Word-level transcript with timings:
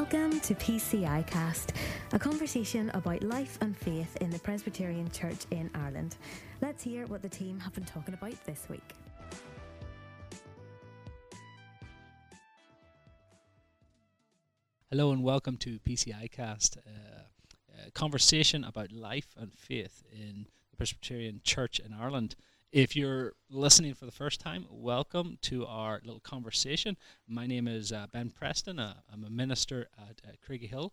Welcome 0.00 0.40
to 0.40 0.54
PCI 0.54 1.26
Cast, 1.26 1.74
a 2.14 2.18
conversation 2.18 2.90
about 2.94 3.22
life 3.22 3.58
and 3.60 3.76
faith 3.76 4.16
in 4.22 4.30
the 4.30 4.38
Presbyterian 4.38 5.10
Church 5.10 5.44
in 5.50 5.68
Ireland. 5.74 6.16
Let's 6.62 6.82
hear 6.82 7.06
what 7.06 7.20
the 7.20 7.28
team 7.28 7.60
have 7.60 7.74
been 7.74 7.84
talking 7.84 8.14
about 8.14 8.32
this 8.46 8.66
week. 8.70 8.94
Hello 14.90 15.12
and 15.12 15.22
welcome 15.22 15.58
to 15.58 15.78
PCI 15.80 16.30
Cast, 16.30 16.78
uh, 16.78 17.84
a 17.86 17.90
conversation 17.90 18.64
about 18.64 18.92
life 18.92 19.34
and 19.36 19.52
faith 19.52 20.02
in 20.10 20.46
the 20.70 20.76
Presbyterian 20.78 21.42
Church 21.44 21.78
in 21.78 21.92
Ireland. 21.92 22.36
If 22.72 22.94
you're 22.94 23.32
listening 23.50 23.94
for 23.94 24.06
the 24.06 24.12
first 24.12 24.38
time, 24.38 24.64
welcome 24.70 25.38
to 25.42 25.66
our 25.66 26.00
little 26.04 26.20
conversation. 26.20 26.96
My 27.26 27.44
name 27.44 27.66
is 27.66 27.90
uh, 27.90 28.06
Ben 28.12 28.30
Preston. 28.30 28.78
Uh, 28.78 28.94
I'm 29.12 29.24
a 29.24 29.30
minister 29.30 29.88
at 29.98 30.20
uh, 30.24 30.34
Craigie 30.46 30.70
And 30.72 30.90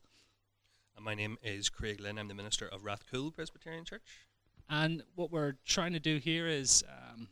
my 1.06 1.14
name 1.14 1.38
is 1.44 1.70
Craig 1.70 2.00
Lynn. 2.02 2.18
I'm 2.18 2.30
the 2.30 2.34
minister 2.34 2.68
of 2.68 2.82
Rathcoole 2.82 3.32
Presbyterian 3.32 3.86
Church. 3.86 4.26
And 4.68 5.04
what 5.14 5.32
we're 5.32 5.58
trying 5.68 5.94
to 5.94 6.00
do 6.00 6.18
here 6.18 6.48
is 6.48 6.84
um, 6.90 7.28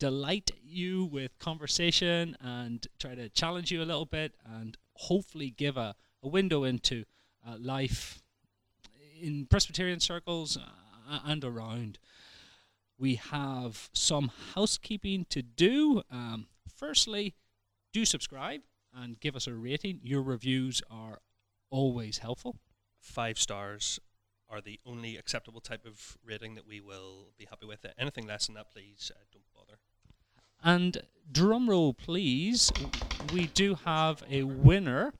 delight 0.00 0.50
you 0.60 1.04
with 1.04 1.38
conversation 1.38 2.36
and 2.40 2.84
try 2.98 3.14
to 3.14 3.28
challenge 3.28 3.70
you 3.70 3.80
a 3.80 3.86
little 3.86 4.04
bit 4.04 4.34
and 4.44 4.76
hopefully 4.94 5.54
give 5.56 5.76
a, 5.76 5.94
a 6.24 6.28
window 6.28 6.64
into 6.64 7.04
uh, 7.46 7.54
life 7.60 8.20
in 9.22 9.46
Presbyterian 9.46 10.00
circles 10.00 10.56
uh, 10.56 11.20
and 11.24 11.44
around 11.44 12.00
we 13.04 13.16
have 13.16 13.90
some 13.92 14.30
housekeeping 14.54 15.26
to 15.28 15.42
do. 15.42 16.00
Um, 16.10 16.46
firstly, 16.74 17.34
do 17.92 18.06
subscribe 18.06 18.62
and 18.94 19.20
give 19.20 19.36
us 19.36 19.46
a 19.46 19.52
rating. 19.52 20.00
Your 20.02 20.22
reviews 20.22 20.80
are 20.90 21.18
always 21.68 22.16
helpful. 22.16 22.56
Five 22.98 23.38
stars 23.38 24.00
are 24.48 24.62
the 24.62 24.80
only 24.86 25.18
acceptable 25.18 25.60
type 25.60 25.84
of 25.84 26.16
rating 26.24 26.54
that 26.54 26.66
we 26.66 26.80
will 26.80 27.26
be 27.36 27.44
happy 27.44 27.66
with. 27.66 27.84
Anything 27.98 28.26
less 28.26 28.46
than 28.46 28.54
that, 28.54 28.72
please 28.72 29.12
uh, 29.14 29.20
don't 29.30 29.52
bother. 29.54 29.78
And 30.62 31.02
drum 31.30 31.68
roll, 31.68 31.92
please. 31.92 32.72
We 33.34 33.48
do 33.48 33.74
have 33.84 34.22
a 34.30 34.44
winner. 34.44 35.12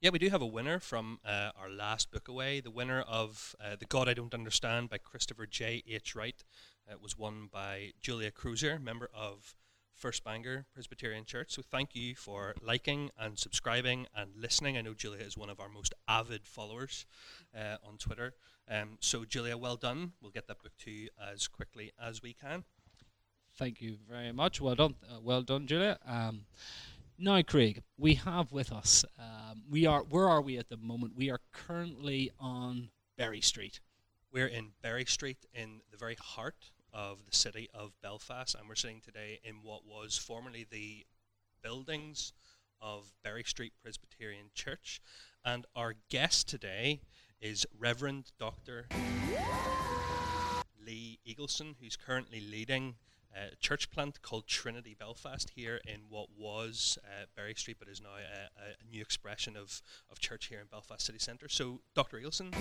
Yeah, 0.00 0.10
we 0.10 0.20
do 0.20 0.30
have 0.30 0.42
a 0.42 0.46
winner 0.46 0.78
from 0.78 1.18
uh, 1.26 1.50
our 1.60 1.70
last 1.70 2.12
book 2.12 2.28
away. 2.28 2.60
The 2.60 2.70
winner 2.70 3.00
of 3.00 3.56
uh, 3.60 3.74
The 3.76 3.86
God 3.86 4.08
I 4.08 4.14
Don't 4.14 4.32
Understand 4.32 4.90
by 4.90 4.98
Christopher 4.98 5.46
J. 5.46 5.82
H. 5.88 6.14
Wright 6.14 6.44
uh, 6.90 6.94
was 7.02 7.18
won 7.18 7.48
by 7.52 7.92
Julia 8.00 8.30
Cruiser, 8.30 8.78
member 8.78 9.08
of 9.14 9.54
First 9.94 10.24
Bangor 10.24 10.64
Presbyterian 10.72 11.24
Church. 11.24 11.52
So 11.52 11.62
thank 11.62 11.94
you 11.94 12.14
for 12.14 12.54
liking 12.62 13.10
and 13.18 13.38
subscribing 13.38 14.06
and 14.16 14.30
listening. 14.34 14.78
I 14.78 14.80
know 14.80 14.94
Julia 14.94 15.24
is 15.24 15.36
one 15.36 15.50
of 15.50 15.60
our 15.60 15.68
most 15.68 15.92
avid 16.08 16.46
followers 16.46 17.04
uh, 17.54 17.76
on 17.86 17.98
Twitter. 17.98 18.34
Um, 18.68 18.98
so, 19.00 19.24
Julia, 19.24 19.56
well 19.56 19.76
done. 19.76 20.12
We'll 20.22 20.30
get 20.30 20.46
that 20.46 20.62
book 20.62 20.72
to 20.84 20.90
you 20.90 21.08
as 21.20 21.48
quickly 21.48 21.92
as 22.02 22.22
we 22.22 22.32
can. 22.32 22.64
Thank 23.56 23.82
you 23.82 23.98
very 24.08 24.32
much. 24.32 24.60
Well 24.60 24.74
done. 24.74 24.94
Uh, 25.02 25.20
well 25.20 25.42
done, 25.42 25.66
Julia. 25.66 25.98
Um, 26.06 26.46
now, 27.18 27.42
Craig, 27.42 27.82
we 27.98 28.14
have 28.14 28.52
with 28.52 28.72
us. 28.72 29.04
Um, 29.18 29.64
we 29.68 29.84
are. 29.84 30.02
Where 30.02 30.28
are 30.28 30.40
we 30.40 30.56
at 30.56 30.70
the 30.70 30.78
moment? 30.78 31.12
We 31.14 31.30
are 31.30 31.40
currently 31.52 32.30
on 32.40 32.88
Berry 33.18 33.42
Street. 33.42 33.80
We're 34.32 34.46
in 34.46 34.68
Berry 34.80 35.04
Street 35.04 35.44
in 35.52 35.80
the 35.90 35.98
very 35.98 36.14
heart 36.14 36.70
of 36.92 37.18
the 37.28 37.36
city 37.36 37.68
of 37.74 37.92
Belfast, 38.02 38.54
and 38.54 38.68
we're 38.68 38.74
sitting 38.74 39.00
today 39.00 39.40
in 39.44 39.56
what 39.62 39.86
was 39.86 40.16
formerly 40.16 40.66
the 40.70 41.04
buildings 41.62 42.32
of 42.80 43.12
Berry 43.22 43.44
Street 43.44 43.72
Presbyterian 43.82 44.46
Church. 44.54 45.00
And 45.44 45.66
our 45.76 45.94
guest 46.08 46.48
today 46.48 47.00
is 47.40 47.66
Reverend 47.78 48.32
Dr. 48.38 48.86
Lee 50.84 51.18
Eagleson, 51.26 51.74
who's 51.80 51.96
currently 51.96 52.40
leading 52.40 52.94
a 53.34 53.56
church 53.56 53.90
plant 53.90 54.22
called 54.22 54.46
Trinity 54.46 54.96
Belfast 54.98 55.50
here 55.54 55.80
in 55.86 56.00
what 56.08 56.28
was 56.36 56.98
uh, 57.04 57.26
Berry 57.36 57.54
Street, 57.54 57.76
but 57.78 57.88
is 57.88 58.00
now 58.00 58.08
a, 58.08 58.60
a, 58.60 58.92
new 58.92 59.00
expression 59.00 59.56
of, 59.56 59.82
of 60.10 60.18
church 60.18 60.46
here 60.46 60.60
in 60.60 60.66
Belfast 60.70 61.04
City 61.04 61.18
Centre. 61.18 61.48
So, 61.48 61.80
Dr. 61.94 62.18
Eagleson, 62.18 62.54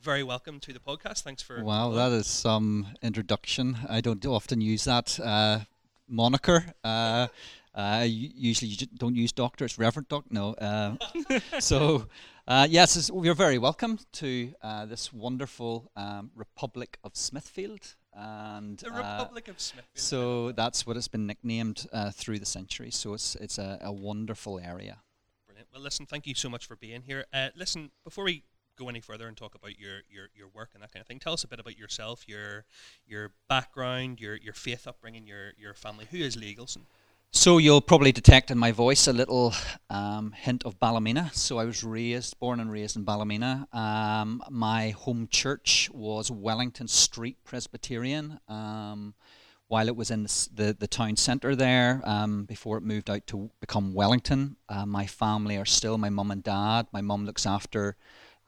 very 0.00 0.22
welcome 0.22 0.60
to 0.60 0.72
the 0.72 0.80
podcast. 0.80 1.22
Thanks 1.22 1.42
for. 1.42 1.62
Wow, 1.62 1.90
that 1.90 2.12
is 2.12 2.26
some 2.26 2.88
introduction. 3.02 3.78
I 3.88 4.00
don't 4.00 4.24
often 4.26 4.60
use 4.60 4.84
that 4.84 5.18
uh, 5.20 5.60
moniker. 6.08 6.74
Uh, 6.84 7.28
uh, 7.74 8.04
usually 8.08 8.70
you 8.70 8.86
don't 8.96 9.14
use 9.14 9.32
doctor, 9.32 9.64
it's 9.64 9.78
Reverend 9.78 10.08
Doc. 10.08 10.24
No. 10.30 10.54
Uh, 10.54 10.96
so, 11.60 12.06
uh, 12.46 12.66
yes, 12.68 13.10
you're 13.22 13.34
very 13.34 13.58
welcome 13.58 13.98
to 14.14 14.52
uh, 14.62 14.86
this 14.86 15.12
wonderful 15.12 15.90
um, 15.96 16.30
Republic 16.34 16.98
of 17.04 17.16
Smithfield. 17.16 17.94
And 18.20 18.78
the 18.78 18.92
uh, 18.92 18.96
Republic 18.96 19.46
of 19.46 19.60
Smithfield. 19.60 19.86
So 19.94 20.52
that's 20.52 20.86
what 20.86 20.96
it's 20.96 21.06
been 21.06 21.26
nicknamed 21.26 21.86
uh, 21.92 22.10
through 22.10 22.40
the 22.40 22.46
centuries. 22.46 22.96
So 22.96 23.14
it's 23.14 23.36
it's 23.36 23.58
a, 23.58 23.78
a, 23.80 23.92
wonderful 23.92 24.58
area. 24.58 24.98
Brilliant. 25.46 25.68
Well, 25.72 25.82
listen, 25.82 26.04
thank 26.04 26.26
you 26.26 26.34
so 26.34 26.48
much 26.48 26.66
for 26.66 26.74
being 26.74 27.02
here. 27.02 27.26
listen, 27.54 27.92
before 28.02 28.24
we 28.24 28.42
go 28.78 28.88
any 28.88 29.00
further 29.00 29.26
and 29.28 29.36
talk 29.36 29.54
about 29.54 29.78
your, 29.78 30.00
your, 30.10 30.28
your 30.34 30.48
work 30.48 30.70
and 30.72 30.82
that 30.82 30.92
kind 30.92 31.00
of 31.00 31.06
thing, 31.06 31.18
tell 31.18 31.32
us 31.32 31.44
a 31.44 31.48
bit 31.48 31.60
about 31.60 31.76
yourself, 31.76 32.28
your 32.28 32.64
your 33.06 33.32
background, 33.48 34.20
your 34.20 34.36
your 34.36 34.54
faith 34.54 34.86
upbringing, 34.86 35.26
your 35.26 35.52
your 35.58 35.74
family. 35.74 36.06
Who 36.10 36.18
is 36.18 36.36
Lee 36.36 36.54
Eagleson? 36.54 36.82
So 37.30 37.58
you'll 37.58 37.82
probably 37.82 38.10
detect 38.10 38.50
in 38.50 38.58
my 38.58 38.72
voice 38.72 39.06
a 39.06 39.12
little 39.12 39.54
um, 39.90 40.32
hint 40.32 40.64
of 40.64 40.80
Ballymena. 40.80 41.30
So 41.34 41.58
I 41.58 41.64
was 41.66 41.84
raised, 41.84 42.38
born 42.40 42.58
and 42.58 42.72
raised 42.72 42.96
in 42.96 43.04
Ballymena. 43.04 43.68
Um, 43.72 44.42
my 44.50 44.90
home 44.90 45.28
church 45.30 45.90
was 45.92 46.30
Wellington 46.30 46.88
Street 46.88 47.36
Presbyterian. 47.44 48.40
Um, 48.48 49.14
while 49.68 49.88
it 49.88 49.96
was 49.96 50.10
in 50.10 50.22
the, 50.22 50.48
the, 50.54 50.76
the 50.80 50.86
town 50.86 51.16
centre 51.16 51.54
there, 51.54 52.00
um, 52.04 52.46
before 52.46 52.78
it 52.78 52.82
moved 52.82 53.10
out 53.10 53.26
to 53.26 53.50
become 53.60 53.92
Wellington, 53.92 54.56
uh, 54.70 54.86
my 54.86 55.06
family 55.06 55.58
are 55.58 55.66
still 55.66 55.98
my 55.98 56.08
mum 56.08 56.30
and 56.30 56.42
dad. 56.42 56.86
My 56.92 57.02
mum 57.02 57.26
looks 57.26 57.44
after 57.44 57.96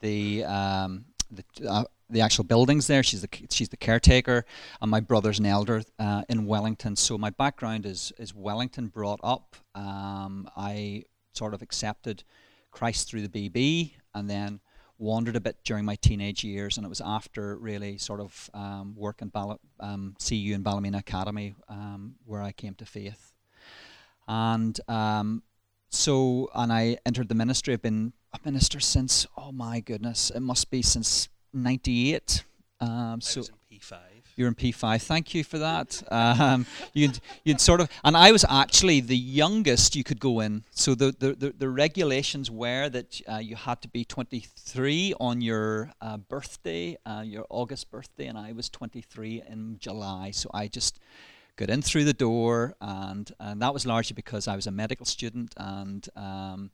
the 0.01 0.45
um, 0.45 1.05
the, 1.31 1.69
uh, 1.69 1.85
the 2.09 2.21
actual 2.21 2.45
buildings 2.45 2.87
there. 2.87 3.03
She's 3.03 3.23
the 3.23 3.29
she's 3.51 3.69
the 3.69 3.77
caretaker, 3.77 4.45
and 4.81 4.91
my 4.91 5.01
brother's 5.01 5.39
an 5.39 5.47
elder 5.47 5.83
uh, 5.99 6.23
in 6.29 6.47
Wellington. 6.47 6.97
So 6.97 7.17
my 7.19 7.31
background 7.31 7.87
is 7.87 8.13
is 8.19 8.35
Wellington. 8.35 8.89
Brought 8.89 9.21
up, 9.23 9.57
um, 9.75 10.49
I 10.57 11.05
sort 11.33 11.55
of 11.55 11.63
accepted 11.63 12.25
Christ 12.71 13.09
through 13.09 13.27
the 13.27 13.51
BB, 13.51 13.93
and 14.15 14.29
then 14.29 14.61
wandered 14.99 15.35
a 15.35 15.41
bit 15.41 15.57
during 15.65 15.85
my 15.85 15.97
teenage 15.97 16.45
years. 16.45 16.77
And 16.77 16.85
it 16.85 16.89
was 16.89 17.01
after 17.01 17.57
really 17.57 17.97
sort 17.97 18.21
of 18.21 18.51
um, 18.53 18.95
work 18.95 19.23
in 19.23 19.29
Ball- 19.29 19.61
um, 19.81 20.15
CU 20.25 20.53
and 20.55 20.63
Ballymena 20.63 20.99
Academy 20.99 21.55
um, 21.69 22.17
where 22.27 22.43
I 22.43 22.53
came 22.53 22.75
to 22.75 22.85
faith. 22.85 23.33
And 24.29 24.79
um, 24.87 25.43
so, 25.91 26.51
and 26.55 26.73
I 26.73 26.99
entered 27.05 27.29
the 27.29 27.35
ministry. 27.35 27.75
I've 27.75 27.83
been 27.83 28.13
a 28.33 28.39
minister 28.45 28.81
since, 28.81 29.27
oh 29.37 29.53
my 29.53 29.81
goodness, 29.81 30.31
it 30.31 30.41
must 30.41 30.71
be 30.71 30.83
since 30.83 31.29
98. 31.53 32.45
Um, 32.81 33.21
so 33.21 33.43
P5. 33.71 33.97
You're 34.37 34.49
in 34.49 34.55
P5. 34.55 35.03
Thank 35.03 35.35
you 35.35 35.45
for 35.45 35.59
that. 35.59 36.03
Um, 36.13 36.67
you'd, 36.93 37.19
you'd 37.45 37.61
sort 37.61 37.81
of, 37.81 37.89
and 38.05 38.17
I 38.17 38.31
was 38.33 38.45
actually 38.49 39.01
the 39.01 39.17
youngest 39.17 39.97
you 39.97 40.05
could 40.05 40.21
go 40.21 40.41
in. 40.41 40.65
So 40.71 40.95
the, 40.95 41.15
the, 41.19 41.33
the, 41.35 41.51
the 41.51 41.69
regulations 41.69 42.51
were 42.51 42.89
that 42.89 43.21
uh, 43.31 43.37
you 43.39 43.57
had 43.57 43.83
to 43.83 43.89
be 43.89 44.05
23 44.05 45.15
on 45.21 45.41
your 45.41 45.93
uh, 46.01 46.19
birthday, 46.19 46.97
uh, 47.05 47.23
your 47.25 47.47
August 47.51 47.91
birthday, 47.91 48.27
and 48.27 48.39
I 48.39 48.53
was 48.53 48.69
23 48.71 49.43
in 49.49 49.77
July. 49.79 50.31
So 50.31 50.51
I 50.55 50.69
just 50.69 50.99
got 51.61 51.71
in 51.71 51.83
through 51.83 52.05
the 52.05 52.15
door, 52.15 52.75
and, 52.81 53.31
and 53.39 53.61
that 53.63 53.75
was 53.75 53.87
largely 53.87 54.15
because 54.15 54.49
I 54.49 54.57
was 54.57 54.67
a 54.67 54.71
medical 54.71 55.07
student 55.07 55.53
and 55.57 56.09
um, 56.17 56.71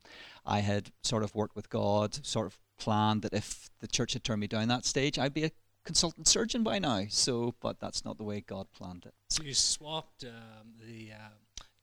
I 0.47 0.61
had 0.61 0.93
sort 1.03 1.23
of 1.25 1.35
worked 1.35 1.57
with 1.57 1.69
God, 1.69 2.25
sort 2.25 2.47
of 2.47 2.59
planned 2.79 3.23
that 3.23 3.35
if 3.35 3.69
the 3.81 3.89
church 3.89 4.13
had 4.13 4.23
turned 4.23 4.41
me 4.41 4.47
down 4.47 4.69
that 4.69 4.85
stage, 4.85 5.19
I'd 5.19 5.35
be 5.35 5.45
a 5.45 5.51
consultant 5.85 6.29
surgeon 6.29 6.63
by 6.63 6.79
now. 6.79 7.07
So, 7.09 7.55
but 7.61 7.81
that's 7.81 8.05
not 8.05 8.17
the 8.17 8.25
way 8.25 8.41
God 8.41 8.69
planned 8.73 9.05
it. 9.07 9.15
So 9.29 9.43
you 9.43 9.55
swapped 9.55 10.25
um, 10.25 10.75
the 10.81 11.11
uh, 11.13 11.31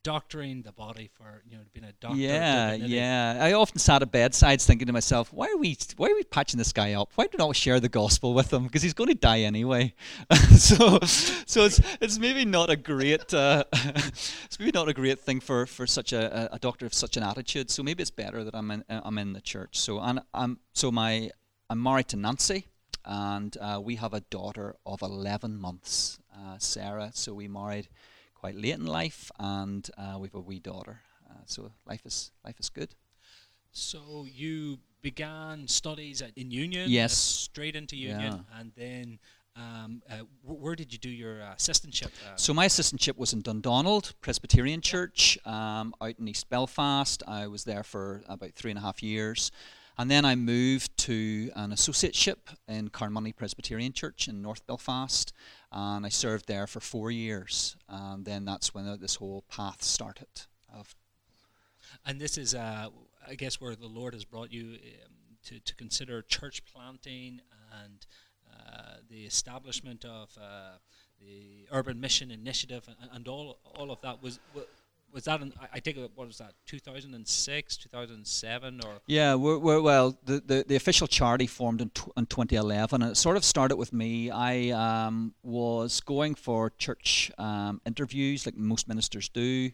doctoring 0.03 0.61
the 0.61 0.71
body 0.71 1.09
for 1.13 1.41
you 1.49 1.57
know 1.57 1.63
being 1.73 1.85
a 1.85 1.93
doctor. 1.93 2.17
Yeah, 2.17 2.73
yeah. 2.73 3.37
I 3.39 3.53
often 3.53 3.79
sat 3.79 4.01
at 4.01 4.11
bedsides 4.11 4.65
thinking 4.65 4.87
to 4.87 4.93
myself, 4.93 5.31
why 5.33 5.47
are 5.47 5.57
we 5.57 5.77
why 5.97 6.07
are 6.07 6.15
we 6.15 6.23
patching 6.23 6.57
this 6.57 6.73
guy 6.73 6.93
up? 6.93 7.09
Why 7.15 7.27
do 7.27 7.37
not 7.37 7.47
we 7.47 7.55
share 7.55 7.79
the 7.79 7.89
gospel 7.89 8.33
with 8.33 8.51
him? 8.51 8.63
Because 8.63 8.81
he's 8.81 8.93
going 8.93 9.09
to 9.09 9.15
die 9.15 9.41
anyway. 9.41 9.93
so, 10.57 10.99
so 11.01 11.65
it's 11.65 11.81
it's 12.01 12.19
maybe 12.19 12.45
not 12.45 12.69
a 12.69 12.75
great 12.75 13.33
uh, 13.33 13.63
it's 13.73 14.59
maybe 14.59 14.71
not 14.73 14.89
a 14.89 14.93
great 14.93 15.19
thing 15.19 15.39
for 15.39 15.65
for 15.65 15.87
such 15.87 16.13
a, 16.13 16.53
a 16.53 16.59
doctor 16.59 16.85
of 16.85 16.93
such 16.93 17.17
an 17.17 17.23
attitude. 17.23 17.71
So 17.71 17.81
maybe 17.81 18.01
it's 18.01 18.11
better 18.11 18.43
that 18.43 18.53
I'm 18.53 18.69
in 18.71 18.83
I'm 18.89 19.17
in 19.17 19.33
the 19.33 19.41
church. 19.41 19.79
So 19.79 19.99
and 19.99 20.21
I'm 20.33 20.59
so 20.73 20.91
my 20.91 21.31
I'm 21.69 21.81
married 21.81 22.09
to 22.09 22.17
Nancy. 22.17 22.67
And 23.05 23.57
uh, 23.59 23.81
we 23.83 23.97
have 23.97 24.13
a 24.13 24.21
daughter 24.21 24.77
of 24.85 25.01
11 25.01 25.57
months, 25.57 26.19
uh, 26.33 26.57
Sarah. 26.57 27.11
So 27.13 27.33
we 27.33 27.49
married 27.49 27.89
quite 28.43 28.55
late 28.55 28.75
in 28.75 28.85
life, 28.85 29.31
and 29.39 29.89
uh, 29.97 30.17
we've 30.19 30.35
a 30.35 30.39
wee 30.49 30.59
daughter. 30.59 30.99
Uh, 31.29 31.43
so 31.45 31.71
life 31.87 32.05
is 32.05 32.31
life 32.43 32.59
is 32.59 32.69
good. 32.69 32.89
So 33.71 34.25
you 34.29 34.79
began 35.01 35.67
studies 35.67 36.21
at, 36.21 36.31
in 36.35 36.51
Union. 36.51 36.89
Yes. 36.89 37.13
Straight 37.17 37.75
into 37.75 37.95
Union, 37.95 38.45
and 38.59 38.71
then 38.75 39.19
um, 39.55 40.01
uh, 40.09 40.23
wh- 40.45 40.61
where 40.61 40.75
did 40.75 40.91
you 40.91 40.99
do 40.99 41.09
your 41.09 41.41
uh, 41.41 41.55
assistantship? 41.55 42.11
Uh, 42.27 42.35
So 42.35 42.53
my 42.53 42.65
assistantship 42.65 43.17
was 43.17 43.33
in 43.33 43.41
Dundonald 43.41 44.13
Presbyterian 44.21 44.81
Church 44.81 45.37
um, 45.45 45.93
out 46.01 46.15
in 46.19 46.27
East 46.27 46.49
Belfast. 46.49 47.23
I 47.27 47.47
was 47.47 47.63
there 47.63 47.83
for 47.83 48.23
about 48.27 48.51
three 48.55 48.71
and 48.71 48.79
a 48.79 48.81
half 48.81 49.01
years. 49.01 49.51
And 49.97 50.09
then 50.09 50.25
I 50.25 50.35
moved 50.35 50.97
to 50.99 51.51
an 51.55 51.71
associateship 51.71 52.37
in 52.67 52.89
Carnmoney 52.89 53.35
Presbyterian 53.35 53.93
Church 53.93 54.27
in 54.27 54.41
North 54.41 54.65
Belfast. 54.65 55.31
And 55.71 56.05
I 56.05 56.09
served 56.09 56.47
there 56.47 56.65
for 56.65 56.79
four 56.79 57.11
years. 57.11 57.75
And 57.87 58.25
then 58.25 58.45
that's 58.45 58.73
when 58.73 58.85
this 58.99 59.15
whole 59.15 59.43
path 59.49 59.83
started 59.83 60.27
of 60.73 60.95
and 62.05 62.19
this 62.19 62.37
is, 62.37 62.55
uh, 62.55 62.89
I 63.27 63.35
guess, 63.35 63.61
where 63.61 63.75
the 63.75 63.87
Lord 63.87 64.13
has 64.13 64.25
brought 64.25 64.51
you 64.51 64.73
um, 64.73 65.37
to, 65.45 65.59
to 65.59 65.75
consider 65.75 66.21
church 66.21 66.63
planting 66.65 67.41
and 67.83 68.05
uh, 68.51 68.95
the 69.09 69.25
establishment 69.25 70.05
of 70.05 70.29
uh, 70.37 70.77
the 71.21 71.67
Urban 71.71 71.99
Mission 71.99 72.31
Initiative 72.31 72.87
and, 72.87 73.09
and 73.13 73.27
all 73.27 73.59
all 73.75 73.91
of 73.91 74.01
that. 74.01 74.21
Was 74.21 74.39
wa- 74.53 74.63
was 75.13 75.25
that? 75.25 75.41
In, 75.41 75.53
I- 75.73 75.79
think 75.79 75.97
what 76.15 76.27
was 76.27 76.37
that? 76.39 76.53
2006, 76.65 77.77
2007, 77.77 78.81
or 78.85 78.93
Yeah, 79.05 79.35
we're, 79.35 79.57
we're, 79.57 79.81
well, 79.81 80.17
the, 80.25 80.41
the, 80.45 80.65
the 80.67 80.75
official 80.75 81.07
charity 81.07 81.47
formed 81.47 81.81
in, 81.81 81.89
tw- 81.89 82.11
in 82.17 82.25
2011, 82.25 83.01
and 83.01 83.11
it 83.11 83.15
sort 83.15 83.37
of 83.37 83.43
started 83.43 83.75
with 83.75 83.93
me. 83.93 84.31
I 84.31 84.69
um, 84.71 85.33
was 85.43 86.01
going 86.01 86.35
for 86.35 86.71
church 86.77 87.31
um, 87.37 87.81
interviews, 87.85 88.45
like 88.45 88.57
most 88.57 88.87
ministers 88.87 89.29
do, 89.29 89.71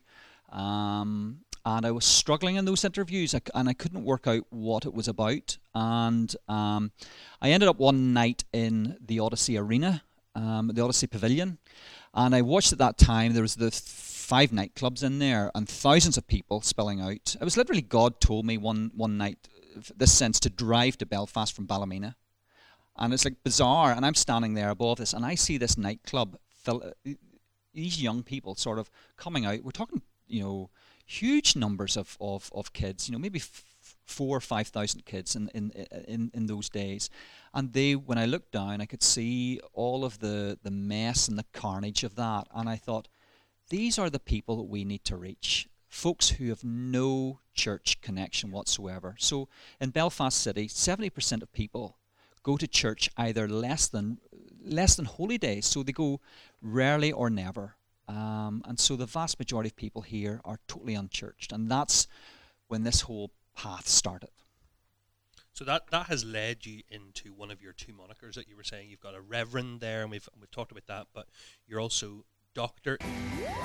um, 0.51 1.39
and 1.65 1.86
I 1.86 1.91
was 1.91 2.06
struggling 2.06 2.56
in 2.56 2.65
those 2.65 2.83
interviews, 2.83 3.36
and 3.53 3.69
I 3.69 3.74
couldn't 3.74 4.03
work 4.03 4.27
out 4.27 4.44
what 4.50 4.86
it 4.86 4.94
was 4.94 5.07
about. 5.07 5.57
And 5.75 6.33
um, 6.47 6.91
I 7.41 7.51
ended 7.51 7.69
up 7.69 7.80
one 7.80 8.13
night 8.13 8.44
in 8.53 8.97
the 9.06 9.19
Odyssey 9.19 9.57
Arena, 9.57 10.03
um, 10.36 10.71
the 10.74 10.81
Odyssey 10.81 11.07
Pavilion, 11.07 11.57
and 12.13 12.33
I 12.33 12.41
watched 12.41 12.71
at 12.71 12.80
that 12.80 12.97
time. 12.97 13.33
There 13.33 13.41
was 13.41 13.56
the 13.56 13.71
five 14.30 14.50
nightclubs 14.52 15.04
in 15.04 15.20
there 15.20 15.52
and 15.56 15.68
thousands 15.68 16.18
of 16.18 16.28
people 16.28 16.62
spilling 16.62 17.02
out. 17.02 17.36
It 17.42 17.44
was 17.44 17.58
literally 17.58 17.81
God 17.81 18.20
told 18.20 18.46
me 18.46 18.58
one 18.58 18.92
one 18.96 19.18
night, 19.18 19.40
uh, 19.78 19.81
this 19.98 20.18
sense 20.18 20.40
to 20.42 20.50
drive 20.50 20.98
to 20.98 21.06
Belfast 21.06 21.56
from 21.56 21.68
Ballymena, 21.68 22.16
and 22.96 23.14
it's 23.14 23.26
like 23.26 23.44
bizarre. 23.44 23.92
And 23.96 24.06
I'm 24.06 24.16
standing 24.16 24.56
there 24.56 24.70
above 24.70 24.98
this, 24.98 25.14
and 25.14 25.26
I 25.26 25.36
see 25.36 25.58
this 25.60 25.78
nightclub 25.78 26.38
fill. 26.66 26.81
uh, 26.84 27.14
These 27.74 28.04
young 28.04 28.24
people 28.24 28.56
sort 28.56 28.80
of 28.80 28.90
coming 29.16 29.46
out. 29.46 29.64
We're 29.64 29.80
talking, 29.81 30.02
you 30.28 30.44
know, 30.44 30.70
huge 31.06 31.56
numbers 31.56 31.98
of, 31.98 32.18
of, 32.20 32.50
of 32.52 32.72
kids. 32.74 33.08
You 33.08 33.14
know, 33.14 33.22
maybe 33.22 33.40
f- 33.40 33.64
four 34.06 34.38
or 34.38 34.42
five 34.42 34.68
thousand 34.72 35.06
kids 35.06 35.36
in, 35.36 35.50
in 35.54 35.72
in 36.08 36.32
in 36.34 36.48
those 36.48 36.70
days, 36.70 37.10
and 37.54 37.74
they 37.74 37.96
when 37.96 38.18
I 38.24 38.28
looked 38.28 38.52
down, 38.52 38.82
I 38.82 38.88
could 38.88 39.04
see 39.04 39.60
all 39.74 40.04
of 40.04 40.18
the 40.18 40.58
the 40.64 40.72
mess 40.72 41.30
and 41.30 41.38
the 41.38 41.46
carnage 41.62 42.04
of 42.06 42.14
that, 42.16 42.48
and 42.52 42.70
I 42.75 42.78
thought, 42.86 43.08
these 43.69 43.98
are 43.98 44.10
the 44.10 44.19
people 44.19 44.57
that 44.57 44.63
we 44.63 44.83
need 44.83 45.04
to 45.06 45.18
reach. 45.18 45.68
Folks 45.88 46.30
who 46.30 46.50
have 46.50 46.63
no 46.63 47.39
church 47.54 48.00
connection 48.01 48.51
whatsoever. 48.51 49.16
So 49.18 49.48
in 49.80 49.89
Belfast 49.89 50.38
City, 50.38 50.68
seventy 50.68 51.10
percent 51.10 51.42
of 51.42 51.51
people 51.51 51.98
go 52.44 52.57
to 52.57 52.68
church 52.68 53.10
either 53.18 53.48
less 53.48 53.88
than 53.88 54.19
less 54.63 54.95
than 54.95 55.06
holy 55.06 55.38
days, 55.38 55.66
so 55.66 55.83
they 55.83 55.92
go 55.92 56.19
rarely 56.62 57.12
or 57.12 57.30
never. 57.30 57.75
Um, 58.07 58.63
and 58.66 58.80
so 58.80 58.95
the 58.95 59.06
vast 59.06 59.39
majority 59.39 59.69
of 59.69 59.75
people 59.75 60.01
here 60.01 60.42
are 60.44 60.60
totally 60.68 60.95
unchurched, 60.95 61.51
and 61.51 61.69
that's 61.69 62.07
when 62.68 62.83
this 62.83 63.01
whole 63.01 63.31
path 63.56 63.88
started. 63.88 64.30
So 65.54 65.65
that 65.65 65.88
that 65.92 66.07
has 66.07 66.24
led 66.24 66.65
you 66.65 66.83
into 66.89 67.33
one 67.33 67.51
of 67.51 67.62
your 67.62 67.74
two 67.74 67.94
monikers 67.94 68.36
that 68.36 68.48
you 68.48 68.56
were 68.56 68.63
saying. 68.63 68.89
You've 68.89 69.01
got 69.01 69.15
a 69.15 69.22
reverend 69.22 69.81
there, 69.81 70.01
and 70.01 70.12
we've 70.12 70.30
we've 70.39 70.51
talked 70.51 70.72
about 70.72 70.88
that. 70.88 71.07
But 71.13 71.27
you're 71.68 71.81
also 71.81 72.25
Doctor 72.54 72.98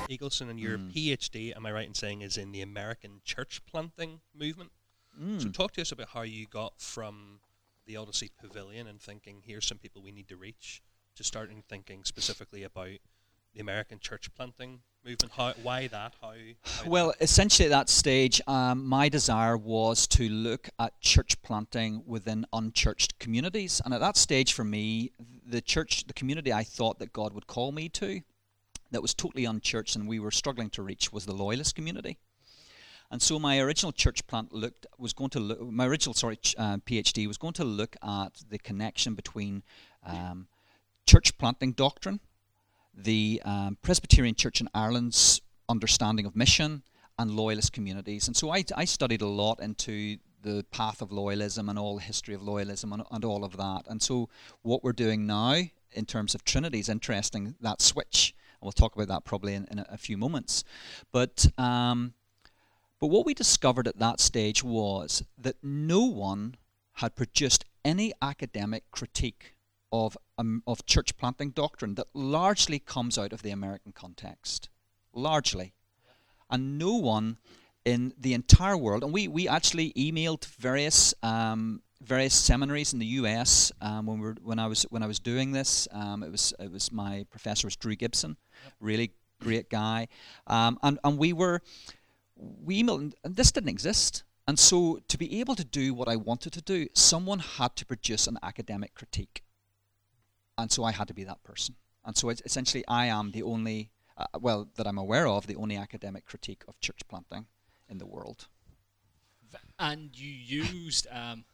Eagleson, 0.09 0.51
and 0.51 0.61
your 0.61 0.79
Mm. 0.79 0.93
PhD, 0.93 1.57
am 1.57 1.67
I 1.67 1.73
right 1.73 1.87
in 1.87 1.95
saying, 1.95 2.21
is 2.21 2.37
in 2.37 2.53
the 2.53 2.61
American 2.61 3.21
church 3.25 3.65
planting 3.67 4.21
movement? 4.35 4.73
Mm. 5.19 5.43
So 5.43 5.49
talk 5.51 5.73
to 5.73 5.83
us 5.83 5.93
about 5.93 6.09
how 6.11 6.23
you 6.23 6.47
got 6.47 6.81
from 6.81 7.41
the 7.87 7.97
Odyssey 7.97 8.31
Pavilion 8.41 8.87
and 8.87 9.01
thinking, 9.01 9.43
here's 9.45 9.67
some 9.67 9.79
people 9.79 10.03
we 10.03 10.13
need 10.13 10.29
to 10.29 10.37
reach, 10.37 10.83
to 11.17 11.25
starting 11.25 11.63
thinking 11.69 12.05
specifically 12.05 12.63
about 12.63 12.99
the 13.53 13.61
American 13.61 13.99
church 14.01 14.35
planting 14.35 14.83
movement. 15.05 15.33
How, 15.35 15.53
why 15.63 15.87
that? 15.89 16.15
How? 16.21 16.35
how 16.63 16.85
Well, 16.91 17.09
that? 17.09 17.23
essentially, 17.23 17.67
at 17.67 17.71
that 17.71 17.89
stage, 17.89 18.41
um, 18.47 18.85
my 18.85 19.09
desire 19.09 19.57
was 19.57 20.07
to 20.09 20.29
look 20.29 20.69
at 20.79 21.01
church 21.01 21.41
planting 21.43 22.03
within 22.07 22.47
unchurched 22.53 23.19
communities. 23.19 23.81
And 23.85 23.95
at 23.95 24.01
that 24.01 24.17
stage, 24.17 24.53
for 24.53 24.65
me, 24.65 25.13
the 25.47 25.61
church, 25.61 26.07
the 26.07 26.15
community 26.15 26.53
I 26.53 26.65
thought 26.65 26.99
that 26.99 27.13
God 27.13 27.33
would 27.33 27.47
call 27.47 27.71
me 27.71 27.89
to, 27.91 28.23
that 28.95 29.03
was 29.03 29.15
totally 29.15 29.45
unchurched 29.45 29.97
and 29.97 30.09
we 30.09 30.19
were 30.19 30.31
struggling 30.31 30.71
to 30.71 30.83
reach, 30.83 31.13
was 31.13 31.27
the 31.27 31.35
loyalist 31.35 31.75
community. 31.75 32.19
And 33.11 33.21
so 33.21 33.39
my 33.39 33.61
original 33.61 33.93
church 33.93 34.27
plant 34.27 34.53
looked 34.53 34.87
was 34.99 35.13
going 35.13 35.31
to 35.31 35.41
look. 35.41 35.61
My 35.61 35.87
original 35.87 36.15
sorry 36.15 36.37
ch- 36.37 36.55
uh, 36.59 36.79
PhD 36.79 37.29
was 37.29 37.39
going 37.39 37.53
to 37.55 37.65
look 37.65 37.97
at 38.03 38.33
the 38.49 38.59
connection 38.59 39.15
between 39.15 39.63
um, 40.07 40.49
church 41.07 41.37
planting 41.39 41.73
doctrine 41.73 42.21
the 42.97 43.43
um, 43.45 43.77
Presbyterian 43.83 44.35
Church 44.35 44.61
in 44.61 44.69
Ireland's 44.75 45.41
understanding 45.69 46.27
of 46.27 46.37
mission 46.37 46.83
and 47.19 47.31
loyalist 47.31 47.73
communities. 47.73 48.27
And 48.27 48.37
so 48.37 48.51
I, 48.51 48.65
I 48.77 48.85
studied 48.85 49.23
a 49.23 49.27
lot 49.27 49.61
into 49.61 50.19
the 50.43 50.65
path 50.71 51.01
of 51.01 51.11
loyalism 51.11 51.71
and 51.71 51.79
all 51.79 51.97
the 51.97 52.03
history 52.03 52.35
of 52.35 52.43
loyalism 52.43 52.93
and, 52.93 53.03
and 53.11 53.25
all 53.25 53.45
of 53.45 53.57
that. 53.57 53.85
And 53.89 54.03
so 54.03 54.29
what 54.63 54.85
we're 54.85 54.93
doing 54.93 55.27
now 55.27 55.63
in 55.93 56.07
terms 56.07 56.35
of 56.35 56.45
Trinity 56.45 56.81
is 56.81 56.89
interesting, 56.89 57.55
that 57.61 57.81
switch. 57.81 58.35
We'll 58.65 58.73
talk 58.73 58.97
about 58.97 59.09
that 59.09 59.25
probably 59.25 59.55
in, 59.55 59.67
in 59.71 59.79
a, 59.79 59.87
a 59.91 59.97
few 59.97 60.17
moments. 60.17 60.65
But, 61.13 61.47
um, 61.59 62.15
but 63.01 63.09
what 63.09 63.27
we 63.27 63.35
discovered 63.35 63.87
at 63.87 63.99
that 63.99 64.19
stage 64.19 64.65
was 64.65 65.23
that 65.39 65.57
no 65.63 66.05
one 66.05 66.57
had 66.95 67.15
produced 67.15 67.65
any 67.85 68.13
academic 68.23 68.85
critique 68.91 69.55
of, 69.93 70.17
um, 70.39 70.63
of 70.67 70.87
church 70.87 71.17
planting 71.17 71.51
doctrine 71.51 71.95
that 71.95 72.07
largely 72.15 72.79
comes 72.79 73.19
out 73.19 73.33
of 73.33 73.43
the 73.43 73.51
American 73.51 73.93
context. 73.93 74.71
Largely. 75.13 75.75
And 76.51 76.79
no 76.79 76.95
one 76.95 77.39
in 77.85 78.15
the 78.19 78.33
entire 78.33 78.77
world, 78.77 79.05
and 79.05 79.13
we, 79.13 79.29
we 79.29 79.47
actually 79.47 79.93
emailed 79.93 80.47
various 80.47 81.15
um, 81.23 81.83
various 82.05 82.35
seminaries 82.35 82.93
in 82.93 82.99
the 82.99 83.07
U.S. 83.07 83.73
Um, 83.81 84.07
when 84.07 84.19
we 84.19 84.27
were, 84.27 84.37
when 84.43 84.59
I 84.59 84.67
was 84.67 84.83
when 84.91 85.03
I 85.03 85.07
was 85.07 85.19
doing 85.19 85.53
this. 85.53 85.89
Um, 85.93 86.23
it 86.23 86.31
was 86.31 86.55
it 86.59 86.71
was 86.71 86.93
my 86.93 87.27
professor 87.31 87.67
was 87.67 87.77
Drew 87.77 87.97
Gibson, 87.97 88.37
really 88.81 89.13
great 89.41 89.71
guy, 89.71 90.09
um, 90.47 90.79
and 90.83 90.99
and 91.05 91.19
we 91.19 91.33
were 91.33 91.61
we 92.37 92.83
emailed, 92.83 93.15
and 93.25 93.37
this 93.37 93.53
didn't 93.53 93.71
exist. 93.71 94.25
And 94.47 94.59
so, 94.59 95.01
to 95.09 95.17
be 95.17 95.41
able 95.41 95.55
to 95.55 95.65
do 95.65 95.95
what 95.95 96.07
I 96.07 96.17
wanted 96.17 96.53
to 96.53 96.61
do, 96.61 96.89
someone 96.93 97.39
had 97.39 97.77
to 97.77 97.87
produce 97.87 98.27
an 98.27 98.39
academic 98.43 98.95
critique. 98.95 99.43
And 100.59 100.71
so, 100.71 100.85
I 100.85 100.93
had 100.93 101.09
to 101.09 101.15
be 101.15 101.25
that 101.25 101.43
person. 101.43 101.77
And 102.05 102.15
so, 102.15 102.29
it's 102.29 102.43
essentially, 102.45 102.85
I 102.87 103.07
am 103.07 103.31
the 103.31 103.43
only, 103.43 103.91
uh, 104.19 104.27
well, 104.39 104.69
that 104.77 104.87
I'm 104.87 104.99
aware 104.99 105.27
of, 105.27 105.47
the 105.47 105.57
only 105.57 105.77
academic 105.77 106.27
critique 106.27 106.63
of 106.69 106.79
church 106.81 107.09
planting 107.09 107.47
in 107.89 107.97
the 107.97 108.07
world. 108.07 108.49
and 109.79 110.11
you 110.19 110.29
used 110.29 111.07
um, 111.11 111.45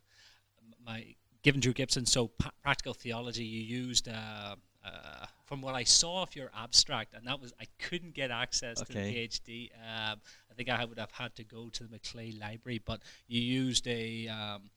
my 0.84 1.14
given 1.42 1.60
Drew 1.60 1.72
Gibson 1.72 2.06
so 2.06 2.28
pa- 2.28 2.50
practical 2.62 2.94
theology. 2.94 3.44
You 3.44 3.60
used 3.62 4.08
uh, 4.08 4.56
uh, 4.84 5.26
from 5.46 5.60
what 5.62 5.74
I 5.74 5.84
saw 5.84 6.22
of 6.22 6.34
your 6.36 6.50
abstract, 6.56 7.14
and 7.14 7.26
that 7.26 7.40
was 7.40 7.52
I 7.60 7.64
couldn't 7.78 8.14
get 8.14 8.30
access 8.30 8.80
to 8.80 8.92
the 8.92 8.98
PhD. 8.98 9.70
Um, 9.74 10.20
I 10.50 10.54
think 10.56 10.68
I 10.68 10.84
would 10.84 10.98
have 10.98 11.10
had 11.12 11.34
to 11.36 11.44
go 11.44 11.68
to 11.70 11.84
the 11.84 11.98
McClay 11.98 12.38
Library, 12.38 12.80
but 12.84 13.00
you 13.28 13.40
used 13.40 13.86
a, 13.88 14.28
um, 14.28 14.70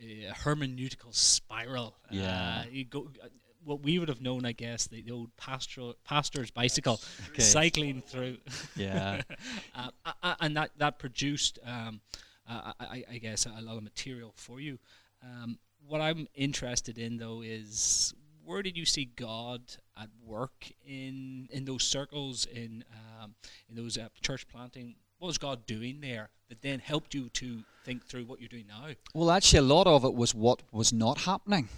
a 0.00 0.30
hermeneutical 0.32 1.14
spiral. 1.14 1.96
Yeah. 2.10 2.62
Uh, 2.64 2.68
you 2.70 2.84
go. 2.84 3.10
uh, 3.22 3.28
What 3.64 3.82
we 3.82 3.98
would 3.98 4.08
have 4.08 4.22
known, 4.22 4.46
I 4.46 4.52
guess, 4.52 4.86
the, 4.86 5.02
the 5.02 5.12
old 5.12 5.30
pastoral 5.36 5.94
pastor's 6.04 6.50
bicycle, 6.50 7.00
Okay. 7.30 7.42
cycling 7.42 8.02
through. 8.02 8.38
Yeah. 8.76 9.20
uh, 9.74 9.90
a- 10.22 10.36
and 10.40 10.56
that 10.56 10.70
that 10.78 10.98
produced, 10.98 11.58
um, 11.66 12.00
uh, 12.48 12.72
I- 12.80 13.04
I 13.14 13.18
guess, 13.18 13.44
a 13.46 13.60
lot 13.60 13.76
of 13.76 13.82
material 13.82 14.32
for 14.36 14.60
you. 14.60 14.78
Um, 15.22 15.58
what 15.86 16.00
I'm 16.00 16.26
interested 16.34 16.98
in, 16.98 17.16
though, 17.16 17.42
is 17.42 18.14
where 18.44 18.62
did 18.62 18.76
you 18.76 18.84
see 18.84 19.06
God 19.16 19.62
at 19.96 20.08
work 20.24 20.70
in 20.86 21.48
in 21.50 21.64
those 21.64 21.84
circles 21.84 22.46
in 22.46 22.84
um, 23.20 23.34
in 23.68 23.76
those 23.76 23.98
uh, 23.98 24.08
church 24.22 24.46
planting? 24.48 24.94
What 25.18 25.26
was 25.28 25.38
God 25.38 25.66
doing 25.66 26.00
there 26.00 26.30
that 26.48 26.62
then 26.62 26.78
helped 26.78 27.12
you 27.14 27.28
to 27.30 27.64
think 27.84 28.06
through 28.06 28.24
what 28.24 28.40
you're 28.40 28.48
doing 28.48 28.66
now? 28.68 28.88
Well, 29.14 29.30
actually, 29.30 29.58
a 29.58 29.62
lot 29.62 29.86
of 29.86 30.04
it 30.04 30.14
was 30.14 30.34
what 30.34 30.62
was 30.72 30.92
not 30.92 31.18
happening. 31.18 31.68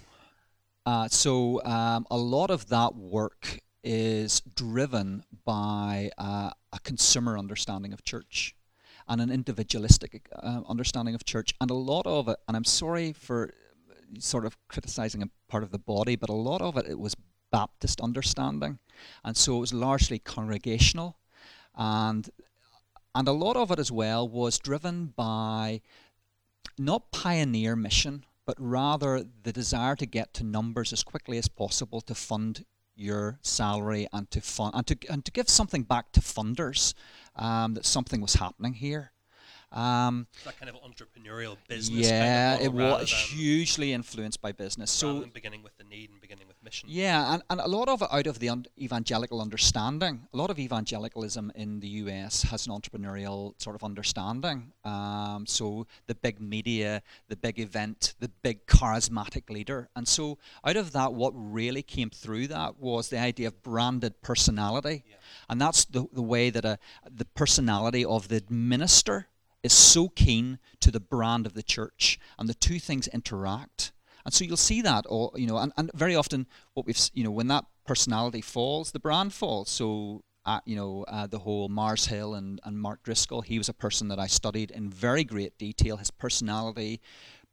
Uh, 0.85 1.07
so, 1.07 1.63
um, 1.63 2.05
a 2.09 2.17
lot 2.17 2.49
of 2.49 2.67
that 2.69 2.95
work 2.95 3.59
is 3.83 4.41
driven 4.55 5.23
by 5.45 6.11
uh, 6.17 6.51
a 6.71 6.79
consumer 6.83 7.37
understanding 7.37 7.93
of 7.93 8.03
church. 8.03 8.55
And 9.11 9.19
an 9.19 9.29
individualistic 9.29 10.29
uh, 10.41 10.61
understanding 10.69 11.13
of 11.13 11.25
church. 11.25 11.53
And 11.59 11.69
a 11.69 11.73
lot 11.73 12.07
of 12.07 12.29
it, 12.29 12.37
and 12.47 12.55
I'm 12.55 12.63
sorry 12.63 13.11
for 13.11 13.53
sort 14.19 14.45
of 14.45 14.57
criticizing 14.69 15.21
a 15.21 15.29
part 15.49 15.63
of 15.63 15.71
the 15.71 15.79
body, 15.79 16.15
but 16.15 16.29
a 16.29 16.33
lot 16.33 16.61
of 16.61 16.77
it, 16.77 16.87
it 16.87 16.97
was 16.97 17.13
Baptist 17.51 17.99
understanding. 17.99 18.79
And 19.25 19.35
so 19.35 19.57
it 19.57 19.59
was 19.59 19.73
largely 19.73 20.17
congregational. 20.17 21.17
And, 21.75 22.29
and 23.13 23.27
a 23.27 23.33
lot 23.33 23.57
of 23.57 23.69
it 23.69 23.79
as 23.79 23.91
well 23.91 24.29
was 24.29 24.57
driven 24.57 25.07
by 25.07 25.81
not 26.79 27.11
pioneer 27.11 27.75
mission, 27.75 28.23
but 28.45 28.55
rather 28.57 29.25
the 29.43 29.51
desire 29.51 29.97
to 29.97 30.05
get 30.05 30.33
to 30.35 30.45
numbers 30.45 30.93
as 30.93 31.03
quickly 31.03 31.37
as 31.37 31.49
possible 31.49 31.99
to 31.99 32.15
fund 32.15 32.63
your 32.95 33.39
salary 33.41 34.07
and 34.13 34.29
to 34.31 34.41
fund 34.41 34.73
and 34.75 34.85
to 34.87 34.97
and 35.09 35.25
to 35.25 35.31
give 35.31 35.49
something 35.49 35.83
back 35.83 36.11
to 36.13 36.19
funders 36.19 36.93
um, 37.35 37.73
that 37.73 37.85
something 37.85 38.21
was 38.21 38.35
happening 38.35 38.73
here. 38.73 39.11
Um, 39.71 40.27
that 40.43 40.59
kind 40.59 40.69
of 40.69 40.75
entrepreneurial 40.83 41.55
business. 41.69 42.09
Yeah, 42.09 42.57
kind 42.57 42.67
of 42.67 42.73
it 42.73 42.77
was 42.77 43.09
hugely 43.09 43.93
influenced 43.93 44.41
by 44.41 44.51
business. 44.51 44.91
So 44.91 45.25
beginning 45.33 45.63
with 45.63 45.77
the 45.77 45.85
need 45.85 46.09
and 46.09 46.19
beginning 46.19 46.47
with 46.47 46.50
mission. 46.63 46.89
Yeah, 46.89 47.33
and, 47.33 47.43
and 47.49 47.59
a 47.59 47.67
lot 47.67 47.89
of 47.89 48.01
it 48.01 48.07
out 48.11 48.27
of 48.27 48.39
the 48.39 48.49
un- 48.49 48.65
evangelical 48.79 49.41
understanding. 49.41 50.27
A 50.33 50.37
lot 50.37 50.49
of 50.49 50.59
evangelicalism 50.59 51.51
in 51.55 51.79
the 51.79 51.87
U.S. 51.87 52.43
has 52.43 52.67
an 52.67 52.73
entrepreneurial 52.73 53.59
sort 53.61 53.75
of 53.75 53.83
understanding. 53.83 54.71
Um, 54.83 55.45
so 55.47 55.87
the 56.07 56.15
big 56.15 56.39
media, 56.39 57.01
the 57.27 57.35
big 57.35 57.59
event, 57.59 58.15
the 58.19 58.29
big 58.41 58.65
charismatic 58.65 59.49
leader, 59.49 59.89
and 59.95 60.07
so 60.07 60.37
out 60.65 60.77
of 60.77 60.91
that, 60.93 61.13
what 61.13 61.33
really 61.35 61.83
came 61.83 62.09
through 62.09 62.47
that 62.47 62.79
was 62.79 63.09
the 63.09 63.19
idea 63.19 63.47
of 63.47 63.61
branded 63.63 64.21
personality, 64.21 65.03
yeah. 65.07 65.15
and 65.49 65.61
that's 65.61 65.85
the 65.85 66.07
the 66.11 66.21
way 66.21 66.49
that 66.49 66.65
a 66.65 66.77
the 67.09 67.25
personality 67.25 68.05
of 68.05 68.27
the 68.27 68.43
minister 68.49 69.27
is 69.63 69.73
so 69.73 70.09
keen 70.09 70.59
to 70.79 70.91
the 70.91 70.99
brand 70.99 71.45
of 71.45 71.53
the 71.53 71.63
church, 71.63 72.19
and 72.37 72.49
the 72.49 72.53
two 72.53 72.79
things 72.79 73.07
interact. 73.07 73.91
And 74.25 74.33
so 74.33 74.45
you'll 74.45 74.57
see 74.57 74.81
that, 74.81 75.05
or 75.09 75.31
you 75.35 75.47
know, 75.47 75.57
and, 75.57 75.71
and 75.77 75.91
very 75.93 76.15
often 76.15 76.47
what 76.73 76.85
we've, 76.85 76.99
you 77.13 77.23
know, 77.23 77.31
when 77.31 77.47
that 77.47 77.65
personality 77.85 78.41
falls, 78.41 78.91
the 78.91 78.99
brand 78.99 79.33
falls. 79.33 79.69
So 79.69 80.23
uh, 80.45 80.59
you 80.65 80.75
know, 80.75 81.05
uh, 81.07 81.27
the 81.27 81.39
whole 81.39 81.69
Mars 81.69 82.07
Hill 82.07 82.33
and, 82.33 82.59
and 82.63 82.79
Mark 82.79 83.03
Driscoll, 83.03 83.41
he 83.41 83.57
was 83.57 83.69
a 83.69 83.73
person 83.73 84.07
that 84.07 84.19
I 84.19 84.27
studied 84.27 84.71
in 84.71 84.89
very 84.89 85.23
great 85.23 85.57
detail. 85.57 85.97
His 85.97 86.09
personality, 86.09 86.99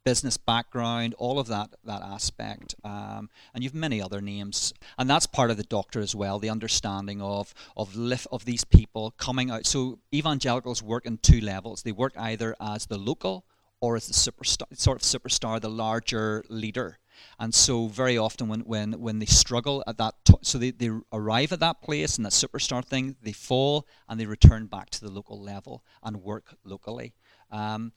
business 0.04 0.38
background, 0.38 1.14
all 1.18 1.38
of 1.38 1.48
that 1.48 1.70
that 1.84 2.00
aspect, 2.02 2.74
um, 2.84 3.28
and 3.52 3.62
you've 3.62 3.74
many 3.74 4.00
other 4.00 4.20
names, 4.20 4.72
and 4.96 5.08
that's 5.08 5.26
part 5.26 5.50
of 5.50 5.58
the 5.58 5.64
doctor 5.64 6.00
as 6.00 6.14
well. 6.14 6.38
The 6.38 6.48
understanding 6.50 7.20
of 7.20 7.52
of 7.76 7.94
lift 7.94 8.26
of 8.32 8.46
these 8.46 8.64
people 8.64 9.12
coming 9.18 9.50
out. 9.50 9.66
So 9.66 9.98
evangelicals 10.14 10.82
work 10.82 11.04
in 11.04 11.18
two 11.18 11.40
levels. 11.40 11.82
They 11.82 11.92
work 11.92 12.14
either 12.16 12.56
as 12.58 12.86
the 12.86 12.98
local 12.98 13.44
or 13.80 13.96
as 13.96 14.06
the 14.06 14.12
superstar, 14.12 14.64
sort 14.76 14.96
of 14.96 15.02
superstar, 15.02 15.60
the 15.60 15.70
larger 15.70 16.44
leader. 16.48 16.98
And 17.38 17.54
so 17.54 17.88
very 17.88 18.16
often 18.16 18.48
when, 18.48 18.60
when, 18.60 18.92
when 19.00 19.18
they 19.18 19.26
struggle 19.26 19.82
at 19.86 19.98
that, 19.98 20.14
t- 20.24 20.34
so 20.42 20.58
they, 20.58 20.70
they 20.70 20.90
arrive 21.12 21.52
at 21.52 21.60
that 21.60 21.82
place 21.82 22.16
and 22.16 22.24
that 22.24 22.32
superstar 22.32 22.84
thing, 22.84 23.16
they 23.22 23.32
fall 23.32 23.86
and 24.08 24.20
they 24.20 24.26
return 24.26 24.66
back 24.66 24.90
to 24.90 25.00
the 25.00 25.10
local 25.10 25.40
level 25.40 25.84
and 26.02 26.22
work 26.22 26.54
locally. 26.64 27.14
Um, 27.50 27.92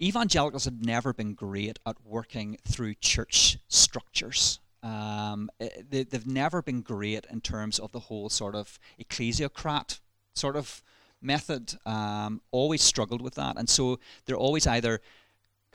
evangelicals 0.00 0.64
have 0.64 0.84
never 0.84 1.12
been 1.12 1.34
great 1.34 1.78
at 1.86 1.96
working 2.04 2.58
through 2.66 2.94
church 2.94 3.58
structures. 3.68 4.60
Um, 4.82 5.50
eh, 5.60 5.68
they, 5.88 6.06
have 6.12 6.26
never 6.26 6.62
been 6.62 6.82
great 6.82 7.26
in 7.30 7.40
terms 7.40 7.78
of 7.78 7.92
the 7.92 8.00
whole 8.00 8.28
sort 8.28 8.54
of 8.54 8.78
ecclesiocrat 9.00 10.00
sort 10.34 10.56
of 10.56 10.82
method. 11.20 11.74
Um, 11.86 12.40
always 12.50 12.82
struggled 12.82 13.22
with 13.22 13.34
that, 13.34 13.56
and 13.58 13.68
so 13.68 13.98
they're 14.24 14.36
always 14.36 14.66
either 14.66 15.00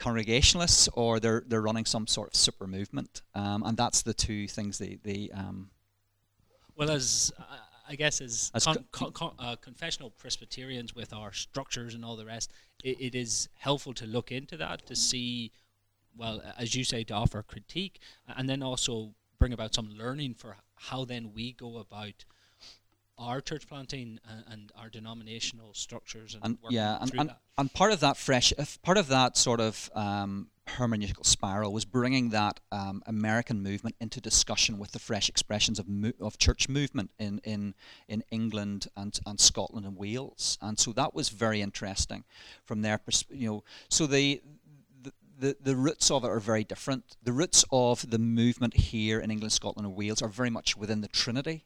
congregationalists 0.02 0.88
or 0.94 1.20
they're 1.20 1.44
they're 1.46 1.62
running 1.62 1.84
some 1.84 2.06
sort 2.06 2.28
of 2.28 2.34
super 2.34 2.66
movement, 2.66 3.22
um, 3.34 3.62
and 3.62 3.76
that's 3.76 4.02
the 4.02 4.12
two 4.12 4.48
things 4.48 4.78
they 4.78 4.98
they. 5.02 5.30
Um, 5.32 5.70
well, 6.76 6.90
as 6.90 7.32
uh, 7.38 7.42
I 7.88 7.94
guess 7.94 8.20
as, 8.20 8.50
as 8.54 8.64
con- 8.64 8.84
con- 8.90 9.12
con- 9.12 9.34
uh, 9.38 9.56
confessional 9.56 10.10
Presbyterians 10.10 10.94
with 10.94 11.12
our 11.12 11.32
structures 11.32 11.94
and 11.94 12.04
all 12.04 12.16
the 12.16 12.24
rest, 12.24 12.50
it, 12.82 13.00
it 13.00 13.14
is 13.14 13.48
helpful 13.58 13.94
to 13.94 14.06
look 14.06 14.32
into 14.32 14.56
that 14.56 14.86
to 14.86 14.96
see, 14.96 15.52
well, 16.16 16.42
as 16.58 16.74
you 16.74 16.84
say, 16.84 17.04
to 17.04 17.14
offer 17.14 17.42
critique 17.42 18.00
and 18.36 18.48
then 18.48 18.62
also 18.62 19.14
bring 19.38 19.52
about 19.52 19.74
some 19.74 19.90
learning 19.90 20.34
for 20.34 20.56
how 20.76 21.04
then 21.04 21.32
we 21.34 21.52
go 21.52 21.78
about 21.78 22.24
our 23.22 23.40
church 23.40 23.66
planting 23.66 24.18
and, 24.28 24.44
and 24.48 24.72
our 24.76 24.88
denominational 24.88 25.72
structures 25.74 26.34
and, 26.34 26.44
and 26.44 26.58
yeah, 26.70 26.98
and, 27.00 27.12
and, 27.18 27.34
and, 27.58 27.72
part 27.72 27.92
of 27.92 28.00
that 28.00 28.16
fresh, 28.16 28.52
part 28.82 28.98
of 28.98 29.08
that 29.08 29.36
sort 29.36 29.60
of 29.60 29.90
um, 29.94 30.48
hermeneutical 30.68 31.24
spiral 31.24 31.72
was 31.72 31.84
bringing 31.84 32.30
that 32.30 32.60
um, 32.70 33.02
American 33.06 33.62
movement 33.62 33.96
into 34.00 34.20
discussion 34.20 34.78
with 34.78 34.92
the 34.92 34.98
fresh 34.98 35.28
expressions 35.28 35.78
of 35.78 35.88
mo- 35.88 36.12
of 36.20 36.38
church 36.38 36.68
movement 36.68 37.10
in 37.18 37.40
in 37.44 37.74
in 38.08 38.22
England 38.30 38.88
and 38.96 39.18
and 39.26 39.40
Scotland 39.40 39.86
and 39.86 39.96
Wales, 39.96 40.58
and 40.60 40.78
so 40.78 40.92
that 40.92 41.14
was 41.14 41.28
very 41.28 41.60
interesting 41.60 42.24
from 42.64 42.82
their 42.82 42.98
perspective. 42.98 43.40
you 43.40 43.48
know 43.48 43.64
so 43.88 44.06
the 44.06 44.42
the, 45.42 45.56
the 45.60 45.74
roots 45.74 46.08
of 46.10 46.24
it 46.24 46.28
are 46.28 46.38
very 46.38 46.62
different. 46.62 47.16
The 47.22 47.32
roots 47.32 47.64
of 47.72 48.08
the 48.08 48.18
movement 48.18 48.74
here 48.74 49.18
in 49.18 49.30
England, 49.30 49.52
Scotland, 49.52 49.86
and 49.86 49.96
Wales 49.96 50.22
are 50.22 50.28
very 50.28 50.50
much 50.50 50.76
within 50.76 51.00
the 51.00 51.08
Trinity, 51.08 51.64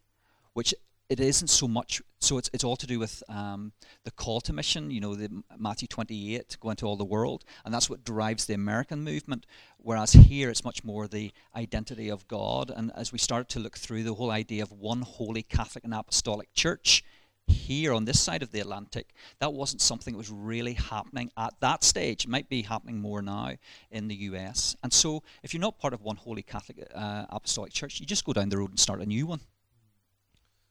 which 0.54 0.74
it 1.08 1.20
isn't 1.20 1.48
so 1.48 1.68
much 1.68 2.02
so 2.20 2.38
it's, 2.38 2.50
it's 2.52 2.64
all 2.64 2.76
to 2.76 2.86
do 2.86 2.98
with 2.98 3.22
um, 3.28 3.72
the 4.04 4.10
call 4.10 4.40
to 4.40 4.52
mission 4.52 4.90
you 4.90 5.00
know 5.00 5.14
the 5.14 5.30
matthew 5.58 5.86
28 5.86 6.56
go 6.60 6.70
into 6.70 6.86
all 6.86 6.96
the 6.96 7.04
world. 7.04 7.44
And 7.64 7.72
that's 7.72 7.88
what 7.88 8.04
drives 8.04 8.46
the 8.46 8.54
american 8.54 9.04
movement. 9.04 9.46
Whereas 9.78 10.12
here 10.12 10.50
it's 10.50 10.64
much 10.64 10.82
more 10.82 11.06
the 11.06 11.32
identity 11.54 12.08
of 12.08 12.26
god. 12.28 12.72
And 12.74 12.90
as 12.96 13.12
we 13.12 13.18
started 13.18 13.48
to 13.50 13.60
look 13.60 13.76
through 13.78 14.02
the 14.02 14.14
whole 14.14 14.30
idea 14.30 14.62
of 14.62 14.72
one 14.72 15.02
holy 15.02 15.42
catholic 15.42 15.84
and 15.84 15.94
apostolic 15.94 16.52
church 16.54 17.04
here 17.48 17.92
on 17.92 18.04
this 18.04 18.18
side 18.18 18.42
of 18.42 18.50
the 18.50 18.58
atlantic 18.58 19.14
that 19.38 19.52
wasn't 19.52 19.80
something 19.80 20.14
that 20.14 20.18
was 20.18 20.32
really 20.32 20.72
happening 20.72 21.30
at 21.36 21.54
that 21.60 21.84
stage. 21.84 22.24
It 22.24 22.28
might 22.28 22.48
be 22.48 22.62
happening 22.62 23.00
more 23.00 23.22
now 23.22 23.52
in 23.92 24.08
the 24.08 24.16
us 24.16 24.74
and 24.82 24.92
so 24.92 25.22
if 25.44 25.54
you're 25.54 25.60
not 25.60 25.78
part 25.78 25.94
of 25.94 26.02
one 26.02 26.16
holy 26.16 26.42
catholic 26.42 26.88
uh, 26.92 27.26
apostolic 27.30 27.72
church 27.72 28.00
you 28.00 28.06
just 28.06 28.24
go 28.24 28.32
down 28.32 28.48
the 28.48 28.58
road 28.58 28.70
and 28.70 28.80
start 28.80 29.00
a 29.00 29.06
new 29.06 29.26
one 29.26 29.40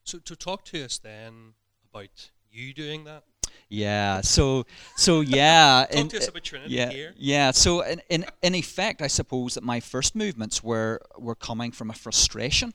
so 0.05 0.19
to 0.19 0.35
talk 0.35 0.63
to 0.65 0.85
us 0.85 0.97
then 0.97 1.53
about 1.91 2.29
you 2.51 2.73
doing 2.73 3.03
that. 3.05 3.23
Yeah. 3.69 4.21
So 4.21 4.65
so 4.95 5.21
yeah. 5.21 5.85
talk 5.91 5.99
in, 5.99 6.07
to 6.09 6.17
us 6.17 6.27
about 6.27 6.43
Trinity 6.43 6.73
yeah, 6.73 6.89
here. 6.89 7.13
Yeah. 7.17 7.51
So 7.51 7.81
in, 7.81 8.01
in 8.09 8.25
in 8.41 8.55
effect, 8.55 9.01
I 9.01 9.07
suppose 9.07 9.55
that 9.55 9.63
my 9.63 9.79
first 9.79 10.15
movements 10.15 10.63
were 10.63 11.01
were 11.17 11.35
coming 11.35 11.71
from 11.71 11.89
a 11.89 11.93
frustration 11.93 12.73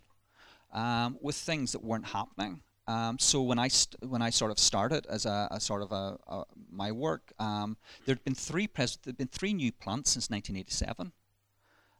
um, 0.72 1.18
with 1.20 1.36
things 1.36 1.72
that 1.72 1.82
weren't 1.84 2.06
happening. 2.06 2.62
Um, 2.86 3.20
so 3.20 3.40
when 3.42 3.60
I 3.60 3.68
st- 3.68 4.10
when 4.10 4.20
I 4.20 4.30
sort 4.30 4.50
of 4.50 4.58
started 4.58 5.06
as 5.08 5.24
a, 5.24 5.46
a 5.52 5.60
sort 5.60 5.82
of 5.82 5.92
a, 5.92 6.18
a 6.26 6.44
my 6.72 6.90
work, 6.90 7.32
um, 7.38 7.76
there'd 8.04 8.24
been 8.24 8.34
three 8.34 8.66
pres- 8.66 8.98
there'd 9.04 9.16
been 9.18 9.28
three 9.28 9.54
new 9.54 9.70
plants 9.70 10.10
since 10.10 10.28
1987. 10.28 11.12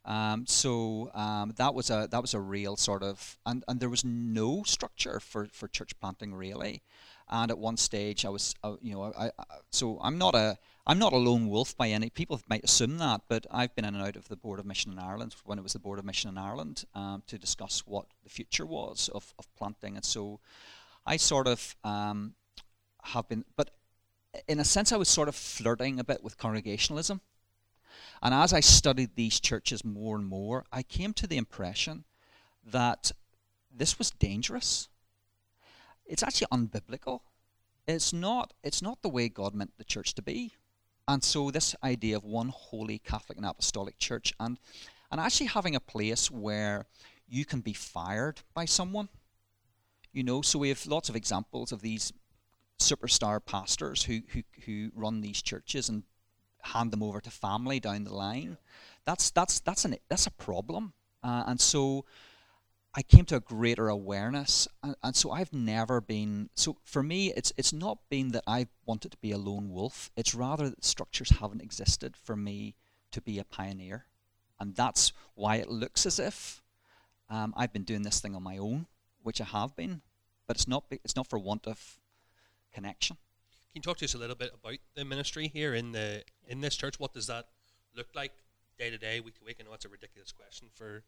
Um, 0.04 0.47
so 0.47 1.11
um, 1.14 1.52
that 1.57 1.75
was 1.75 1.90
a 1.90 2.09
that 2.11 2.23
was 2.23 2.33
a 2.33 2.40
real 2.40 2.76
sort 2.76 3.02
of 3.02 3.38
and, 3.45 3.64
and 3.69 3.80
there 3.80 3.90
was 3.90 4.04
no 4.04 4.62
structure 4.62 5.21
for, 5.21 5.47
for 5.52 5.69
church 5.69 5.99
planting 6.00 6.35
really, 6.35 6.83
and 7.28 7.50
at 7.50 7.59
one 7.59 7.76
stage 7.76 8.25
I 8.25 8.30
was 8.30 8.54
uh, 8.64 8.76
you 8.80 8.95
know 8.95 9.12
I, 9.16 9.26
I, 9.26 9.45
so 9.71 9.99
I'm 10.02 10.16
not 10.16 10.35
a 10.35 10.57
I'm 10.87 10.99
not 10.99 11.12
a 11.12 11.19
lone 11.19 11.49
wolf 11.49 11.76
by 11.76 11.88
any 11.88 12.09
people 12.09 12.40
might 12.49 12.64
assume 12.64 12.97
that 12.97 13.21
but 13.28 13.47
I've 13.50 13.75
been 13.75 13.85
in 13.85 13.95
and 13.95 14.02
out 14.02 14.16
of 14.16 14.28
the 14.28 14.37
board 14.37 14.59
of 14.59 14.64
mission 14.64 14.90
in 14.90 14.99
Ireland 14.99 15.37
when 15.45 15.59
it 15.59 15.62
was 15.62 15.75
the 15.75 15.78
board 15.78 15.99
of 15.99 16.07
mission 16.07 16.30
in 16.30 16.38
Ireland 16.38 16.85
um, 16.95 17.23
to 17.26 17.38
discuss 17.38 17.80
what 17.87 18.07
the 18.25 18.30
future 18.30 18.64
was 18.64 19.11
of, 19.14 19.35
of 19.38 19.54
planting. 19.54 19.97
And 19.97 20.04
so 20.04 20.40
I 21.04 21.19
sort 21.19 21.47
of 21.47 21.76
um, 21.85 22.35
have 23.02 23.28
been 23.28 23.45
but 23.54 23.71
in 24.49 24.61
a 24.61 24.64
sense 24.64 24.92
I 24.92 24.97
was 24.97 25.11
sort 25.11 25.28
of 25.28 25.35
flirting 25.35 26.00
a 26.00 26.04
bit 26.04 26.25
with 26.25 26.38
congregationalism 26.38 27.21
and 28.23 28.35
as 28.35 28.52
I 28.52 28.61
studied 28.61 29.11
these 29.14 29.40
churches 29.40 29.85
more 29.85 30.16
and 30.16 30.26
more, 30.26 30.64
I 30.73 30.83
came 30.83 31.12
to 31.14 31.26
the 31.26 31.37
impression 31.37 32.04
that 32.64 33.12
this 33.75 33.99
was 33.99 34.11
dangerous. 34.11 34.88
It's 36.07 36.23
actually 36.23 36.49
unbiblical. 36.52 37.21
It's 37.87 38.12
not, 38.12 38.52
it's 38.62 38.83
not 38.83 39.02
the 39.02 39.09
way 39.09 39.28
God 39.28 39.54
meant 39.54 39.73
the 39.78 39.85
church 39.85 40.14
to 40.14 40.23
be. 40.23 40.52
And 41.09 41.25
so, 41.25 41.50
this 41.50 41.75
idea 41.83 42.16
of 42.16 42.25
one 42.25 42.50
holy 42.50 42.99
Catholic 42.99 43.37
and 43.37 43.47
Apostolic 43.47 43.99
Church 43.99 44.33
and, 44.38 44.59
and 45.11 45.21
actually 45.21 45.47
having 45.47 45.75
a 45.75 45.80
place 45.80 46.30
where 46.30 46.87
you 47.28 47.45
can 47.45 47.61
be 47.61 47.73
fired 47.73 48.42
by 48.54 48.64
someone. 48.64 49.09
You 50.12 50.23
know, 50.25 50.42
so 50.42 50.59
we 50.59 50.69
have 50.69 50.87
lots 50.87 51.09
of 51.09 51.16
examples 51.16 51.73
of 51.73 51.83
these 51.83 52.12
superstar 52.78 53.45
pastors 53.45 54.04
who, 54.04 54.21
who, 54.28 54.42
who 54.66 54.90
run 54.95 55.21
these 55.21 55.42
churches 55.42 55.88
and 55.88 56.02
hand 56.62 56.90
them 56.90 57.02
over 57.02 57.21
to 57.21 57.31
family 57.31 57.81
down 57.81 58.05
the 58.05 58.14
line. 58.14 58.59
That's 59.05 59.31
that's 59.31 59.61
that's 59.61 59.85
an 59.85 59.97
that's 60.09 60.26
a 60.26 60.31
problem. 60.31 60.93
Uh, 61.23 61.45
and 61.47 61.61
so 61.61 62.05
I 62.95 63.02
came 63.02 63.25
to 63.26 63.37
a 63.37 63.40
greater 63.40 63.88
awareness, 63.88 64.67
and, 64.83 64.97
and 65.02 65.14
so 65.14 65.31
I've 65.31 65.52
never 65.52 66.00
been. 66.00 66.50
So 66.55 66.79
for 66.85 67.02
me, 67.02 67.33
it's 67.35 67.52
it's 67.57 67.73
not 67.73 67.99
been 68.09 68.33
that 68.33 68.45
I 68.47 68.67
wanted 68.85 69.12
to 69.12 69.19
be 69.19 69.33
a 69.33 69.38
lone 69.38 69.71
wolf. 69.71 70.11
It's 70.17 70.35
rather 70.35 70.69
that 70.71 70.85
structures 70.85 71.31
haven't 71.31 71.62
existed 71.62 72.17
for 72.17 72.37
me 72.37 72.75
to 73.12 73.21
be 73.21 73.38
a 73.38 73.45
pioneer, 73.45 74.07
and 74.59 74.75
that's 74.75 75.12
why 75.35 75.57
it 75.57 75.71
looks 75.71 76.05
as 76.05 76.19
if 76.19 76.62
um, 77.29 77.55
I've 77.57 77.73
been 77.73 77.85
doing 77.85 78.02
this 78.02 78.21
thing 78.21 78.35
on 78.35 78.43
my 78.43 78.59
own, 78.59 78.87
which 79.23 79.40
I 79.40 79.45
have 79.45 79.76
been, 79.76 80.02
but 80.49 80.57
it's 80.57 80.67
not. 80.67 80.85
It's 80.90 81.17
not 81.17 81.29
for 81.29 81.38
want 81.38 81.69
of 81.69 81.99
connection. 82.73 83.17
Can 83.72 83.80
you 83.80 83.82
talk 83.82 83.98
to 83.98 84.04
us 84.04 84.14
a 84.14 84.18
little 84.18 84.36
bit 84.36 84.52
about 84.52 84.78
the 84.96 85.04
ministry 85.04 85.48
here 85.48 85.74
in 85.74 85.92
the 85.92 86.24
in 86.48 86.60
this 86.60 86.76
church? 86.76 86.98
What 86.98 87.12
does 87.14 87.28
that 87.28 87.46
look 87.96 88.08
like 88.14 88.32
day 88.78 88.90
to 88.90 88.98
day, 88.98 89.20
week 89.20 89.38
to 89.38 89.44
week? 89.44 89.58
I 89.60 89.64
know 89.64 89.74
it's 89.74 89.84
a 89.84 89.88
ridiculous 89.88 90.32
question 90.32 90.68
for 90.74 91.04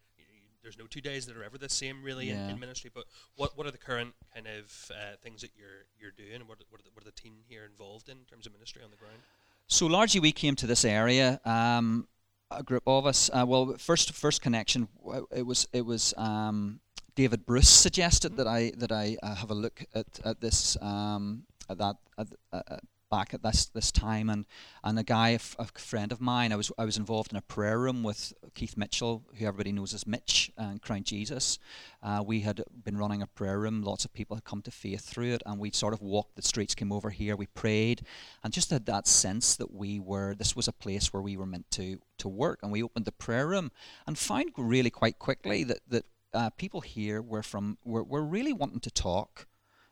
there's 0.62 0.78
no 0.78 0.87
two 0.87 1.00
days 1.00 1.26
that 1.26 1.37
are 1.37 1.42
ever 1.42 1.59
the 1.59 1.69
same 1.69 2.02
really 2.02 2.28
yeah. 2.28 2.45
in, 2.45 2.50
in, 2.50 2.61
ministry. 2.61 2.90
But 2.95 3.04
what 3.37 3.57
what 3.59 3.66
are 3.66 3.71
the 3.71 3.78
current 3.78 4.14
kind 4.33 4.47
of 4.47 4.90
uh, 4.92 5.16
things 5.23 5.40
that 5.40 5.50
you're 5.57 5.87
you're 6.00 6.12
doing, 6.12 6.37
and 6.37 6.49
what 6.49 6.59
what 6.71 6.81
are, 6.81 6.85
the, 6.85 6.90
what 6.95 7.02
are 7.02 7.11
the 7.11 7.21
team 7.21 7.35
here 7.49 7.64
involved 7.64 8.09
in, 8.09 8.19
in 8.19 8.25
terms 8.25 8.47
of 8.47 8.52
ministry 8.52 8.83
on 8.85 8.90
the 8.90 8.97
ground? 8.97 9.19
So 9.66 9.87
largely, 9.87 10.21
we 10.21 10.33
came 10.33 10.54
to 10.57 10.66
this 10.66 10.85
area. 10.85 11.40
Um, 11.45 12.07
a 12.50 12.62
group 12.62 12.83
of 12.87 13.07
us. 13.07 13.31
Uh, 13.33 13.45
well, 13.47 13.75
first 13.78 14.12
first 14.12 14.40
connection. 14.40 14.88
It 15.35 15.47
was 15.47 15.66
it 15.73 15.85
was 15.85 16.14
um, 16.16 16.81
David 17.14 17.45
Bruce 17.45 17.69
suggested 17.69 18.37
that 18.37 18.47
I 18.47 18.73
that 18.76 18.92
I 18.92 19.16
uh, 19.23 19.35
have 19.35 19.50
a 19.50 19.54
look 19.54 19.85
at 19.95 20.07
at 20.25 20.40
this 20.40 20.76
um, 20.81 21.45
at 21.69 21.78
that 21.78 21.97
at, 22.19 22.28
uh, 22.52 22.76
back 23.12 23.35
at 23.35 23.42
this 23.42 23.66
this 23.66 23.92
time, 23.92 24.31
and 24.31 24.47
and 24.83 24.99
a 24.99 25.04
guy, 25.04 25.38
a, 25.59 25.66
friend 25.78 26.11
of 26.11 26.21
mine, 26.21 26.50
I 26.50 26.57
was 26.57 26.73
I 26.78 26.85
was 26.85 26.97
involved 26.97 27.31
in 27.31 27.37
a 27.37 27.42
prayer 27.42 27.78
room 27.78 28.02
with 28.02 28.33
Keith 28.54 28.76
Mitchell, 28.76 29.23
who 29.37 29.47
everybody 29.47 29.71
knows 29.71 29.92
as 29.95 30.07
Mitch 30.07 30.50
and 30.57 30.81
Crown 30.81 31.04
Jesus. 31.04 31.59
Uh, 32.02 32.25
we 32.26 32.40
had 32.40 32.64
been 32.85 32.97
running 32.97 33.23
a 33.23 33.26
prayer 33.26 33.61
room. 33.61 33.83
Lots 33.83 34.04
of 34.04 34.12
people 34.14 34.35
had 34.35 34.45
come 34.45 34.62
to 34.62 34.71
faith 34.71 35.04
through 35.04 35.35
it, 35.35 35.42
and 35.45 35.61
we 35.61 35.71
sort 35.71 35.92
of 35.92 36.00
walked 36.00 36.35
the 36.37 36.42
streets, 36.42 36.75
came 36.75 36.90
over 36.90 37.11
here, 37.11 37.37
we 37.37 37.47
prayed, 37.47 38.02
and 38.42 38.52
just 38.52 38.71
had 38.71 38.87
that 38.87 39.07
sense 39.07 39.54
that 39.57 39.73
we 39.73 40.00
were 40.00 40.35
this 40.35 40.57
was 40.57 40.66
a 40.66 40.73
place 40.73 41.12
where 41.12 41.23
we 41.23 41.37
were 41.37 41.47
meant 41.47 41.71
to 41.73 42.00
to 42.19 42.28
work. 42.28 42.61
And 42.62 42.73
we 42.73 42.83
opened 42.83 43.04
the 43.04 43.12
prayer 43.12 43.47
room 43.47 43.71
and 44.07 44.19
found 44.19 44.52
really 44.57 44.90
quite 44.90 45.19
quickly 45.19 45.64
that 45.64 45.81
that 45.88 46.07
uh, 46.35 46.49
people 46.50 46.81
here 46.81 47.21
were 47.21 47.42
from 47.42 47.76
were, 47.85 48.02
were 48.02 48.25
really 48.25 48.54
wanting 48.54 48.81
to 48.81 48.90
talk 48.90 49.47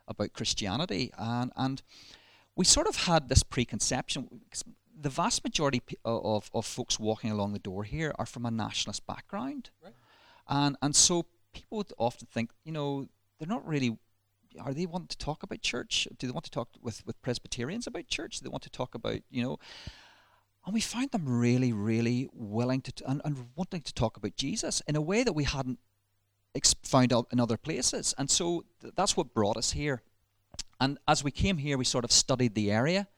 about 0.08 0.32
Christianity 0.32 1.10
and 1.16 1.52
and 1.56 1.82
we 2.56 2.64
sort 2.64 2.86
of 2.86 2.96
had 2.96 3.28
this 3.28 3.42
preconception. 3.42 4.42
The 4.94 5.08
vast 5.08 5.44
majority 5.44 5.80
of, 6.04 6.50
of 6.52 6.66
folks 6.66 6.98
walking 6.98 7.30
along 7.30 7.54
the 7.54 7.58
door 7.58 7.84
here 7.84 8.12
are 8.18 8.26
from 8.26 8.44
a 8.44 8.50
nationalist 8.50 9.06
background. 9.06 9.70
Right. 9.82 9.94
And, 10.46 10.76
and 10.82 10.94
so 10.94 11.24
people 11.54 11.78
would 11.78 11.92
often 11.96 12.26
think, 12.30 12.50
you 12.64 12.72
know, 12.72 13.06
they're 13.38 13.48
not 13.48 13.66
really 13.66 13.96
are 14.60 14.74
they 14.74 14.84
wanting 14.84 15.08
to 15.08 15.16
talk 15.16 15.42
about 15.42 15.62
church? 15.62 16.08
Do 16.18 16.26
they 16.26 16.32
want 16.32 16.44
to 16.44 16.50
talk 16.50 16.68
with, 16.82 17.06
with 17.06 17.22
Presbyterians 17.22 17.86
about 17.86 18.08
church? 18.08 18.40
Do 18.40 18.44
they 18.44 18.50
want 18.50 18.64
to 18.64 18.70
talk 18.70 18.94
about, 18.94 19.20
you 19.30 19.42
know? 19.42 19.58
And 20.66 20.74
we 20.74 20.80
found 20.80 21.12
them 21.12 21.26
really, 21.26 21.72
really 21.72 22.28
willing 22.32 22.80
to, 22.82 22.92
t- 22.92 23.04
and, 23.06 23.22
and 23.24 23.46
wanting 23.54 23.82
to 23.82 23.94
talk 23.94 24.16
about 24.16 24.36
Jesus 24.36 24.82
in 24.86 24.96
a 24.96 25.00
way 25.00 25.22
that 25.22 25.32
we 25.32 25.44
hadn't 25.44 25.78
found 26.84 27.12
out 27.12 27.26
in 27.32 27.40
other 27.40 27.56
places. 27.56 28.14
And 28.18 28.30
so 28.30 28.64
th- 28.80 28.94
that's 28.96 29.16
what 29.16 29.34
brought 29.34 29.56
us 29.56 29.72
here. 29.72 30.02
And 30.80 30.98
as 31.06 31.22
we 31.22 31.30
came 31.30 31.58
here, 31.58 31.76
we 31.78 31.84
sort 31.84 32.04
of 32.04 32.12
studied 32.12 32.54
the 32.54 32.70
area. 32.70 33.08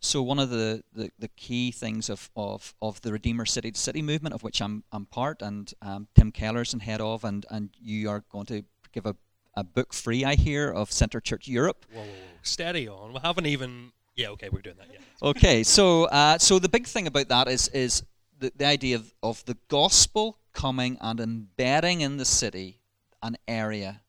So 0.00 0.20
one 0.22 0.38
of 0.38 0.50
the, 0.50 0.82
the, 0.92 1.10
the 1.18 1.28
key 1.28 1.70
things 1.70 2.10
of, 2.10 2.30
of, 2.36 2.74
of 2.82 3.00
the 3.02 3.12
Redeemer 3.12 3.44
City 3.44 3.70
to 3.70 3.78
City 3.78 4.02
movement, 4.02 4.34
of 4.34 4.42
which 4.42 4.60
I'm, 4.60 4.82
I'm 4.90 5.06
part, 5.06 5.42
and 5.42 5.72
um, 5.80 6.08
Tim 6.14 6.32
Keller's 6.32 6.72
head 6.72 7.00
of, 7.00 7.22
and, 7.22 7.46
and 7.50 7.70
you 7.80 8.10
are 8.10 8.24
going 8.30 8.46
to 8.46 8.64
give 8.92 9.06
a, 9.06 9.14
a 9.54 9.62
book 9.62 9.92
free, 9.92 10.24
I 10.24 10.34
hear, 10.34 10.70
of 10.70 10.90
Centre 10.90 11.20
Church 11.20 11.46
Europe. 11.46 11.86
Whoa, 11.92 12.00
whoa, 12.00 12.06
whoa. 12.06 12.38
steady 12.42 12.88
on. 12.88 13.12
We 13.12 13.20
haven't 13.22 13.46
even. 13.46 13.92
Yeah, 14.16 14.30
okay, 14.30 14.48
we're 14.50 14.60
doing 14.60 14.76
that. 14.78 14.88
Yeah. 14.92 14.98
okay, 15.30 15.62
so 15.62 16.04
uh, 16.04 16.38
so 16.38 16.58
the 16.58 16.68
big 16.68 16.86
thing 16.86 17.06
about 17.06 17.28
that 17.28 17.48
is 17.48 17.68
is 17.68 18.02
the, 18.40 18.52
the 18.56 18.66
idea 18.66 18.96
of, 18.96 19.14
of 19.22 19.44
the 19.44 19.56
gospel 19.68 20.36
coming 20.52 20.98
and 21.00 21.20
embedding 21.20 22.00
in 22.00 22.16
the 22.16 22.24
city 22.24 22.80
an 23.22 23.36
area, 23.46 24.02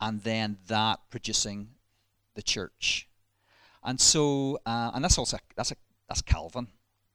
and 0.00 0.22
then 0.22 0.58
that 0.66 1.00
producing 1.10 1.68
the 2.34 2.42
church. 2.42 3.08
And 3.84 4.00
so, 4.00 4.58
uh, 4.66 4.90
and 4.94 5.04
that's 5.04 5.18
also 5.18 5.38
that's 5.56 5.72
a 5.72 5.76
that's 6.08 6.22
Calvin, 6.22 6.68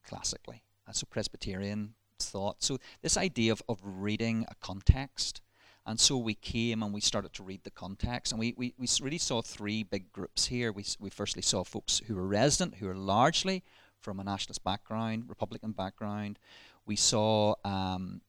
classically. 0.08 0.64
That's 0.86 1.02
a 1.02 1.06
Presbyterian 1.06 1.94
thought. 2.20 2.64
So 2.64 2.78
this 3.02 3.18
idea 3.18 3.52
of, 3.52 3.64
of 3.70 3.80
reading 3.84 4.46
a 4.50 4.56
context. 4.56 5.42
And 5.86 6.00
so 6.00 6.18
we 6.18 6.36
came 6.36 6.84
and 6.84 6.94
we 6.94 7.02
started 7.02 7.34
to 7.34 7.44
read 7.44 7.64
the 7.64 7.72
context. 7.72 8.32
And 8.32 8.40
we, 8.40 8.54
we, 8.56 8.74
we 8.78 8.88
really 9.02 9.18
saw 9.18 9.42
three 9.42 9.84
big 9.84 10.12
groups 10.12 10.48
here. 10.48 10.72
We, 10.72 10.86
we 11.00 11.10
firstly 11.10 11.42
saw 11.42 11.64
folks 11.64 12.02
who 12.06 12.16
were 12.16 12.28
resident, 12.28 12.76
who 12.76 12.88
are 12.88 12.96
largely 12.96 13.64
from 14.00 14.20
a 14.20 14.24
nationalist 14.24 14.64
background, 14.64 15.24
Republican 15.28 15.72
background. 15.72 16.38
We 16.86 16.96
saw 16.96 17.56
um, 17.64 18.22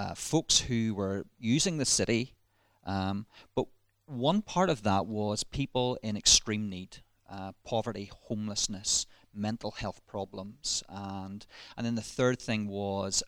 uh, 0.00 0.14
folks 0.14 0.60
who 0.60 0.94
were 0.94 1.26
using 1.38 1.76
the 1.76 1.84
city, 1.84 2.32
um, 2.86 3.26
but 3.54 3.66
one 4.06 4.40
part 4.40 4.70
of 4.70 4.82
that 4.82 5.04
was 5.06 5.44
people 5.44 5.98
in 6.02 6.16
extreme 6.16 6.70
need, 6.70 6.98
uh, 7.30 7.52
poverty, 7.66 8.10
homelessness, 8.22 9.06
mental 9.34 9.72
health 9.72 10.00
problems, 10.06 10.82
and 10.88 11.46
and 11.76 11.84
then 11.84 11.96
the 11.96 12.10
third 12.16 12.40
thing 12.40 12.66
was 12.66 13.22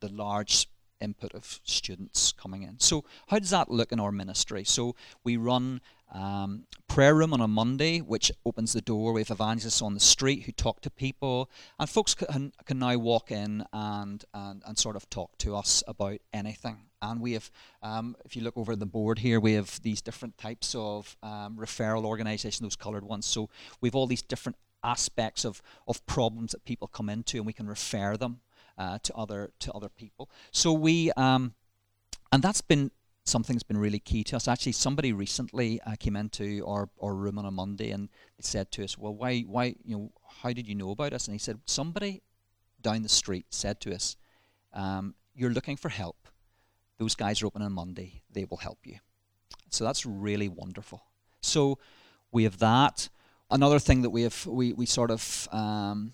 the 0.00 0.08
large 0.08 0.66
input 1.04 1.34
of 1.34 1.60
students 1.64 2.32
coming 2.32 2.62
in. 2.62 2.80
So 2.80 3.04
how 3.28 3.38
does 3.38 3.50
that 3.50 3.70
look 3.70 3.92
in 3.92 4.00
our 4.00 4.10
ministry? 4.10 4.64
So 4.64 4.96
we 5.22 5.36
run 5.36 5.80
um, 6.12 6.66
prayer 6.88 7.14
room 7.14 7.32
on 7.32 7.40
a 7.40 7.48
Monday, 7.48 7.98
which 8.00 8.30
opens 8.44 8.72
the 8.72 8.80
door. 8.80 9.12
We 9.12 9.20
have 9.20 9.30
evangelists 9.30 9.82
on 9.82 9.94
the 9.94 10.00
street 10.00 10.44
who 10.44 10.52
talk 10.52 10.80
to 10.82 10.90
people, 10.90 11.50
and 11.78 11.90
folks 11.90 12.14
can, 12.14 12.52
can 12.64 12.78
now 12.78 12.96
walk 12.98 13.30
in 13.30 13.64
and, 13.72 14.24
and, 14.32 14.62
and 14.66 14.78
sort 14.78 14.96
of 14.96 15.08
talk 15.10 15.36
to 15.38 15.56
us 15.56 15.82
about 15.86 16.18
anything. 16.32 16.78
And 17.02 17.20
we 17.20 17.32
have, 17.32 17.50
um, 17.82 18.16
if 18.24 18.36
you 18.36 18.42
look 18.42 18.56
over 18.56 18.76
the 18.76 18.86
board 18.86 19.18
here, 19.18 19.40
we 19.40 19.54
have 19.54 19.80
these 19.82 20.00
different 20.00 20.38
types 20.38 20.74
of 20.74 21.16
um, 21.22 21.56
referral 21.56 22.04
organisations, 22.04 22.60
those 22.60 22.76
coloured 22.76 23.04
ones. 23.04 23.26
So 23.26 23.50
we 23.80 23.88
have 23.88 23.94
all 23.94 24.06
these 24.06 24.22
different 24.22 24.56
aspects 24.82 25.44
of, 25.44 25.62
of 25.88 26.04
problems 26.06 26.52
that 26.52 26.64
people 26.64 26.86
come 26.88 27.08
into, 27.10 27.38
and 27.38 27.46
we 27.46 27.52
can 27.52 27.66
refer 27.66 28.16
them 28.16 28.40
uh, 28.78 28.98
to 29.02 29.14
other 29.14 29.50
to 29.60 29.72
other 29.72 29.88
people. 29.88 30.28
So 30.50 30.72
we, 30.72 31.10
um, 31.16 31.54
and 32.32 32.42
that's 32.42 32.60
been 32.60 32.90
something 33.24 33.54
that's 33.56 33.62
been 33.62 33.78
really 33.78 33.98
key 33.98 34.22
to 34.24 34.36
us. 34.36 34.48
Actually, 34.48 34.72
somebody 34.72 35.12
recently 35.12 35.80
uh, 35.82 35.94
came 35.98 36.16
into 36.16 36.64
our, 36.66 36.88
our 37.00 37.14
room 37.14 37.38
on 37.38 37.46
a 37.46 37.50
Monday 37.50 37.90
and 37.90 38.08
said 38.40 38.70
to 38.72 38.84
us, 38.84 38.98
"Well, 38.98 39.14
why, 39.14 39.40
why, 39.42 39.76
you 39.84 39.96
know, 39.96 40.12
how 40.42 40.52
did 40.52 40.68
you 40.68 40.74
know 40.74 40.90
about 40.90 41.12
us?" 41.12 41.26
And 41.26 41.34
he 41.34 41.38
said, 41.38 41.58
"Somebody 41.66 42.22
down 42.82 43.02
the 43.02 43.08
street 43.08 43.46
said 43.50 43.80
to 43.80 43.94
us, 43.94 44.16
um, 44.74 45.14
you're 45.34 45.50
looking 45.50 45.76
for 45.76 45.88
help. 45.88 46.28
Those 46.98 47.14
guys 47.14 47.42
are 47.42 47.46
open 47.46 47.62
on 47.62 47.72
Monday. 47.72 48.22
They 48.30 48.44
will 48.44 48.58
help 48.58 48.78
you." 48.84 48.98
So 49.70 49.84
that's 49.84 50.06
really 50.06 50.48
wonderful. 50.48 51.02
So 51.40 51.78
we 52.30 52.44
have 52.44 52.58
that. 52.58 53.08
Another 53.50 53.78
thing 53.78 54.02
that 54.02 54.10
we 54.10 54.22
have, 54.22 54.46
we, 54.46 54.72
we 54.72 54.86
sort 54.86 55.10
of 55.10 55.48
um, 55.52 56.12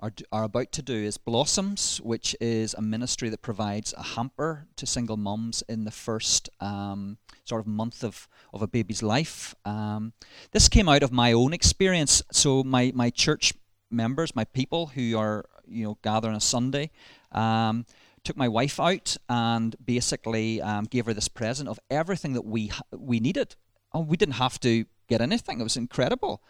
are, 0.00 0.12
are 0.32 0.44
about 0.44 0.72
to 0.72 0.82
do 0.82 0.94
is 0.94 1.18
Blossoms, 1.18 1.98
which 1.98 2.36
is 2.40 2.74
a 2.74 2.82
ministry 2.82 3.28
that 3.30 3.42
provides 3.42 3.92
a 3.96 4.02
hamper 4.02 4.66
to 4.76 4.86
single 4.86 5.16
mums 5.16 5.62
in 5.68 5.84
the 5.84 5.90
first 5.90 6.48
um, 6.60 7.18
sort 7.44 7.60
of 7.60 7.66
month 7.66 8.04
of, 8.04 8.28
of 8.52 8.62
a 8.62 8.68
baby's 8.68 9.02
life. 9.02 9.54
Um, 9.64 10.12
this 10.52 10.68
came 10.68 10.88
out 10.88 11.02
of 11.02 11.12
my 11.12 11.32
own 11.32 11.52
experience. 11.52 12.22
So 12.30 12.62
my, 12.62 12.92
my 12.94 13.10
church 13.10 13.54
members, 13.90 14.36
my 14.36 14.44
people 14.44 14.88
who 14.88 15.16
are 15.16 15.44
you 15.66 15.84
know 15.84 15.98
gather 16.02 16.28
on 16.28 16.34
a 16.34 16.40
Sunday, 16.40 16.90
um, 17.32 17.84
took 18.24 18.36
my 18.36 18.48
wife 18.48 18.80
out 18.80 19.16
and 19.28 19.74
basically 19.84 20.60
um, 20.60 20.84
gave 20.84 21.06
her 21.06 21.14
this 21.14 21.28
present 21.28 21.68
of 21.68 21.78
everything 21.90 22.34
that 22.34 22.44
we 22.44 22.70
we 22.92 23.20
needed. 23.20 23.56
And 23.92 24.06
we 24.06 24.16
didn't 24.16 24.34
have 24.34 24.60
to 24.60 24.84
get 25.08 25.20
anything. 25.20 25.60
It 25.60 25.64
was 25.64 25.76
incredible. 25.76 26.42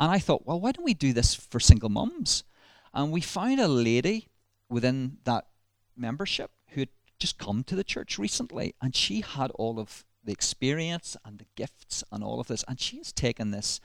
And 0.00 0.10
I 0.10 0.18
thought, 0.18 0.46
well, 0.46 0.60
why 0.60 0.72
don't 0.72 0.84
we 0.84 0.94
do 0.94 1.12
this 1.12 1.34
for 1.34 1.60
single 1.60 1.90
mums? 1.90 2.44
And 2.92 3.12
we 3.12 3.20
found 3.20 3.60
a 3.60 3.68
lady 3.68 4.28
within 4.68 5.18
that 5.24 5.46
membership 5.96 6.50
who 6.70 6.80
had 6.82 6.88
just 7.18 7.38
come 7.38 7.64
to 7.64 7.74
the 7.74 7.84
church 7.84 8.18
recently, 8.18 8.74
and 8.80 8.94
she 8.94 9.20
had 9.20 9.50
all 9.52 9.78
of 9.78 10.04
the 10.24 10.32
experience 10.32 11.16
and 11.24 11.38
the 11.38 11.46
gifts 11.56 12.04
and 12.12 12.22
all 12.22 12.40
of 12.40 12.48
this, 12.48 12.64
and 12.68 12.80
she 12.80 12.98
has 12.98 13.12
taken 13.12 13.50
this. 13.50 13.80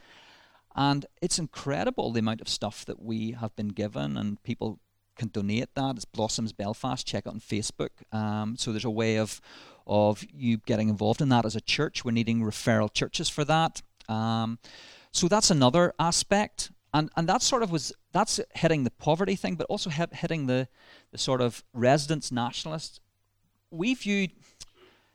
And 0.75 1.05
it's 1.21 1.39
incredible 1.39 2.11
the 2.11 2.19
amount 2.19 2.41
of 2.41 2.49
stuff 2.49 2.85
that 2.85 3.01
we 3.01 3.31
have 3.31 3.55
been 3.55 3.69
given, 3.69 4.17
and 4.17 4.41
people 4.43 4.79
can 5.15 5.29
donate 5.29 5.75
that. 5.75 5.95
It's 5.95 6.05
Blossoms 6.05 6.53
Belfast. 6.53 7.05
Check 7.05 7.25
it 7.27 7.29
on 7.29 7.39
Facebook. 7.39 7.89
Um, 8.11 8.55
so 8.57 8.71
there's 8.71 8.85
a 8.85 8.89
way 8.89 9.17
of 9.17 9.41
of 9.85 10.23
you 10.33 10.57
getting 10.57 10.87
involved 10.87 11.21
in 11.21 11.27
that 11.27 11.45
as 11.45 11.57
a 11.57 11.61
church. 11.61 12.05
We're 12.05 12.11
needing 12.11 12.41
referral 12.41 12.91
churches 12.91 13.27
for 13.27 13.43
that. 13.43 13.81
Um, 14.07 14.57
so 15.11 15.27
that's 15.27 15.51
another 15.51 15.93
aspect 15.99 16.71
and 16.93 17.09
and 17.17 17.27
that 17.27 17.41
sort 17.41 17.63
of 17.63 17.71
was 17.71 17.91
that's 18.13 18.39
hitting 18.55 18.83
the 18.83 18.91
poverty 18.91 19.35
thing, 19.35 19.55
but 19.55 19.67
also 19.67 19.89
hitting 19.89 20.47
the 20.47 20.67
the 21.11 21.17
sort 21.17 21.41
of 21.41 21.63
residents 21.73 22.31
nationalists. 22.31 22.99
We 23.69 23.95
viewed 23.95 24.31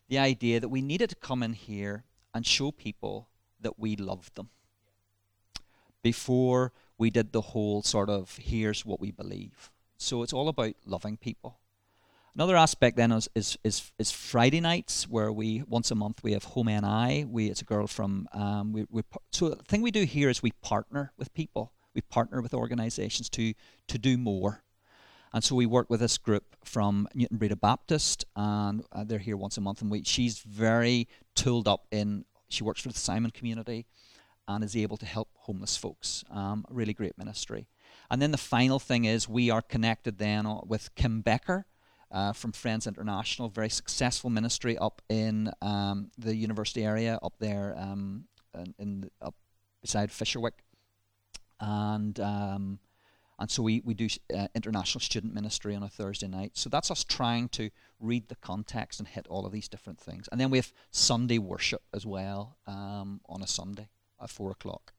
the 0.08 0.18
idea 0.18 0.61
that 0.61 0.68
we 0.68 0.82
needed 0.82 1.11
to 1.11 1.16
come 1.16 1.42
in 1.42 1.52
here 1.52 2.04
and 2.34 2.44
show 2.44 2.70
people 2.72 3.28
that 3.61 3.78
we 3.78 3.96
loved 3.96 4.34
them 4.34 4.50
before 6.02 6.72
we 6.96 7.11
did 7.11 7.32
the 7.32 7.40
whole 7.40 7.82
sort 7.82 8.11
of 8.11 8.37
here's 8.37 8.84
what 8.84 9.00
we 9.00 9.11
believe. 9.11 9.70
So 9.96 10.22
it's 10.22 10.32
all 10.32 10.48
about 10.48 10.74
loving 10.87 11.16
people. 11.16 11.58
Another 12.34 12.56
aspect 12.56 12.96
then 12.96 13.11
is, 13.11 13.28
is, 13.34 13.58
is, 13.64 13.90
is, 13.98 14.12
Friday 14.12 14.61
nights 14.61 15.08
where 15.08 15.32
we 15.32 15.62
once 15.66 15.90
a 15.90 15.96
month 15.96 16.22
we 16.22 16.32
have 16.32 16.44
Home 16.44 16.68
NI. 16.68 17.24
We 17.24 17.48
it's 17.48 17.62
a 17.62 17.64
girl 17.64 17.87
from 17.87 18.28
um, 18.32 18.72
we, 18.72 18.87
we 18.90 19.02
so 19.32 19.48
the 19.48 19.56
thing 19.64 19.82
we 19.82 19.90
do 19.90 20.04
here 20.04 20.28
is 20.28 20.42
we 20.42 20.52
partner 20.62 21.12
with 21.18 21.34
people. 21.34 21.72
We 21.98 22.02
partner 22.02 22.40
with 22.40 22.54
organisations 22.54 23.28
to 23.30 23.54
to 23.88 23.98
do 23.98 24.16
more. 24.16 24.62
And 25.32 25.42
so 25.42 25.56
we 25.56 25.66
work 25.66 25.90
with 25.90 25.98
this 25.98 26.16
group 26.16 26.44
from 26.64 27.08
Newtownbreda 27.14 27.61
Baptist, 27.61 28.24
and 28.37 28.84
uh, 28.92 29.02
they're 29.02 29.18
here 29.18 29.37
once 29.37 29.56
a 29.58 29.61
month. 29.61 29.82
And 29.82 29.90
we, 29.90 30.04
she's 30.04 30.38
very 30.38 31.08
tooled 31.34 31.66
up 31.66 31.87
in. 31.90 32.24
She 32.48 32.62
works 32.62 32.82
for 32.82 32.88
the 32.88 32.98
Simon 32.98 33.32
community, 33.32 33.87
and 34.46 34.62
is 34.62 34.76
able 34.76 34.96
to 34.98 35.06
help 35.06 35.28
homeless 35.34 35.76
folks. 35.76 36.24
Um, 36.30 36.64
really 36.70 36.94
great 36.94 37.18
ministry. 37.18 37.66
And 38.11 38.22
then 38.22 38.30
the 38.30 38.38
final 38.38 38.78
thing 38.78 39.04
is 39.04 39.28
we 39.28 39.50
are 39.50 39.61
connected 39.61 40.18
then 40.18 40.46
with 40.66 40.94
Kim 40.94 41.20
Becker 41.20 41.66
uh, 42.12 42.32
from 42.32 42.52
Friends 42.52 42.87
International, 42.87 43.48
very 43.48 43.70
successful 43.70 44.30
ministry 44.30 44.78
up 44.78 45.02
in 45.08 45.50
um, 45.62 46.12
the 46.16 46.37
university 46.37 46.84
area 46.84 47.18
up 47.24 47.34
there 47.40 47.74
um, 47.76 48.28
in, 48.54 48.74
in 48.78 49.11
up 49.20 49.34
beside 49.82 50.11
Fisherwick, 50.11 50.64
and 51.61 52.18
um, 52.21 52.79
and 53.38 53.51
so 53.51 53.62
we 53.62 53.81
we 53.85 53.94
do 53.94 54.09
uh, 54.37 54.49
international 54.55 55.01
student 55.01 55.35
ministry 55.35 55.75
on 55.75 55.83
a 55.83 55.88
Thursday 55.88 56.29
night. 56.29 56.53
So 56.55 56.68
that's 56.68 56.90
us 56.90 57.05
trying 57.05 57.49
to 57.51 57.71
read 58.01 58.29
the 58.29 58.37
context 58.37 59.01
and 59.01 59.09
hit 59.09 59.27
all 59.29 59.47
of 59.47 59.53
these 59.53 59.68
different 59.68 60.01
things, 60.01 60.29
and 60.31 60.40
then 60.40 60.51
we 60.51 60.59
have 60.59 60.73
Sunday 60.90 61.38
worship 61.38 61.83
as 61.94 62.05
well 62.05 62.57
um, 62.66 63.21
on 63.27 63.42
a 63.42 63.47
Sunday 63.47 63.88
at 64.21 64.31
four 64.31 64.51
o'clock. 64.51 64.92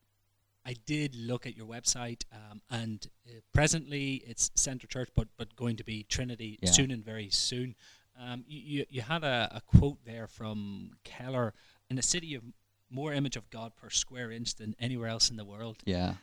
I 0.66 0.76
did 0.86 1.16
look 1.16 1.48
at 1.48 1.56
your 1.56 1.66
website, 1.66 2.24
um, 2.32 2.62
and 2.70 3.08
uh, 3.28 3.40
presently 3.54 4.24
it's 4.28 4.52
Centre 4.56 4.88
Church, 4.88 5.10
but 5.16 5.28
but 5.38 5.56
going 5.56 5.78
to 5.78 5.84
be 5.84 6.04
Trinity 6.04 6.60
yeah. 6.62 6.72
soon 6.72 6.92
and 6.92 7.04
very 7.04 7.30
soon. 7.30 7.76
Um, 8.22 8.44
you, 8.48 8.86
you 8.90 9.02
had 9.02 9.24
a, 9.24 9.50
a 9.56 9.62
quote 9.62 10.04
there 10.04 10.28
from 10.28 10.92
Keller 11.06 11.54
in 11.90 11.98
a 11.98 12.02
city 12.02 12.36
of 12.36 12.44
more 12.90 13.14
image 13.14 13.38
of 13.38 13.50
God 13.50 13.76
per 13.76 13.90
square 13.90 14.30
inch 14.30 14.56
than 14.56 14.76
anywhere 14.78 15.08
else 15.08 15.30
in 15.30 15.38
the 15.38 15.46
world. 15.46 15.78
Yeah. 15.86 16.16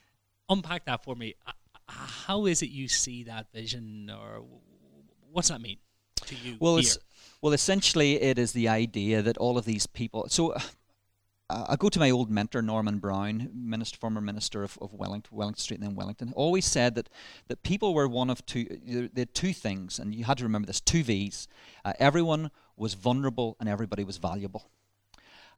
Unpack 0.49 0.85
that 0.87 1.05
for 1.05 1.15
me. 1.15 1.35
Uh, 1.47 1.53
uh, 1.89 1.93
how 1.93 2.47
is 2.47 2.63
it 2.63 2.71
you 2.71 2.89
see 2.89 3.25
that 3.25 3.53
vision, 3.53 4.11
or 4.11 4.45
what's 5.33 5.49
that 5.49 5.61
mean 5.61 5.79
to 6.25 6.35
you? 6.37 6.57
Well, 6.61 6.81
well, 7.43 7.53
essentially, 7.53 8.21
it 8.21 8.39
is 8.39 8.53
the 8.53 8.69
idea 8.69 9.23
that 9.23 9.37
all 9.39 9.59
of 9.59 9.65
these 9.65 9.87
people. 9.87 10.27
So, 10.29 10.53
uh, 11.49 11.67
I 11.69 11.77
go 11.77 11.89
to 11.89 11.99
my 11.99 12.11
old 12.11 12.31
mentor 12.31 12.63
Norman 12.63 12.99
Brown, 12.99 13.51
minister, 13.55 13.97
former 13.99 14.21
minister 14.21 14.65
of, 14.65 14.79
of 14.81 14.93
Wellington, 14.93 15.37
Wellington 15.37 15.61
Street, 15.61 15.81
and 15.81 15.89
then 15.89 15.95
Wellington. 15.95 16.33
Always 16.35 16.65
said 16.65 16.95
that 16.97 17.09
that 17.49 17.63
people 17.63 17.95
were 17.95 18.09
one 18.09 18.31
of 18.31 18.45
two. 18.47 18.65
They 19.13 19.23
had 19.23 19.35
two 19.35 19.53
things, 19.53 19.99
and 19.99 20.15
you 20.15 20.25
had 20.25 20.39
to 20.39 20.45
remember 20.45 20.67
this: 20.67 20.81
two 20.81 21.05
V's. 21.05 21.47
Uh, 21.85 21.93
everyone 21.99 22.51
was 22.77 22.95
vulnerable, 22.95 23.57
and 23.61 23.69
everybody 23.69 24.03
was 24.03 24.17
valuable. 24.17 24.71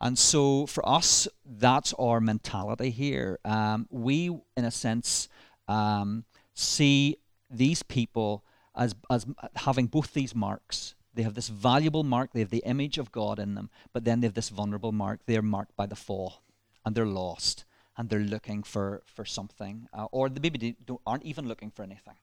And 0.00 0.16
so, 0.18 0.66
for 0.66 0.88
us, 0.88 1.26
that's 1.44 1.92
our 1.94 2.20
mentality 2.20 2.90
here. 2.90 3.38
Um, 3.44 3.88
we, 3.90 4.28
in 4.56 4.64
a 4.64 4.70
sense, 4.70 5.28
um, 5.66 6.24
see 6.54 7.16
these 7.50 7.82
people 7.82 8.44
as 8.76 8.94
as 9.10 9.26
having 9.56 9.86
both 9.86 10.12
these 10.14 10.34
marks 10.34 10.94
they 11.18 11.24
have 11.24 11.34
this 11.34 11.48
valuable 11.48 12.04
mark, 12.04 12.30
they 12.32 12.38
have 12.38 12.50
the 12.50 12.62
image 12.64 12.96
of 12.96 13.10
God 13.10 13.40
in 13.40 13.56
them, 13.56 13.70
but 13.92 14.04
then 14.04 14.20
they 14.20 14.28
have 14.28 14.34
this 14.34 14.50
vulnerable 14.50 14.92
mark. 14.92 15.18
They're 15.26 15.42
marked 15.42 15.74
by 15.74 15.86
the 15.86 15.96
fall 15.96 16.44
and 16.84 16.94
they're 16.94 17.06
lost 17.06 17.64
and 17.96 18.08
they're 18.08 18.20
looking 18.20 18.62
for, 18.62 19.02
for 19.04 19.24
something, 19.24 19.88
uh, 19.92 20.06
or 20.12 20.28
the 20.28 20.40
maybe 20.40 20.76
aren't 21.04 21.24
even 21.24 21.48
looking 21.48 21.72
for 21.72 21.82
anything. 21.82 22.14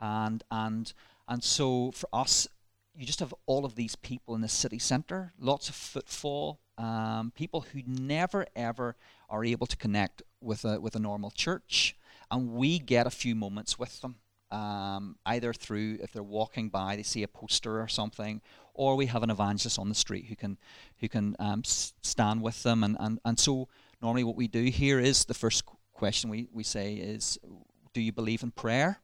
And, 0.00 0.42
and, 0.50 0.90
and 1.28 1.44
so 1.44 1.90
for 1.90 2.08
us, 2.10 2.48
you 2.98 3.06
just 3.06 3.20
have 3.20 3.32
all 3.46 3.64
of 3.64 3.76
these 3.76 3.94
people 3.94 4.34
in 4.34 4.40
the 4.40 4.48
city 4.48 4.78
centre, 4.78 5.32
lots 5.38 5.68
of 5.68 5.76
footfall, 5.76 6.58
um, 6.76 7.32
people 7.34 7.60
who 7.72 7.80
never 7.86 8.44
ever 8.56 8.96
are 9.30 9.44
able 9.44 9.68
to 9.68 9.76
connect 9.76 10.22
with 10.40 10.64
a, 10.64 10.80
with 10.80 10.96
a 10.96 10.98
normal 10.98 11.30
church. 11.30 11.96
And 12.30 12.54
we 12.54 12.80
get 12.80 13.06
a 13.06 13.10
few 13.10 13.36
moments 13.36 13.78
with 13.78 14.00
them 14.00 14.16
um, 14.50 15.16
either 15.24 15.52
through 15.52 15.98
if 16.02 16.12
they're 16.12 16.22
walking 16.22 16.70
by, 16.70 16.96
they 16.96 17.02
see 17.04 17.22
a 17.22 17.28
poster 17.28 17.80
or 17.80 17.88
something, 17.88 18.40
or 18.74 18.96
we 18.96 19.06
have 19.06 19.22
an 19.22 19.30
evangelist 19.30 19.78
on 19.78 19.88
the 19.88 19.94
street 19.94 20.26
who 20.26 20.36
can 20.36 20.58
who 21.00 21.08
can 21.08 21.36
um, 21.38 21.62
s- 21.64 21.92
stand 22.02 22.42
with 22.42 22.62
them. 22.64 22.82
And, 22.82 22.96
and, 22.98 23.20
and 23.24 23.38
so 23.38 23.68
normally 24.02 24.24
what 24.24 24.36
we 24.36 24.48
do 24.48 24.64
here 24.64 24.98
is 24.98 25.24
the 25.24 25.34
first 25.34 25.64
question 25.92 26.30
we, 26.30 26.48
we 26.52 26.64
say 26.64 26.94
is, 26.94 27.38
do 27.92 28.00
you 28.00 28.12
believe 28.12 28.42
in 28.42 28.50
prayer? 28.50 29.00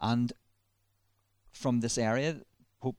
And 0.00 0.32
from 1.52 1.80
this 1.80 1.98
area, 1.98 2.42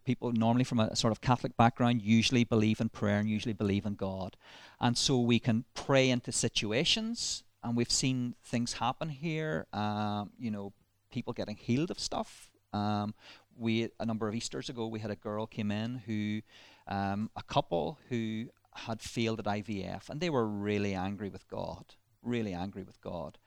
people 0.05 0.31
normally 0.31 0.63
from 0.63 0.79
a 0.79 0.95
sort 0.95 1.11
of 1.11 1.21
Catholic 1.21 1.55
background 1.55 2.01
usually 2.01 2.43
believe 2.43 2.81
in 2.81 2.89
prayer 2.89 3.19
and 3.19 3.29
usually 3.29 3.53
believe 3.53 3.85
in 3.85 3.95
God. 3.95 4.35
And 4.79 4.97
so 4.97 5.19
we 5.19 5.39
can 5.39 5.65
pray 5.73 6.09
into 6.09 6.31
situations, 6.31 7.43
and 7.63 7.75
we've 7.75 7.91
seen 7.91 8.35
things 8.43 8.73
happen 8.73 9.09
here. 9.09 9.67
Um, 9.73 10.31
you 10.37 10.51
know, 10.51 10.73
people 11.11 11.33
getting 11.33 11.55
healed 11.55 11.91
of 11.91 11.99
stuff. 11.99 12.51
Um, 12.73 13.13
we 13.57 13.89
a 13.99 14.05
number 14.05 14.27
of 14.27 14.35
Easter's 14.35 14.69
ago, 14.69 14.87
we 14.87 14.99
had 14.99 15.11
a 15.11 15.15
girl 15.15 15.45
came 15.45 15.71
in 15.71 16.01
who, 16.05 16.41
um, 16.87 17.29
a 17.35 17.43
couple 17.43 17.97
who 18.09 18.47
had 18.73 19.01
failed 19.01 19.39
at 19.39 19.45
IVF, 19.45 20.09
and 20.09 20.21
they 20.21 20.29
were 20.29 20.47
really 20.47 20.93
angry 20.93 21.29
with 21.29 21.47
God, 21.47 21.95
really 22.21 22.53
angry 22.53 22.83
with 22.83 23.01
God. 23.01 23.37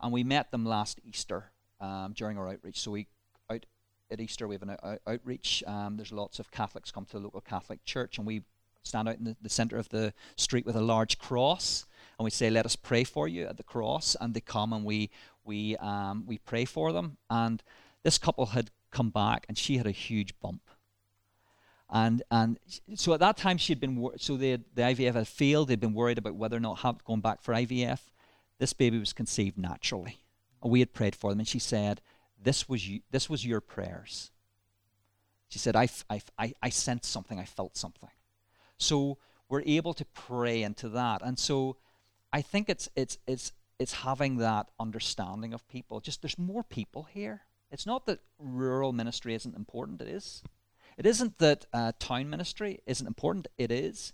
And 0.00 0.12
we 0.12 0.24
met 0.24 0.50
them 0.50 0.64
last 0.64 1.00
Easter 1.04 1.52
um, 1.80 2.12
during 2.12 2.38
our 2.38 2.48
outreach. 2.48 2.80
So 2.80 2.90
we 2.90 3.06
at 4.12 4.20
Easter 4.20 4.46
we 4.46 4.54
have 4.54 4.62
an 4.62 4.76
out- 4.82 5.00
outreach. 5.06 5.64
Um, 5.66 5.96
there's 5.96 6.12
lots 6.12 6.38
of 6.38 6.50
Catholics 6.50 6.90
come 6.90 7.06
to 7.06 7.18
the 7.18 7.24
local 7.24 7.40
Catholic 7.40 7.84
church, 7.84 8.18
and 8.18 8.26
we 8.26 8.42
stand 8.82 9.08
out 9.08 9.16
in 9.16 9.24
the, 9.24 9.36
the 9.40 9.48
center 9.48 9.78
of 9.78 9.88
the 9.88 10.12
street 10.36 10.66
with 10.66 10.76
a 10.76 10.80
large 10.80 11.18
cross 11.18 11.86
and 12.18 12.24
we 12.24 12.30
say, 12.30 12.50
"Let 12.50 12.66
us 12.66 12.76
pray 12.76 13.04
for 13.04 13.26
you" 13.26 13.46
at 13.46 13.56
the 13.56 13.62
cross, 13.62 14.16
and 14.20 14.34
they 14.34 14.40
come 14.40 14.72
and 14.72 14.84
we 14.84 15.10
we 15.44 15.76
um, 15.78 16.24
we 16.26 16.38
pray 16.38 16.64
for 16.64 16.92
them. 16.92 17.16
And 17.30 17.62
this 18.02 18.18
couple 18.18 18.46
had 18.46 18.70
come 18.90 19.10
back, 19.10 19.44
and 19.48 19.58
she 19.58 19.76
had 19.76 19.86
a 19.86 19.92
huge 19.92 20.38
bump. 20.40 20.62
And 21.90 22.22
and 22.30 22.58
so 22.94 23.12
at 23.12 23.20
that 23.20 23.36
time 23.36 23.58
she 23.58 23.72
had 23.72 23.80
been 23.80 23.96
wor- 23.96 24.18
so 24.18 24.36
the 24.36 24.60
the 24.74 24.82
IVF 24.82 25.14
had 25.14 25.28
failed. 25.28 25.68
They'd 25.68 25.80
been 25.80 25.94
worried 25.94 26.18
about 26.18 26.36
whether 26.36 26.56
or 26.56 26.60
not 26.60 26.80
have, 26.80 27.04
going 27.04 27.20
back 27.20 27.42
for 27.42 27.54
IVF. 27.54 28.00
This 28.58 28.72
baby 28.72 28.98
was 28.98 29.12
conceived 29.12 29.58
naturally, 29.58 30.18
we 30.62 30.80
had 30.80 30.92
prayed 30.92 31.16
for 31.16 31.30
them. 31.30 31.40
And 31.40 31.48
she 31.48 31.58
said, 31.58 32.00
"This 32.42 32.68
was 32.68 32.88
you. 32.88 33.00
This 33.10 33.30
was 33.30 33.44
your 33.46 33.60
prayers." 33.60 34.30
She 35.48 35.58
said, 35.58 35.76
"I 35.76 35.88
I 36.10 36.22
I, 36.38 36.54
I 36.62 36.68
sensed 36.70 37.10
something. 37.10 37.38
I 37.38 37.44
felt 37.44 37.76
something." 37.76 38.10
So 38.78 39.18
we're 39.48 39.62
able 39.62 39.94
to 39.94 40.04
pray 40.06 40.62
into 40.62 40.88
that, 40.90 41.22
and 41.22 41.38
so 41.38 41.76
I 42.32 42.42
think 42.42 42.68
it's 42.68 42.88
it's 42.96 43.18
it's 43.26 43.52
it's 43.78 43.92
having 43.92 44.36
that 44.38 44.70
understanding 44.78 45.52
of 45.52 45.66
people. 45.68 46.00
Just 46.00 46.22
there's 46.22 46.38
more 46.38 46.62
people 46.62 47.04
here. 47.04 47.42
It's 47.70 47.86
not 47.86 48.06
that 48.06 48.20
rural 48.38 48.92
ministry 48.92 49.34
isn't 49.34 49.56
important. 49.56 50.00
It 50.00 50.08
is. 50.08 50.42
It 50.96 51.06
isn't 51.06 51.38
that 51.38 51.66
uh, 51.72 51.92
town 51.98 52.28
ministry 52.28 52.80
isn't 52.86 53.06
important. 53.06 53.48
It 53.56 53.70
is, 53.70 54.12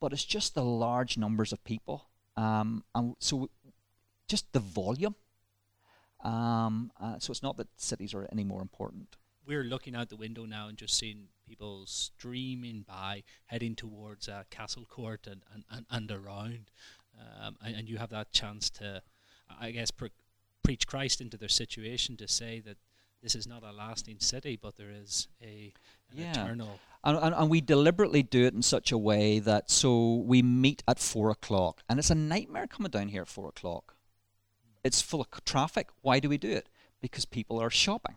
but 0.00 0.12
it's 0.12 0.24
just 0.24 0.54
the 0.54 0.64
large 0.64 1.18
numbers 1.18 1.52
of 1.52 1.62
people. 1.64 2.08
Um, 2.36 2.84
and 2.94 3.16
so, 3.18 3.50
just 4.28 4.52
the 4.52 4.60
volume. 4.60 5.16
Um, 6.22 6.92
uh, 7.00 7.18
so 7.18 7.30
it's 7.30 7.42
not 7.42 7.56
that 7.56 7.68
cities 7.76 8.14
are 8.14 8.28
any 8.30 8.44
more 8.44 8.60
important. 8.60 9.16
We're 9.46 9.64
looking 9.64 9.96
out 9.96 10.10
the 10.10 10.16
window 10.16 10.44
now 10.44 10.68
and 10.68 10.76
just 10.76 10.96
seeing 10.96 11.28
people 11.48 11.84
streaming 11.86 12.84
by, 12.86 13.24
heading 13.46 13.74
towards 13.74 14.28
uh, 14.28 14.44
Castle 14.50 14.84
Court 14.84 15.26
and, 15.26 15.42
and, 15.52 15.64
and, 15.70 15.86
and 15.90 16.10
around 16.10 16.70
um, 17.44 17.56
and, 17.62 17.76
and, 17.76 17.88
you 17.88 17.98
have 17.98 18.10
that 18.10 18.32
chance 18.32 18.70
to, 18.70 19.02
I 19.60 19.70
guess, 19.70 19.90
pre- 19.90 20.10
preach 20.62 20.86
Christ 20.86 21.20
into 21.20 21.36
their 21.36 21.48
situation 21.48 22.16
to 22.18 22.28
say 22.28 22.60
that 22.60 22.76
this 23.22 23.34
is 23.34 23.46
not 23.46 23.62
a 23.62 23.72
lasting 23.72 24.20
city, 24.20 24.58
but 24.60 24.76
there 24.76 24.90
is 24.90 25.28
a 25.42 25.72
yeah. 26.12 26.30
eternal. 26.30 26.80
And, 27.04 27.18
and, 27.18 27.34
and, 27.34 27.50
we 27.50 27.60
deliberately 27.60 28.22
do 28.22 28.44
it 28.46 28.54
in 28.54 28.62
such 28.62 28.92
a 28.92 28.98
way 28.98 29.38
that 29.40 29.70
so 29.70 30.16
we 30.16 30.42
meet 30.42 30.82
at 30.88 30.98
four 30.98 31.30
o'clock, 31.30 31.82
and 31.88 31.98
it's 31.98 32.10
a 32.10 32.14
nightmare 32.14 32.66
coming 32.66 32.90
down 32.90 33.08
here 33.08 33.22
at 33.22 33.28
four 33.28 33.48
o'clock. 33.48 33.94
It's 34.82 35.02
full 35.02 35.20
of 35.20 35.44
traffic. 35.44 35.88
Why 36.02 36.20
do 36.20 36.28
we 36.28 36.38
do 36.38 36.50
it? 36.50 36.68
Because 37.00 37.24
people 37.24 37.60
are 37.60 37.70
shopping. 37.70 38.16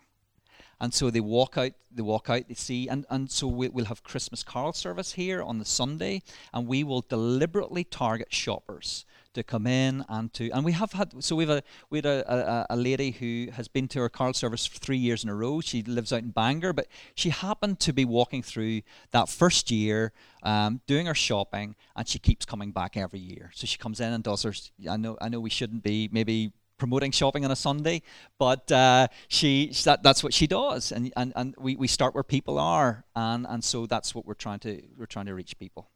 And 0.79 0.93
so 0.93 1.09
they 1.09 1.19
walk 1.19 1.57
out, 1.57 1.71
they 1.91 2.01
walk 2.01 2.29
out, 2.29 2.47
they 2.47 2.53
see, 2.53 2.87
and, 2.87 3.05
and 3.09 3.29
so 3.31 3.47
we, 3.47 3.69
we'll 3.69 3.85
have 3.85 4.03
Christmas 4.03 4.43
carol 4.43 4.73
service 4.73 5.13
here 5.13 5.41
on 5.41 5.59
the 5.59 5.65
Sunday, 5.65 6.21
and 6.53 6.67
we 6.67 6.83
will 6.83 7.01
deliberately 7.01 7.83
target 7.83 8.33
shoppers 8.33 9.05
to 9.33 9.43
come 9.43 9.65
in 9.65 10.05
and 10.09 10.31
to 10.33 10.49
and 10.51 10.63
we 10.63 10.71
have 10.71 10.91
had 10.93 11.23
so 11.23 11.35
we've 11.35 11.49
a 11.49 11.63
we 11.89 11.97
had 11.97 12.05
a, 12.05 12.67
a, 12.71 12.75
a, 12.75 12.75
lady 12.75 13.11
who 13.11 13.51
has 13.51 13.67
been 13.67 13.87
to 13.87 13.99
our 13.99 14.09
carol 14.09 14.33
service 14.33 14.65
for 14.65 14.77
three 14.77 14.97
years 14.97 15.23
in 15.23 15.29
a 15.29 15.35
row. 15.35 15.59
She 15.59 15.81
lives 15.83 16.13
out 16.13 16.21
in 16.21 16.29
Bangor, 16.29 16.73
but 16.73 16.87
she 17.15 17.29
happened 17.29 17.79
to 17.81 17.93
be 17.93 18.05
walking 18.05 18.43
through 18.43 18.81
that 19.11 19.29
first 19.29 19.71
year, 19.71 20.11
um, 20.43 20.81
doing 20.87 21.07
her 21.07 21.15
shopping, 21.15 21.75
and 21.95 22.07
she 22.07 22.19
keeps 22.19 22.45
coming 22.45 22.71
back 22.71 22.95
every 22.95 23.19
year. 23.19 23.51
So 23.55 23.65
she 23.65 23.77
comes 23.77 23.99
in 23.99 24.13
and 24.13 24.23
does 24.23 24.43
her. 24.43 24.53
I 24.89 24.97
know 24.97 25.17
I 25.19 25.29
know 25.29 25.39
we 25.39 25.49
shouldn't 25.49 25.83
be 25.83 26.09
maybe 26.11 26.51
promoting 26.83 27.11
shopping 27.11 27.45
on 27.45 27.51
a 27.51 27.55
Sunday, 27.55 28.01
but 28.37 28.69
uh, 28.69 29.07
she 29.29 29.71
that, 29.85 30.03
that's 30.03 30.21
what 30.21 30.33
she 30.33 30.47
does, 30.47 30.91
and, 30.91 31.13
and 31.15 31.31
and 31.37 31.55
we, 31.57 31.77
we 31.77 31.87
start 31.87 32.13
where 32.13 32.25
people 32.37 32.59
are, 32.59 33.05
and 33.15 33.47
and 33.47 33.63
so 33.63 33.85
that's 33.85 34.13
what 34.13 34.25
we're 34.25 34.41
trying 34.45 34.59
to 34.59 34.81
we're 34.97 35.05
trying 35.15 35.27
to 35.27 35.33
reach 35.33 35.57
people. 35.57 35.89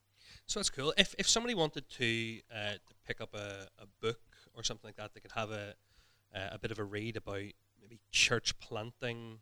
So 0.45 0.59
that's 0.59 0.69
cool. 0.69 0.93
If 0.97 1.13
if 1.19 1.27
somebody 1.27 1.55
wanted 1.55 1.89
to 1.89 2.39
uh, 2.55 2.75
to 2.87 2.93
pick 3.05 3.19
up 3.19 3.33
a, 3.33 3.67
a 3.77 3.87
book 3.99 4.21
or 4.53 4.63
something 4.63 4.87
like 4.87 4.95
that, 4.95 5.13
they 5.13 5.19
could 5.19 5.33
have 5.33 5.51
a 5.51 5.75
a 6.33 6.57
bit 6.57 6.71
of 6.71 6.79
a 6.79 6.85
read 6.85 7.17
about 7.17 7.51
maybe 7.81 7.99
church 8.11 8.57
planting 8.59 9.39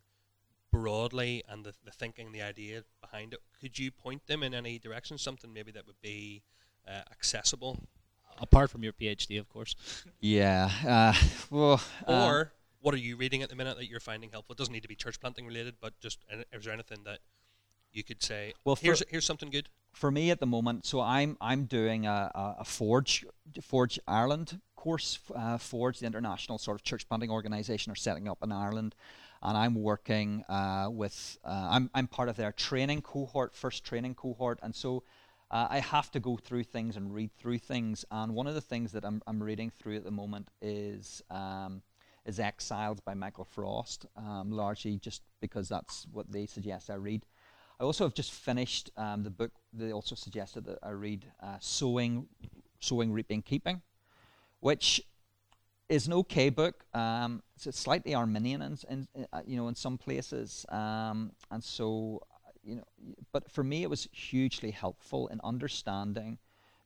broadly 0.72 1.44
and 1.48 1.64
the, 1.64 1.74
the 1.84 1.92
thinking, 1.92 2.32
the 2.32 2.42
idea 2.42 2.82
behind 3.00 3.34
it. 3.34 3.40
Could 3.60 3.78
you 3.78 3.92
point 3.92 4.26
them 4.26 4.42
in 4.42 4.52
any 4.52 4.80
direction? 4.80 5.16
Something 5.16 5.52
maybe 5.52 5.70
that 5.72 5.86
would 5.86 6.00
be 6.02 6.42
uh, 6.88 7.02
accessible 7.12 7.78
apart 8.40 8.70
from 8.70 8.82
your 8.82 8.92
PhD, 8.92 9.38
of 9.38 9.48
course. 9.48 9.74
Yeah. 10.20 10.70
Uh, 10.86 11.14
well, 11.50 11.80
uh, 12.06 12.26
or 12.26 12.52
what 12.80 12.94
are 12.94 12.98
you 12.98 13.16
reading 13.16 13.42
at 13.42 13.50
the 13.50 13.56
minute 13.56 13.76
that 13.78 13.88
you're 13.88 14.00
finding 14.00 14.30
helpful? 14.30 14.54
It 14.54 14.58
doesn't 14.58 14.72
need 14.72 14.82
to 14.82 14.88
be 14.88 14.94
church 14.94 15.20
planting 15.20 15.46
related, 15.46 15.74
but 15.80 15.98
just 16.00 16.24
is 16.52 16.64
there 16.64 16.72
anything 16.72 16.98
that 17.04 17.20
you 17.92 18.04
could 18.04 18.22
say? 18.22 18.54
Well, 18.64 18.76
here's 18.76 19.02
here's 19.08 19.24
something 19.24 19.50
good. 19.50 19.68
For 19.92 20.10
me 20.10 20.30
at 20.30 20.40
the 20.40 20.46
moment, 20.46 20.84
so 20.84 21.00
I'm 21.00 21.36
I'm 21.40 21.64
doing 21.64 22.06
a, 22.06 22.30
a, 22.34 22.56
a 22.60 22.64
Forge 22.64 23.24
Forge 23.62 23.98
Ireland 24.06 24.60
course. 24.76 25.18
Uh, 25.34 25.58
Forge, 25.58 26.00
the 26.00 26.06
international 26.06 26.58
sort 26.58 26.76
of 26.76 26.84
church 26.84 27.08
planting 27.08 27.30
organisation, 27.30 27.90
are 27.92 27.96
setting 27.96 28.28
up 28.28 28.38
in 28.42 28.52
Ireland 28.52 28.94
and 29.42 29.56
I'm 29.56 29.74
working 29.74 30.44
uh, 30.48 30.88
with, 30.90 31.38
uh, 31.44 31.68
I'm, 31.70 31.90
I'm 31.94 32.06
part 32.06 32.28
of 32.28 32.36
their 32.36 32.52
training 32.52 33.02
cohort, 33.02 33.54
first 33.54 33.84
training 33.84 34.14
cohort, 34.14 34.58
and 34.62 34.74
so 34.74 35.02
uh, 35.50 35.68
I 35.70 35.78
have 35.80 36.10
to 36.12 36.20
go 36.20 36.36
through 36.36 36.64
things 36.64 36.96
and 36.96 37.14
read 37.14 37.30
through 37.38 37.58
things. 37.58 38.04
And 38.10 38.34
one 38.34 38.46
of 38.46 38.54
the 38.54 38.60
things 38.60 38.92
that 38.92 39.04
I'm, 39.04 39.22
I'm 39.26 39.42
reading 39.42 39.70
through 39.70 39.96
at 39.96 40.04
the 40.04 40.10
moment 40.10 40.48
is 40.60 41.22
um, 41.30 41.82
is 42.24 42.40
Exiles 42.40 42.98
by 43.00 43.14
Michael 43.14 43.44
Frost, 43.44 44.06
um, 44.16 44.50
largely 44.50 44.98
just 44.98 45.22
because 45.40 45.68
that's 45.68 46.06
what 46.12 46.30
they 46.30 46.46
suggest 46.46 46.90
I 46.90 46.94
read. 46.94 47.24
I 47.78 47.84
also 47.84 48.04
have 48.04 48.14
just 48.14 48.32
finished 48.32 48.90
um, 48.96 49.22
the 49.22 49.30
book. 49.30 49.52
They 49.72 49.92
also 49.92 50.14
suggested 50.14 50.64
that 50.64 50.78
I 50.82 50.90
read 50.90 51.26
uh, 51.40 51.58
Sowing, 51.60 52.26
Sowing, 52.80 53.12
Reaping, 53.12 53.42
Keeping, 53.42 53.82
which 54.60 55.00
is 55.88 56.08
an 56.08 56.14
okay 56.14 56.48
book. 56.48 56.84
Um, 56.94 57.42
it's 57.54 57.78
slightly 57.78 58.14
Arminian 58.14 58.62
in, 58.62 58.78
in, 58.90 59.26
uh, 59.32 59.42
you 59.46 59.56
know 59.56 59.68
in 59.68 59.74
some 59.76 59.98
places, 59.98 60.66
um, 60.70 61.30
and 61.50 61.62
so 61.62 62.22
you 62.66 62.76
know, 62.76 62.84
but 63.32 63.50
for 63.50 63.62
me, 63.62 63.82
it 63.82 63.90
was 63.90 64.08
hugely 64.12 64.72
helpful 64.72 65.28
in 65.28 65.40
understanding 65.44 66.38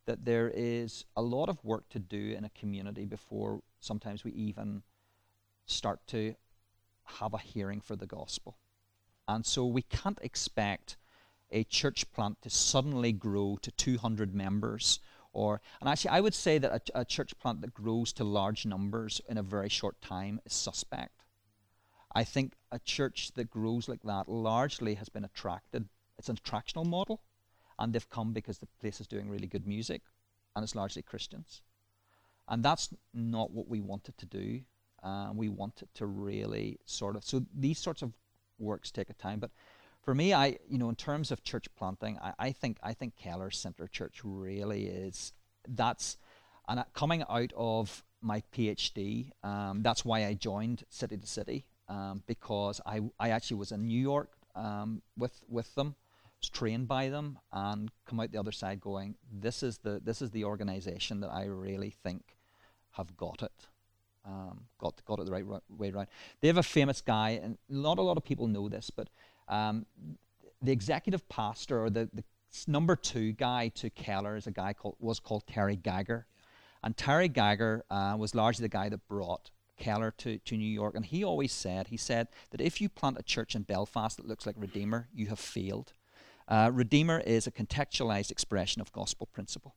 that 0.05 0.25
there 0.25 0.53
is 0.55 1.05
a 1.17 1.23
lot 1.23 1.49
of 1.49 1.65
work 1.65 1.89
to 1.91 1.99
do 1.99 2.35
in 2.37 2.45
a 2.45 2.51
community 2.51 3.07
before 3.07 3.63
sometimes 3.81 4.25
we 4.25 4.33
even 4.33 4.83
start 5.67 6.07
to 6.09 6.35
have 7.05 7.33
a 7.33 7.39
hearing 7.39 7.81
for 7.81 7.97
the 7.97 8.07
gospel. 8.07 8.57
And 9.27 9.47
so 9.47 9.65
we 9.65 9.83
can't 9.83 10.19
expect 10.23 10.97
a 11.51 11.65
church 11.65 12.11
plant 12.13 12.43
to 12.43 12.51
suddenly 12.51 13.13
grow 13.13 13.59
to 13.63 13.71
200 13.71 14.35
members 14.35 15.01
or 15.33 15.61
and 15.81 15.89
actually 15.89 16.11
I 16.11 16.21
would 16.21 16.35
say 16.35 16.59
that 16.59 16.91
a, 16.95 17.01
a 17.01 17.05
church 17.05 17.39
plant 17.39 17.61
that 17.61 17.75
grows 17.75 18.13
to 18.15 18.25
large 18.25 18.67
numbers 18.67 19.21
in 19.29 19.39
a 19.39 19.43
very 19.43 19.69
short 19.69 20.01
time 20.01 20.41
is 20.45 20.53
suspect. 20.53 21.25
I 22.13 22.25
think 22.25 22.55
a 22.73 22.79
church 22.79 23.33
that 23.35 23.51
grows 23.51 23.89
like 23.89 24.03
that 24.03 24.29
largely 24.29 24.95
has 24.95 25.09
been 25.09 25.25
attracted. 25.25 25.89
It's 26.19 26.29
an 26.29 26.37
attractional 26.37 26.85
model, 26.85 27.21
and 27.79 27.93
they've 27.93 28.11
come 28.11 28.33
because 28.33 28.59
the 28.59 28.69
place 28.81 29.01
is 29.01 29.07
doing 29.07 29.29
really 29.29 29.47
good 29.47 29.67
music, 29.67 30.03
and 30.55 30.63
it's 30.63 30.75
largely 30.75 31.03
Christians. 31.03 31.63
And 32.49 32.65
that's 32.65 32.91
not 33.15 33.53
what 33.53 33.69
we 33.69 33.81
wanted 33.81 34.19
to 34.19 34.27
do. 34.27 34.61
Uh, 35.03 35.31
we 35.35 35.49
wanted 35.49 35.89
to 35.95 36.07
really 36.07 36.79
sort 36.85 37.17
of 37.17 37.25
so 37.25 37.43
these 37.57 37.79
sorts 37.79 38.03
of 38.03 38.13
works 38.59 38.91
take 38.91 39.09
a 39.09 39.15
time, 39.15 39.39
but 39.39 39.51
for 40.03 40.15
me, 40.15 40.35
I 40.35 40.59
you 40.69 40.79
know 40.79 40.89
in 40.89 40.97
terms 40.97 41.31
of 41.31 41.43
church 41.43 41.69
planting, 41.77 42.19
I, 42.19 42.33
I 42.39 42.53
think 42.53 42.79
I 42.83 42.93
think 42.93 43.17
Keller 43.17 43.51
Center 43.51 43.87
Church 43.87 44.21
really 44.25 44.87
is 44.87 45.33
that's 45.69 46.19
and 46.69 46.85
coming 46.93 47.25
out 47.29 47.53
of 47.57 48.05
my 48.21 48.43
PhD, 48.55 49.31
um, 49.43 49.83
that's 49.83 50.05
why 50.05 50.27
I 50.27 50.35
joined 50.35 50.85
City 50.91 51.17
to 51.17 51.27
City 51.27 51.65
um, 51.91 52.23
because 52.27 52.81
I, 52.87 53.01
I 53.19 53.31
actually 53.31 53.59
was 53.59 53.73
in 53.73 53.87
New 53.87 54.01
York 54.01 54.31
um, 54.55 55.03
with 55.19 55.43
with 55.49 55.75
them, 55.75 55.97
was 56.41 56.49
trained 56.49 56.89
by 56.89 57.09
them, 57.09 57.39
and 57.53 57.91
come 58.07 58.21
out 58.21 58.31
the 58.31 58.39
other 58.39 58.53
side 58.53 58.81
going, 58.81 59.17
this 59.31 59.63
is 59.63 59.79
the 59.79 60.01
this 60.03 60.23
is 60.23 60.31
the 60.31 60.45
organization 60.45 61.21
that 61.21 61.31
I 61.31 61.45
really 61.45 61.91
think 61.91 62.23
have 62.93 63.17
got 63.17 63.43
it, 63.43 63.67
um, 64.25 64.63
got 64.79 65.05
got 65.05 65.19
it 65.19 65.27
the 65.27 65.33
right 65.33 65.45
way 65.69 65.91
around. 65.91 66.07
They 66.41 66.49
have 66.49 66.59
a 66.59 66.63
famous 66.63 67.01
guy, 67.01 67.41
and 67.43 67.59
not 67.69 67.99
a 67.99 68.03
lot 68.03 68.17
of 68.17 68.25
people 68.25 68.47
know 68.47 68.69
this, 68.69 68.91
but 68.91 69.09
um, 69.49 69.85
the 70.63 70.73
executive 70.73 71.29
pastor 71.29 71.83
or 71.83 71.91
the, 71.91 72.09
the 72.15 72.23
number 72.69 72.95
two 72.95 73.33
guy 73.33 73.69
to 73.75 73.91
Keller 73.91 74.37
is 74.37 74.47
a 74.47 74.53
guy 74.53 74.73
called 74.75 74.97
was 75.01 75.19
called 75.19 75.45
Terry 75.49 75.77
Gyger. 75.77 76.25
And 76.83 76.97
Terry 76.97 77.29
Gyger 77.29 77.83
uh, 77.91 78.17
was 78.17 78.35
largely 78.35 78.63
the 78.63 78.71
guy 78.71 78.89
that 78.89 79.07
brought 79.07 79.51
Keller 79.81 80.13
to, 80.19 80.39
to 80.39 80.57
New 80.57 80.73
York, 80.73 80.95
and 80.95 81.05
he 81.05 81.25
always 81.25 81.51
said, 81.51 81.89
he 81.89 81.97
said 81.97 82.29
that 82.51 82.61
if 82.61 82.81
you 82.81 82.89
plant 82.89 83.19
a 83.19 83.23
church 83.25 83.57
in 83.57 83.63
Belfast 83.63 84.17
that 84.17 84.29
looks 84.29 84.47
like 84.47 84.55
Redeemer, 84.57 85.09
you 85.13 85.27
have 85.27 85.41
failed. 85.41 85.93
Uh, 86.47 86.71
Redeemer 86.73 87.21
is 87.21 87.47
a 87.47 87.51
contextualized 87.51 88.31
expression 88.31 88.81
of 88.81 88.93
gospel 88.93 89.27
principle. 89.27 89.75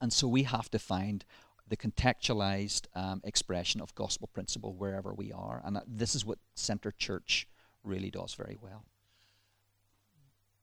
And 0.00 0.12
so 0.12 0.28
we 0.28 0.44
have 0.44 0.70
to 0.70 0.78
find 0.78 1.24
the 1.66 1.76
contextualized 1.76 2.86
um, 2.94 3.20
expression 3.24 3.80
of 3.80 3.94
gospel 3.94 4.28
principle 4.32 4.74
wherever 4.74 5.12
we 5.12 5.32
are. 5.32 5.60
And 5.64 5.80
this 5.86 6.14
is 6.14 6.24
what 6.24 6.38
Center 6.54 6.92
Church 6.92 7.48
really 7.84 8.10
does 8.10 8.34
very 8.34 8.56
well. 8.60 8.84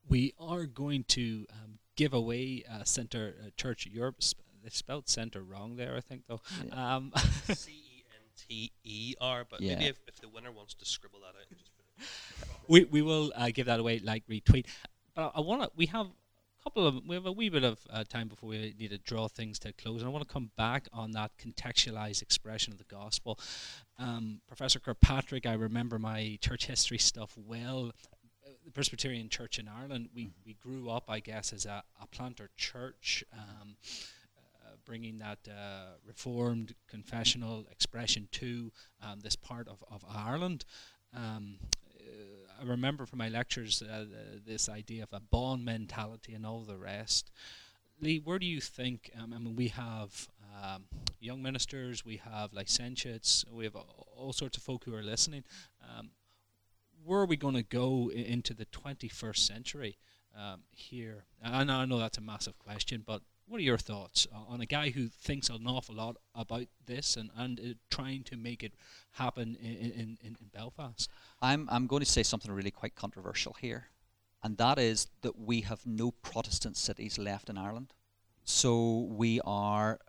We 0.07 0.33
are 0.39 0.65
going 0.65 1.03
to 1.05 1.45
um, 1.51 1.79
give 1.95 2.13
away 2.13 2.63
uh, 2.71 2.83
Center 2.83 3.35
uh, 3.41 3.49
Church 3.57 3.87
Europe. 3.87 4.17
They 4.63 4.69
spelled 4.69 5.07
center 5.07 5.43
wrong 5.43 5.75
there, 5.75 5.95
I 5.95 6.01
think, 6.01 6.23
though. 6.27 6.41
Yeah. 6.65 6.95
Um, 6.95 7.13
T 8.37 8.71
E 8.83 9.15
R, 9.19 9.45
but 9.49 9.61
yeah. 9.61 9.75
maybe 9.75 9.85
if, 9.87 9.99
if 10.07 10.19
the 10.19 10.29
winner 10.29 10.51
wants 10.51 10.73
to 10.75 10.85
scribble 10.85 11.19
that 11.21 11.35
out, 11.39 12.07
we 12.67 12.85
we 12.85 13.01
will 13.01 13.31
uh, 13.35 13.49
give 13.53 13.67
that 13.67 13.79
away, 13.79 13.99
like 13.99 14.25
retweet. 14.27 14.65
But 15.15 15.31
I, 15.35 15.39
I 15.39 15.41
want 15.41 15.63
to. 15.63 15.71
We 15.75 15.87
have 15.87 16.07
a 16.07 16.63
couple 16.63 16.87
of. 16.87 17.05
We 17.07 17.15
have 17.15 17.25
a 17.25 17.31
wee 17.31 17.49
bit 17.49 17.63
of 17.63 17.79
uh, 17.89 18.03
time 18.03 18.27
before 18.27 18.49
we 18.49 18.75
need 18.77 18.89
to 18.89 18.97
draw 18.97 19.27
things 19.27 19.59
to 19.59 19.69
a 19.69 19.73
close, 19.73 20.01
and 20.01 20.09
I 20.09 20.11
want 20.11 20.27
to 20.27 20.33
come 20.33 20.51
back 20.57 20.87
on 20.93 21.11
that 21.11 21.31
contextualized 21.37 22.21
expression 22.21 22.73
of 22.73 22.79
the 22.79 22.85
gospel. 22.85 23.39
Um, 23.97 24.41
Professor 24.47 24.79
Kirkpatrick, 24.79 25.45
I 25.45 25.53
remember 25.53 25.97
my 25.99 26.37
church 26.41 26.67
history 26.67 26.97
stuff 26.97 27.37
well 27.37 27.91
the 28.65 28.71
Presbyterian 28.71 29.29
Church 29.29 29.59
in 29.59 29.67
Ireland, 29.67 30.09
we, 30.13 30.29
we 30.45 30.55
grew 30.55 30.89
up, 30.89 31.05
I 31.07 31.19
guess, 31.19 31.53
as 31.53 31.65
a, 31.65 31.83
a 32.01 32.07
planter 32.07 32.49
church. 32.57 33.23
Um, 33.31 33.75
bringing 34.85 35.17
that 35.19 35.39
uh, 35.47 35.95
reformed 36.05 36.75
confessional 36.87 37.65
expression 37.71 38.27
to 38.31 38.71
um, 39.01 39.19
this 39.21 39.35
part 39.35 39.67
of, 39.67 39.83
of 39.91 40.03
Ireland. 40.07 40.65
Um, 41.15 41.57
uh, 41.99 42.61
I 42.61 42.65
remember 42.65 43.05
from 43.05 43.19
my 43.19 43.29
lectures 43.29 43.81
uh, 43.81 44.05
this 44.45 44.69
idea 44.69 45.03
of 45.03 45.13
a 45.13 45.19
bond 45.19 45.65
mentality 45.65 46.33
and 46.33 46.45
all 46.45 46.61
the 46.61 46.77
rest. 46.77 47.31
Lee, 47.99 48.19
where 48.23 48.39
do 48.39 48.45
you 48.45 48.61
think? 48.61 49.09
Um, 49.19 49.33
I 49.33 49.39
mean, 49.39 49.55
we 49.55 49.69
have 49.69 50.27
um, 50.63 50.85
young 51.19 51.41
ministers, 51.41 52.05
we 52.05 52.17
have 52.17 52.53
licentiates, 52.53 53.45
we 53.51 53.63
have 53.63 53.75
all 53.75 54.33
sorts 54.33 54.57
of 54.57 54.63
folk 54.63 54.83
who 54.85 54.93
are 54.93 55.03
listening. 55.03 55.43
Um, 55.81 56.11
where 57.03 57.19
are 57.19 57.25
we 57.25 57.37
going 57.37 57.55
to 57.55 57.63
go 57.63 58.11
I- 58.13 58.19
into 58.19 58.53
the 58.53 58.65
21st 58.65 59.37
century 59.37 59.97
um, 60.37 60.61
here? 60.71 61.25
Know, 61.43 61.51
I 61.51 61.85
know 61.85 61.99
that's 61.99 62.17
a 62.17 62.21
massive 62.21 62.57
question, 62.59 63.03
but 63.05 63.21
what 63.47 63.59
are 63.59 63.63
your 63.63 63.77
thoughts 63.77 64.27
on 64.49 64.61
a 64.61 64.65
guy 64.65 64.89
who 64.89 65.07
thinks 65.07 65.49
an 65.49 65.67
awful 65.67 65.95
lot 65.95 66.17
about 66.33 66.65
this 66.85 67.15
and, 67.15 67.29
and 67.37 67.59
uh, 67.59 67.63
trying 67.89 68.23
to 68.23 68.37
make 68.37 68.63
it 68.63 68.73
happen 69.11 69.55
in, 69.61 69.91
in, 69.91 70.17
in, 70.23 70.35
Belfast? 70.53 71.09
I'm, 71.41 71.67
I'm 71.71 71.87
going 71.87 72.01
to 72.01 72.09
say 72.09 72.23
something 72.23 72.51
really 72.51 72.71
quite 72.71 72.95
controversial 72.95 73.55
here, 73.59 73.87
and 74.43 74.57
that 74.57 74.79
is 74.79 75.07
that 75.21 75.37
we 75.37 75.61
have 75.61 75.85
no 75.85 76.11
Protestant 76.11 76.77
cities 76.77 77.17
left 77.19 77.49
in 77.49 77.57
Ireland. 77.57 77.93
So 78.43 79.07
we 79.11 79.41
are 79.45 79.99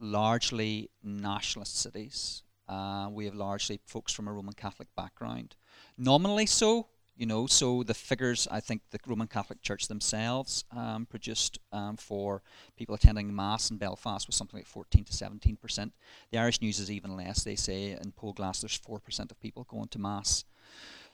largely 0.00 0.90
nationalist 1.02 1.78
cities. 1.78 2.42
Uh, 2.68 3.08
we 3.10 3.26
have 3.26 3.34
largely 3.34 3.80
folks 3.86 4.12
from 4.12 4.28
a 4.28 4.32
Roman 4.32 4.54
Catholic 4.54 4.88
background. 4.96 5.56
Nominally 5.98 6.46
so, 6.46 6.88
you 7.16 7.26
know, 7.26 7.46
so 7.46 7.82
the 7.82 7.94
figures 7.94 8.46
I 8.50 8.60
think 8.60 8.82
the 8.90 8.98
Roman 9.06 9.26
Catholic 9.26 9.62
Church 9.62 9.88
themselves 9.88 10.64
um, 10.70 11.06
produced 11.06 11.58
um, 11.72 11.96
for 11.96 12.42
people 12.76 12.94
attending 12.94 13.34
Mass 13.34 13.70
in 13.70 13.78
Belfast 13.78 14.26
was 14.26 14.36
something 14.36 14.58
like 14.58 14.66
14 14.66 15.04
to 15.04 15.12
17 15.12 15.56
percent. 15.56 15.92
The 16.30 16.38
Irish 16.38 16.60
News 16.60 16.78
is 16.78 16.90
even 16.90 17.16
less. 17.16 17.42
They 17.42 17.56
say 17.56 17.92
in 17.92 18.12
Poleglass 18.12 18.60
there's 18.60 18.76
4 18.76 19.00
percent 19.00 19.30
of 19.30 19.40
people 19.40 19.64
going 19.64 19.88
to 19.88 19.98
Mass. 19.98 20.44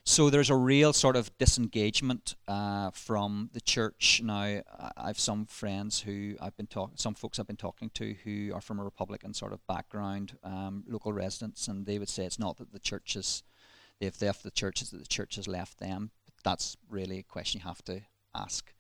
So 0.04 0.30
there's 0.30 0.50
a 0.50 0.56
real 0.56 0.92
sort 0.92 1.14
of 1.14 1.30
disengagement 1.38 2.34
uh, 2.48 2.90
from 2.90 3.50
the 3.52 3.60
church 3.60 4.20
now. 4.24 4.60
I've 4.96 5.18
some 5.18 5.46
friends 5.46 6.00
who 6.00 6.34
I've 6.40 6.56
been 6.56 6.66
talking, 6.66 6.96
some 6.96 7.14
folks 7.14 7.38
I've 7.38 7.46
been 7.46 7.54
talking 7.54 7.88
to 7.94 8.16
who 8.24 8.52
are 8.52 8.60
from 8.60 8.80
a 8.80 8.84
Republican 8.84 9.32
sort 9.32 9.52
of 9.52 9.64
background, 9.68 10.36
um, 10.42 10.82
local 10.88 11.12
residents, 11.12 11.68
and 11.68 11.86
they 11.86 12.00
would 12.00 12.08
say 12.08 12.24
it's 12.24 12.40
not 12.40 12.56
that 12.56 12.72
the 12.72 12.80
church 12.80 13.14
is 13.14 13.44
they've 14.02 14.22
left 14.22 14.42
the 14.42 14.50
church, 14.50 14.82
it's 14.82 14.90
that 14.90 14.98
the 14.98 15.06
church 15.06 15.36
has 15.36 15.46
left 15.46 15.78
them. 15.78 16.10
That's 16.44 16.76
really 16.90 17.18
a 17.18 17.22
question 17.22 17.60
you 17.60 17.68
have 17.68 17.84
to 17.84 18.02
ask, 18.34 18.72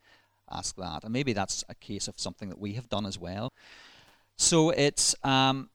ask 0.50 0.76
that, 0.76 1.04
and 1.04 1.12
maybe 1.12 1.32
that's 1.32 1.64
a 1.68 1.74
case 1.74 2.08
of 2.08 2.18
something 2.18 2.48
that 2.48 2.58
we 2.58 2.72
have 2.72 2.88
done 2.88 3.06
as 3.06 3.18
well. 3.18 3.48
So 4.36 4.70
it's 4.70 5.14
um, 5.22 5.70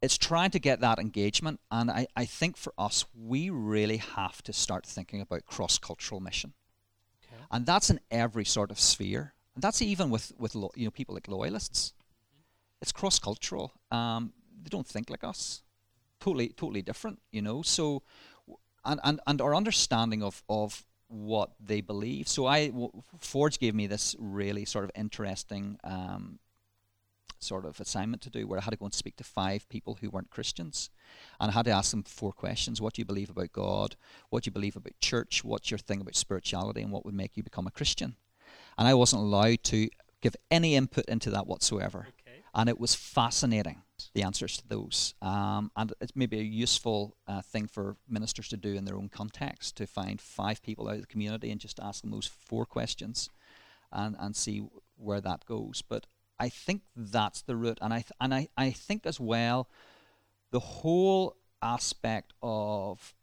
it's 0.00 0.18
trying 0.18 0.50
to 0.50 0.58
get 0.58 0.80
that 0.80 0.98
engagement. 0.98 1.60
And 1.70 1.90
I, 1.90 2.06
I 2.16 2.24
think 2.24 2.56
for 2.56 2.72
us, 2.78 3.04
we 3.14 3.50
really 3.50 3.96
have 3.98 4.42
to 4.42 4.52
start 4.52 4.86
thinking 4.86 5.20
about 5.20 5.46
cross 5.46 5.78
cultural 5.78 6.20
mission. 6.20 6.52
Okay. 7.24 7.42
And 7.50 7.66
that's 7.66 7.90
in 7.90 8.00
every 8.10 8.44
sort 8.44 8.70
of 8.70 8.78
sphere. 8.78 9.34
And 9.54 9.62
that's 9.62 9.82
even 9.82 10.10
with, 10.10 10.32
with 10.38 10.54
lo- 10.54 10.70
you 10.76 10.84
know, 10.84 10.90
people 10.90 11.14
like 11.14 11.28
loyalists. 11.28 11.92
Mm-hmm. 11.92 12.82
It's 12.82 12.92
cross 12.92 13.18
cultural. 13.18 13.72
Um, 13.90 14.32
they 14.62 14.68
don't 14.68 14.86
think 14.86 15.10
like 15.10 15.24
us. 15.24 15.62
Totally, 16.20 16.48
totally 16.48 16.82
different, 16.82 17.20
you 17.32 17.42
know. 17.42 17.62
So, 17.62 18.02
and, 18.84 19.00
and, 19.04 19.20
and 19.26 19.40
our 19.40 19.54
understanding 19.54 20.22
of, 20.22 20.42
of 20.48 20.84
what 21.08 21.50
they 21.60 21.80
believe. 21.80 22.28
So 22.28 22.46
I, 22.46 22.68
w- 22.68 22.90
Forge 23.18 23.58
gave 23.58 23.74
me 23.74 23.86
this 23.86 24.14
really 24.18 24.64
sort 24.64 24.84
of 24.84 24.90
interesting 24.94 25.78
um, 25.84 26.38
sort 27.40 27.64
of 27.64 27.80
assignment 27.80 28.22
to 28.22 28.30
do 28.30 28.46
where 28.46 28.58
I 28.58 28.62
had 28.62 28.70
to 28.70 28.76
go 28.76 28.84
and 28.84 28.94
speak 28.94 29.16
to 29.16 29.24
five 29.24 29.68
people 29.68 29.98
who 30.00 30.10
weren't 30.10 30.30
Christians. 30.30 30.90
And 31.40 31.50
I 31.50 31.54
had 31.54 31.64
to 31.66 31.70
ask 31.70 31.90
them 31.90 32.02
four 32.02 32.32
questions 32.32 32.80
What 32.80 32.94
do 32.94 33.00
you 33.00 33.06
believe 33.06 33.30
about 33.30 33.52
God? 33.52 33.96
What 34.30 34.44
do 34.44 34.48
you 34.48 34.52
believe 34.52 34.76
about 34.76 34.98
church? 35.00 35.44
What's 35.44 35.70
your 35.70 35.78
thing 35.78 36.00
about 36.00 36.16
spirituality? 36.16 36.82
And 36.82 36.92
what 36.92 37.04
would 37.04 37.14
make 37.14 37.36
you 37.36 37.42
become 37.42 37.66
a 37.66 37.72
Christian? 37.72 38.16
And 38.76 38.86
I 38.86 38.94
wasn't 38.94 39.22
allowed 39.22 39.64
to 39.64 39.88
give 40.20 40.36
any 40.50 40.74
input 40.74 41.04
into 41.06 41.30
that 41.30 41.46
whatsoever. 41.46 42.08
Okay. 42.08 42.42
And 42.54 42.68
it 42.68 42.78
was 42.78 42.94
fascinating, 42.94 43.82
the 44.14 44.22
answers 44.22 44.56
to 44.58 44.68
those. 44.68 45.14
Um, 45.22 45.70
and 45.76 45.92
it's 46.00 46.14
maybe 46.14 46.38
a 46.38 46.42
useful 46.42 47.16
uh, 47.26 47.42
thing 47.42 47.66
for 47.66 47.96
ministers 48.08 48.48
to 48.48 48.56
do 48.56 48.74
in 48.74 48.84
their 48.84 48.96
own 48.96 49.08
context 49.08 49.76
to 49.76 49.86
find 49.86 50.20
five 50.20 50.62
people 50.62 50.88
out 50.88 50.96
of 50.96 51.00
the 51.02 51.06
community 51.06 51.50
and 51.50 51.60
just 51.60 51.80
ask 51.80 52.02
them 52.02 52.10
those 52.10 52.26
four 52.26 52.66
questions 52.66 53.30
and, 53.92 54.16
and 54.18 54.36
see 54.36 54.62
where 54.96 55.20
that 55.20 55.44
goes. 55.46 55.82
But 55.82 56.06
I 56.38 56.48
think 56.48 56.82
that's 56.94 57.42
the 57.42 57.56
root, 57.56 57.78
and 57.80 57.92
I 57.92 57.98
th- 57.98 58.12
and 58.20 58.32
I, 58.32 58.48
I 58.56 58.70
think 58.70 59.06
as 59.06 59.18
well, 59.18 59.68
the 60.52 60.60
whole 60.60 61.36
aspect 61.60 62.32
of 62.42 63.14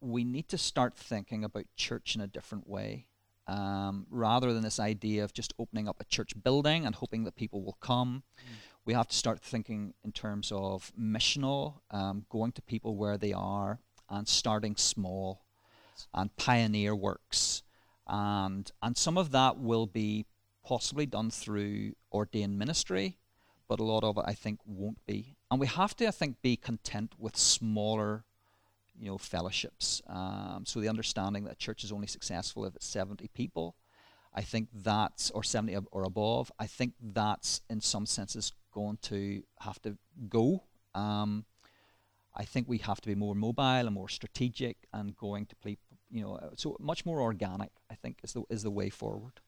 we 0.00 0.24
need 0.24 0.48
to 0.48 0.58
start 0.58 0.94
thinking 0.94 1.44
about 1.44 1.64
church 1.76 2.14
in 2.14 2.22
a 2.22 2.26
different 2.26 2.68
way, 2.68 3.06
um, 3.46 4.06
rather 4.10 4.52
than 4.54 4.62
this 4.62 4.80
idea 4.80 5.24
of 5.24 5.34
just 5.34 5.52
opening 5.58 5.88
up 5.88 6.00
a 6.00 6.04
church 6.04 6.32
building 6.42 6.86
and 6.86 6.94
hoping 6.94 7.24
that 7.24 7.36
people 7.36 7.62
will 7.62 7.76
come. 7.80 8.22
Mm. 8.38 8.56
We 8.86 8.92
have 8.92 9.08
to 9.08 9.16
start 9.16 9.40
thinking 9.40 9.94
in 10.04 10.12
terms 10.12 10.52
of 10.52 10.92
missional, 10.98 11.80
um, 11.90 12.26
going 12.28 12.52
to 12.52 12.62
people 12.62 12.96
where 12.96 13.16
they 13.16 13.32
are 13.32 13.78
and 14.10 14.28
starting 14.28 14.76
small, 14.76 15.42
and 16.12 16.34
pioneer 16.36 16.94
works, 16.94 17.62
and 18.06 18.70
and 18.82 18.96
some 18.96 19.16
of 19.16 19.30
that 19.30 19.58
will 19.58 19.86
be 19.86 20.26
possibly 20.64 21.06
done 21.06 21.30
through 21.30 21.94
ordained 22.12 22.58
ministry, 22.58 23.18
but 23.68 23.80
a 23.80 23.84
lot 23.84 24.04
of 24.04 24.18
it 24.18 24.24
I 24.26 24.34
think 24.34 24.60
won't 24.66 25.04
be. 25.06 25.36
And 25.50 25.60
we 25.60 25.66
have 25.66 25.94
to, 25.96 26.08
I 26.08 26.10
think, 26.10 26.42
be 26.42 26.56
content 26.56 27.14
with 27.18 27.36
smaller, 27.36 28.24
you 28.98 29.06
know, 29.06 29.18
fellowships. 29.18 30.02
Um, 30.06 30.64
so 30.66 30.80
the 30.80 30.88
understanding 30.88 31.44
that 31.44 31.58
church 31.58 31.84
is 31.84 31.92
only 31.92 32.06
successful 32.06 32.64
if 32.64 32.74
it's 32.76 32.86
70 32.86 33.28
people, 33.28 33.76
I 34.34 34.42
think 34.42 34.68
that's, 34.74 35.30
or 35.30 35.44
70 35.44 35.76
or 35.92 36.02
above, 36.02 36.50
I 36.58 36.66
think 36.66 36.94
that's 37.00 37.60
in 37.70 37.80
some 37.80 38.06
senses 38.06 38.52
going 38.74 38.98
to 39.02 39.42
have 39.60 39.80
to 39.82 39.96
go. 40.28 40.64
Um, 40.94 41.44
I 42.36 42.44
think 42.44 42.68
we 42.68 42.78
have 42.78 43.00
to 43.00 43.08
be 43.08 43.14
more 43.14 43.34
mobile 43.34 43.86
and 43.88 43.94
more 43.94 44.08
strategic 44.08 44.76
and 44.92 45.16
going 45.16 45.46
to 45.46 45.56
play, 45.56 45.78
you 46.10 46.22
know, 46.22 46.38
so 46.56 46.76
much 46.80 47.06
more 47.06 47.20
organic. 47.20 47.70
I 47.90 47.94
think 47.94 48.18
is 48.24 48.32
the 48.32 48.42
is 48.50 48.62
the 48.62 48.70
way 48.80 48.90
forward 48.90 49.40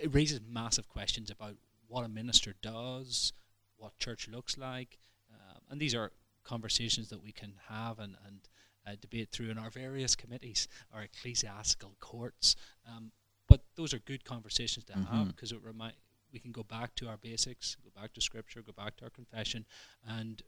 it 0.00 0.14
raises 0.14 0.40
massive 0.46 0.88
questions 0.88 1.30
about 1.30 1.56
what 1.88 2.04
a 2.04 2.08
minister 2.08 2.54
does, 2.62 3.32
what 3.76 3.96
church 3.98 4.28
looks 4.28 4.58
like, 4.58 4.98
um, 5.32 5.60
and 5.70 5.80
these 5.80 5.94
are 5.94 6.12
conversations 6.44 7.08
that 7.08 7.22
we 7.22 7.32
can 7.32 7.54
have 7.68 7.98
and, 7.98 8.16
and 8.26 8.40
uh, 8.86 8.92
debate 9.00 9.30
through 9.30 9.50
in 9.50 9.58
our 9.58 9.70
various 9.70 10.14
committees, 10.14 10.68
our 10.92 11.02
ecclesiastical 11.02 11.96
courts. 12.00 12.56
Um, 12.86 13.12
but 13.48 13.62
those 13.76 13.94
are 13.94 13.98
good 14.00 14.24
conversations 14.24 14.84
to 14.86 14.92
mm-hmm. 14.92 15.16
have 15.16 15.28
because 15.28 15.52
it 15.52 15.60
remind 15.62 15.94
we 16.34 16.40
can 16.40 16.52
go 16.52 16.64
back 16.64 16.94
to 16.96 17.08
our 17.08 17.16
basics, 17.16 17.76
go 17.82 17.90
back 17.98 18.12
to 18.12 18.20
scripture, 18.20 18.60
go 18.60 18.72
back 18.72 18.96
to 18.96 19.04
our 19.04 19.10
confession, 19.10 19.64
and 20.06 20.42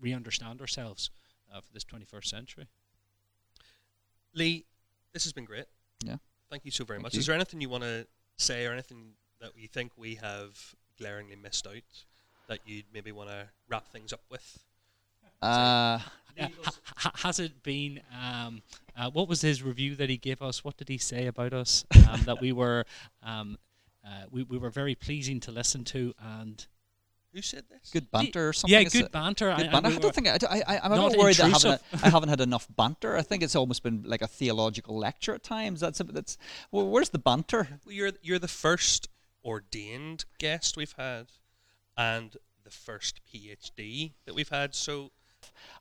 re-understand 0.00 0.60
ourselves 0.60 1.10
uh, 1.54 1.60
for 1.60 1.72
this 1.72 1.84
21st 1.84 2.24
century. 2.24 2.66
Lee, 4.34 4.64
this 5.12 5.24
has 5.24 5.32
been 5.32 5.44
great. 5.44 5.66
Yeah. 6.02 6.16
Thank 6.50 6.64
you 6.64 6.70
so 6.70 6.84
very 6.84 6.96
Thank 6.96 7.04
much. 7.04 7.14
You. 7.14 7.20
Is 7.20 7.26
there 7.26 7.34
anything 7.34 7.60
you 7.60 7.68
want 7.68 7.84
to 7.84 8.06
say 8.38 8.64
or 8.64 8.72
anything 8.72 9.10
that 9.40 9.50
you 9.56 9.68
think 9.68 9.92
we 9.96 10.14
have 10.16 10.74
glaringly 10.98 11.36
missed 11.36 11.66
out 11.66 11.82
that 12.48 12.60
you'd 12.64 12.86
maybe 12.92 13.12
want 13.12 13.28
to 13.28 13.48
wrap 13.68 13.86
things 13.88 14.12
up 14.12 14.22
with? 14.30 14.58
Uh, 15.42 15.98
has 17.16 17.38
it 17.38 17.62
been? 17.62 18.00
Um, 18.18 18.62
uh, 18.96 19.10
what 19.10 19.28
was 19.28 19.42
his 19.42 19.62
review 19.62 19.94
that 19.96 20.08
he 20.08 20.16
gave 20.16 20.40
us? 20.42 20.64
What 20.64 20.76
did 20.76 20.88
he 20.88 20.98
say 20.98 21.26
about 21.26 21.52
us? 21.52 21.84
Um, 22.08 22.22
that 22.22 22.40
we 22.40 22.52
were, 22.52 22.86
um, 23.22 23.58
uh, 24.08 24.26
we, 24.30 24.42
we 24.44 24.58
were 24.58 24.70
very 24.70 24.94
pleasing 24.94 25.40
to 25.40 25.50
listen 25.50 25.84
to, 25.84 26.14
and 26.18 26.66
who 27.34 27.42
said 27.42 27.64
this? 27.68 27.90
Good 27.92 28.10
banter 28.10 28.48
or 28.48 28.52
something? 28.52 28.80
Yeah, 28.80 28.88
good 28.88 29.12
banter. 29.12 29.54
Good 29.54 29.66
I, 29.66 29.70
banter. 29.70 29.88
I, 29.88 29.96
I, 29.96 29.98
don't 29.98 30.14
think 30.14 30.28
I, 30.28 30.38
I, 30.66 30.80
I'm 30.82 30.92
not 30.92 31.16
worried 31.16 31.36
that 31.36 31.44
I 31.44 31.48
haven't, 31.48 31.82
I 32.02 32.08
haven't 32.08 32.28
had 32.30 32.40
enough 32.40 32.66
banter. 32.74 33.16
I 33.16 33.22
think 33.22 33.42
it's 33.42 33.54
almost 33.54 33.82
been 33.82 34.02
like 34.06 34.22
a 34.22 34.26
theological 34.26 34.98
lecture 34.98 35.34
at 35.34 35.42
times. 35.42 35.80
That's 35.80 36.00
a, 36.00 36.04
that's 36.04 36.38
well, 36.72 36.88
where's 36.88 37.10
the 37.10 37.18
banter? 37.18 37.68
Well, 37.84 37.94
you're 37.94 38.12
you're 38.22 38.38
the 38.38 38.48
first 38.48 39.08
ordained 39.44 40.24
guest 40.38 40.76
we've 40.76 40.94
had, 40.96 41.26
and 41.96 42.34
the 42.64 42.70
first 42.70 43.20
PhD 43.30 44.12
that 44.24 44.34
we've 44.34 44.48
had. 44.48 44.74
So, 44.74 45.12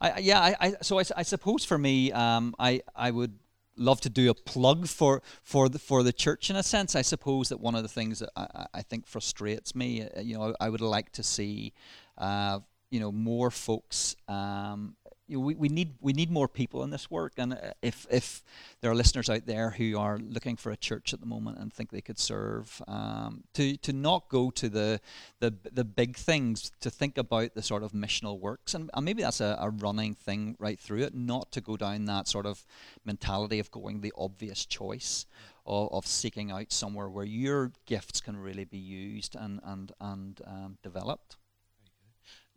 I 0.02 0.20
yeah, 0.20 0.42
I, 0.42 0.56
I 0.60 0.74
so 0.82 1.00
I, 1.00 1.04
I 1.16 1.24
suppose 1.24 1.64
for 1.64 1.78
me, 1.78 2.12
um, 2.12 2.56
I 2.60 2.82
I 2.94 3.12
would 3.12 3.40
love 3.78 4.02
to 4.02 4.10
do 4.10 4.30
a 4.30 4.34
plug 4.34 4.88
for 4.88 5.22
for 5.44 5.70
the 5.70 5.80
for 5.80 6.04
the 6.04 6.14
church 6.14 6.50
in 6.50 6.56
a 6.56 6.64
sense. 6.64 6.96
I 6.96 7.02
suppose 7.02 7.50
that 7.50 7.60
one 7.60 7.76
of 7.76 7.84
the 7.84 7.90
things 7.90 8.20
that 8.20 8.30
I, 8.36 8.66
I 8.74 8.82
think 8.82 9.08
frustrates 9.08 9.76
me, 9.76 10.04
uh, 10.04 10.22
you 10.22 10.38
know, 10.38 10.56
I 10.60 10.70
would 10.70 10.82
like 10.82 11.12
to 11.14 11.24
see, 11.24 11.74
uh, 12.18 12.60
you 12.90 13.00
know, 13.00 13.12
more 13.12 13.52
folks 13.52 14.16
um, 14.28 14.96
you 15.28 15.38
know, 15.38 15.44
we, 15.44 15.56
we 15.56 15.70
need 15.70 15.96
we 16.02 16.14
need 16.14 16.32
more 16.32 16.48
people 16.48 16.84
in 16.84 16.90
this 16.90 17.12
work. 17.12 17.34
And 17.38 17.54
uh, 17.54 17.74
if 17.82 18.08
if 18.10 18.44
there 18.82 18.90
are 18.92 18.96
listeners 18.96 19.30
out 19.30 19.46
there 19.46 19.72
who 19.72 19.98
are 19.98 20.18
looking 20.18 20.56
for 20.56 20.72
a 20.72 20.78
church 20.78 21.14
at 21.14 21.20
the 21.20 21.26
moment 21.26 21.60
and 21.60 21.74
think 21.74 21.92
they 21.92 22.02
could 22.02 22.20
serve 22.20 22.82
um, 22.88 23.44
to 23.54 23.78
to 23.78 23.94
not 23.94 24.30
go 24.30 24.50
to 24.52 24.70
the 24.70 25.02
the 25.40 25.54
the 25.72 25.84
big 25.84 26.16
things 26.16 26.72
to 26.80 26.90
think 26.90 27.18
about 27.18 27.54
the 27.56 27.62
sort 27.62 27.84
of 27.84 27.92
missional 27.92 28.40
works. 28.40 28.74
And, 28.74 28.90
and 28.94 29.06
maybe 29.06 29.22
that's 29.22 29.42
a, 29.42 29.58
a 29.60 29.70
running 29.70 30.16
thing 30.16 30.56
right 30.60 30.80
through 30.80 31.04
it 31.04 31.14
not 31.14 31.52
to 31.52 31.62
go 31.62 31.78
down 31.78 32.06
that 32.06 32.28
sort 32.28 32.46
of 32.46 32.66
mentality 33.06 33.60
of 33.60 33.72
going 33.72 34.02
the 34.02 34.14
obvious 34.18 34.66
choice 34.66 35.26
of, 35.68 36.08
seeking 36.08 36.52
out 36.52 36.72
somewhere 36.72 37.10
where 37.10 37.26
your 37.26 37.72
gifts 37.86 38.22
can 38.22 38.38
really 38.38 38.64
be 38.64 38.78
used 38.78 39.36
and 39.36 39.60
and 39.64 39.92
and 40.00 40.42
um, 40.46 40.78
developed. 40.82 41.36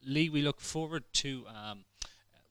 Lee 0.04 0.28
we 0.28 0.42
look 0.42 0.60
forward 0.60 1.04
to 1.12 1.44
um, 1.48 1.84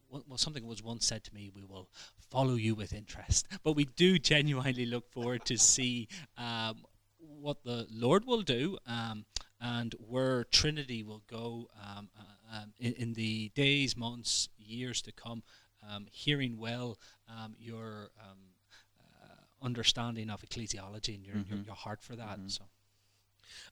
well, 0.10 0.38
something 0.38 0.66
was 0.66 0.84
once 0.84 1.06
said 1.06 1.24
to 1.26 1.34
me, 1.34 1.52
we 1.54 1.64
will 1.64 1.90
follow 2.30 2.56
you 2.56 2.76
with 2.76 2.94
interest. 2.94 3.48
But 3.64 3.74
we 3.74 3.86
do 3.86 4.20
genuinely 4.20 4.86
look 4.86 5.12
forward 5.12 5.46
to 5.46 5.58
see 5.58 6.08
um, 6.38 6.84
what 7.20 7.64
the 7.64 7.88
Lord 7.92 8.26
will 8.26 8.42
do 8.42 8.78
um, 8.88 9.26
and 9.62 9.94
where 10.08 10.44
Trinity 10.46 11.04
will 11.04 11.24
go 11.30 11.70
um, 11.82 12.10
uh, 12.18 12.58
um, 12.58 12.74
in, 12.80 12.94
in, 12.94 13.14
the 13.14 13.52
days, 13.56 13.96
months, 13.96 14.50
years 14.58 15.02
to 15.04 15.12
come. 15.12 15.44
Um, 15.88 16.08
hearing 16.12 16.58
well 16.58 16.98
um, 17.30 17.56
your 17.58 18.10
uh, 18.20 18.34
understanding 19.62 20.30
of 20.30 20.42
ecclesiology 20.42 21.16
and 21.16 21.26
your, 21.26 21.36
mm-hmm. 21.36 21.56
your, 21.56 21.64
your, 21.66 21.76
heart 21.76 22.02
for 22.02 22.16
that. 22.16 22.40
Mm-hmm. 22.40 22.48
So. 22.48 22.66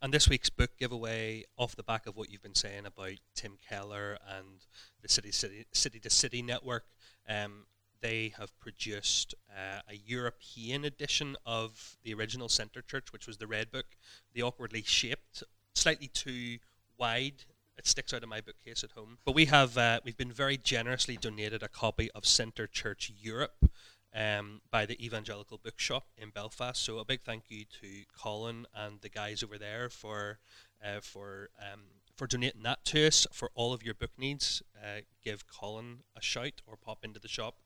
And 0.02 0.14
this 0.14 0.30
week's 0.30 0.50
book 0.50 0.72
giveaway, 0.78 1.44
off 1.58 1.76
the 1.76 1.84
back 1.84 2.06
of 2.08 2.16
what 2.16 2.32
you've 2.32 2.44
been 2.44 2.56
saying 2.56 2.86
about 2.86 3.14
Tim 3.36 3.58
Keller 3.68 4.18
and 4.28 4.66
the 5.02 5.10
City 5.10 5.32
City 5.32 5.66
City 5.74 6.00
to 6.00 6.10
City 6.10 6.42
network, 6.42 6.86
um, 7.30 7.66
they 8.02 8.34
have 8.38 8.58
produced 8.60 9.34
uh, 9.50 9.82
a 9.90 9.96
European 9.96 10.86
edition 10.86 11.36
of 11.46 11.98
the 12.04 12.14
original 12.14 12.50
Centre 12.50 12.82
Church, 12.82 13.12
which 13.12 13.28
was 13.28 13.38
the 13.38 13.48
Red 13.48 13.72
Book, 13.72 13.86
the 14.34 14.44
awkwardly 14.44 14.84
shaped, 14.84 15.44
slightly 15.74 16.08
too 16.08 16.58
wide. 16.98 17.46
It 17.78 17.86
sticks 17.86 18.14
out 18.14 18.24
of 18.24 18.30
my 18.30 18.42
bookcase 18.42 18.84
at 18.84 18.92
home. 18.92 19.20
But 19.24 19.36
we 19.36 19.46
have 19.46 19.78
uh, 19.78 20.00
we've 20.04 20.18
been 20.18 20.32
very 20.32 20.58
generously 20.58 21.18
donated 21.18 21.62
a 21.64 21.68
copy 21.68 22.10
of 22.12 22.26
Centre 22.26 22.68
Church 22.68 23.12
Europe 23.20 23.70
um, 24.18 24.62
by 24.72 24.86
the 24.86 25.04
Evangelical 25.04 25.60
Bookshop 25.64 26.08
in 26.18 26.32
Belfast. 26.32 26.84
So 26.84 26.98
a 26.98 27.06
big 27.06 27.22
thank 27.22 27.44
you 27.50 27.66
to 27.82 27.88
Colin 28.18 28.66
and 28.76 29.00
the 29.02 29.10
guys 29.10 29.44
over 29.44 29.58
there 29.58 29.90
for 29.90 30.40
uh, 30.84 31.00
for 31.02 31.50
um, 31.60 31.82
for 32.16 32.26
donating 32.26 32.64
that 32.64 32.84
to 32.86 33.06
us 33.08 33.28
for 33.32 33.52
all 33.54 33.74
of 33.74 33.84
your 33.84 33.94
book 33.94 34.12
needs. 34.18 34.64
Uh, 34.76 35.02
give 35.24 35.46
Colin 35.48 36.00
a 36.18 36.22
shout 36.22 36.62
or 36.66 36.76
pop 36.76 37.06
into 37.06 37.20
the 37.20 37.28
shop 37.28 37.58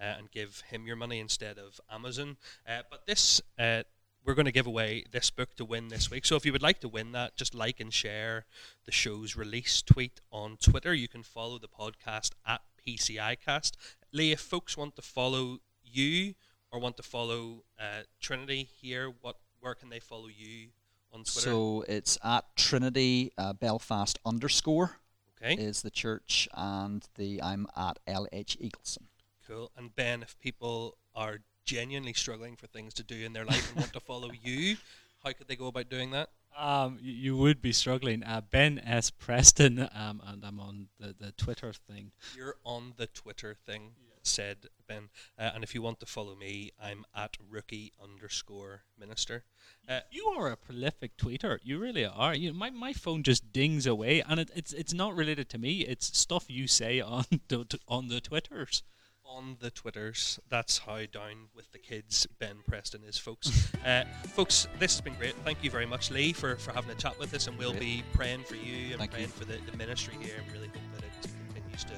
uh, 0.00 0.14
and 0.18 0.30
give 0.30 0.62
him 0.68 0.86
your 0.86 0.96
money 0.96 1.20
instead 1.20 1.58
of 1.58 1.80
Amazon. 1.90 2.36
Uh, 2.68 2.80
but 2.90 3.06
this 3.06 3.40
uh, 3.58 3.84
we're 4.24 4.34
going 4.34 4.46
to 4.46 4.52
give 4.52 4.66
away 4.66 5.04
this 5.12 5.30
book 5.30 5.54
to 5.56 5.64
win 5.64 5.88
this 5.88 6.10
week. 6.10 6.26
So 6.26 6.36
if 6.36 6.44
you 6.44 6.52
would 6.52 6.62
like 6.62 6.80
to 6.80 6.88
win 6.88 7.12
that, 7.12 7.36
just 7.36 7.54
like 7.54 7.80
and 7.80 7.94
share 7.94 8.46
the 8.84 8.92
show's 8.92 9.36
release 9.36 9.80
tweet 9.80 10.20
on 10.30 10.58
Twitter. 10.60 10.92
You 10.92 11.08
can 11.08 11.22
follow 11.22 11.58
the 11.58 11.68
podcast 11.68 12.32
at 12.46 12.60
PCIcast. 12.86 13.72
Lee, 14.12 14.32
if 14.32 14.40
folks 14.40 14.76
want 14.76 14.96
to 14.96 15.02
follow 15.02 15.60
you 15.92 16.34
or 16.70 16.78
want 16.78 16.96
to 16.96 17.02
follow 17.02 17.64
uh, 17.78 18.02
Trinity 18.20 18.68
here, 18.80 19.12
what 19.20 19.36
where 19.60 19.74
can 19.74 19.90
they 19.90 20.00
follow 20.00 20.28
you 20.28 20.68
on 21.12 21.20
Twitter? 21.20 21.40
So 21.40 21.84
it's 21.88 22.18
at 22.24 22.44
Trinity 22.56 23.32
uh, 23.36 23.52
Belfast 23.52 24.18
underscore 24.24 24.96
okay, 25.42 25.54
is 25.54 25.82
the 25.82 25.90
church, 25.90 26.48
and 26.54 27.06
the 27.16 27.42
I'm 27.42 27.66
at 27.76 27.98
LH 28.06 28.58
Eagleson. 28.58 29.04
cool. 29.46 29.70
And 29.76 29.94
Ben, 29.94 30.22
if 30.22 30.38
people 30.38 30.96
are 31.14 31.38
genuinely 31.64 32.12
struggling 32.12 32.56
for 32.56 32.66
things 32.66 32.94
to 32.94 33.02
do 33.02 33.16
in 33.16 33.32
their 33.32 33.44
life 33.44 33.70
and 33.70 33.80
want 33.80 33.92
to 33.92 34.00
follow 34.00 34.30
you, 34.42 34.76
how 35.24 35.32
could 35.32 35.48
they 35.48 35.56
go 35.56 35.66
about 35.66 35.88
doing 35.88 36.10
that? 36.12 36.30
Um, 36.58 36.98
you, 37.00 37.12
you 37.12 37.36
would 37.36 37.62
be 37.62 37.72
struggling. 37.72 38.24
Uh, 38.24 38.40
ben 38.40 38.80
S. 38.80 39.10
Preston, 39.10 39.88
um, 39.94 40.20
and 40.26 40.44
I'm 40.44 40.58
on 40.58 40.88
the, 40.98 41.14
the 41.18 41.32
Twitter 41.32 41.72
thing. 41.72 42.12
You're 42.36 42.56
on 42.64 42.94
the 42.96 43.06
Twitter 43.06 43.54
thing, 43.54 43.92
said 44.22 44.66
Ben. 44.86 45.08
Uh, 45.38 45.50
and 45.54 45.64
if 45.64 45.74
you 45.74 45.82
want 45.82 46.00
to 46.00 46.06
follow 46.06 46.34
me, 46.36 46.70
I'm 46.82 47.04
at 47.14 47.36
rookie 47.48 47.92
underscore 48.02 48.82
minister. 48.98 49.44
Uh, 49.88 50.00
You 50.10 50.26
are 50.36 50.50
a 50.50 50.56
prolific 50.56 51.16
tweeter. 51.16 51.58
You 51.62 51.78
really 51.78 52.04
are. 52.04 52.34
You, 52.34 52.52
my, 52.52 52.70
my 52.70 52.92
phone 52.92 53.22
just 53.22 53.52
dings 53.52 53.86
away, 53.86 54.22
and 54.26 54.40
it, 54.40 54.50
it's 54.54 54.72
it's 54.72 54.92
not 54.94 55.14
related 55.16 55.48
to 55.50 55.58
me. 55.58 55.80
It's 55.80 56.16
stuff 56.18 56.44
you 56.48 56.66
say 56.68 57.00
on 57.00 57.24
the, 57.48 57.64
t- 57.64 57.78
on 57.88 58.08
the 58.08 58.20
Twitters. 58.20 58.82
on 59.24 59.56
the 59.60 59.70
Twitters. 59.70 60.38
That's 60.48 60.78
how 60.78 60.98
down 61.06 61.48
with 61.54 61.70
the 61.72 61.78
kids 61.78 62.26
Ben 62.38 62.56
Preston 62.66 63.02
is, 63.04 63.16
folks. 63.16 63.72
uh, 63.86 64.04
folks, 64.34 64.66
this 64.80 64.92
has 64.94 65.00
been 65.00 65.14
great. 65.14 65.34
Thank 65.44 65.62
you 65.62 65.70
very 65.70 65.86
much, 65.86 66.10
Lee, 66.10 66.32
for, 66.32 66.56
for 66.56 66.72
having 66.72 66.90
a 66.90 66.94
chat 66.96 67.18
with 67.18 67.32
us, 67.34 67.46
and 67.46 67.56
we'll 67.58 67.70
Great. 67.70 67.80
be 67.80 68.02
praying 68.12 68.42
for 68.44 68.56
you 68.56 68.90
and 68.90 68.98
Thank 68.98 69.12
praying 69.12 69.26
you. 69.28 69.32
for 69.32 69.44
the, 69.44 69.58
the 69.70 69.76
ministry 69.76 70.14
here, 70.20 70.34
and 70.42 70.52
really 70.52 70.68
hope 70.68 70.90
that 70.96 71.04
it 71.04 71.30
continues 71.54 71.84
to 71.84 71.94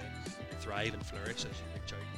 thrive 0.60 0.92
and 0.94 1.04
flourish 1.04 1.44
as 1.44 1.44
you 1.44 1.66
reach 1.74 1.92
out 1.94 2.11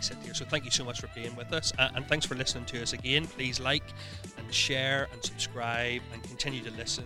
we 0.00 0.04
sit 0.04 0.16
here. 0.24 0.34
So 0.34 0.44
thank 0.46 0.64
you 0.64 0.70
so 0.70 0.84
much 0.84 1.00
for 1.00 1.08
being 1.14 1.34
with 1.36 1.52
us, 1.52 1.72
uh, 1.78 1.90
and 1.94 2.06
thanks 2.06 2.24
for 2.24 2.34
listening 2.34 2.64
to 2.66 2.82
us 2.82 2.92
again. 2.94 3.26
Please 3.26 3.60
like 3.60 3.82
and 4.38 4.52
share 4.52 5.08
and 5.12 5.22
subscribe 5.22 6.00
and 6.12 6.22
continue 6.22 6.62
to 6.62 6.70
listen 6.72 7.04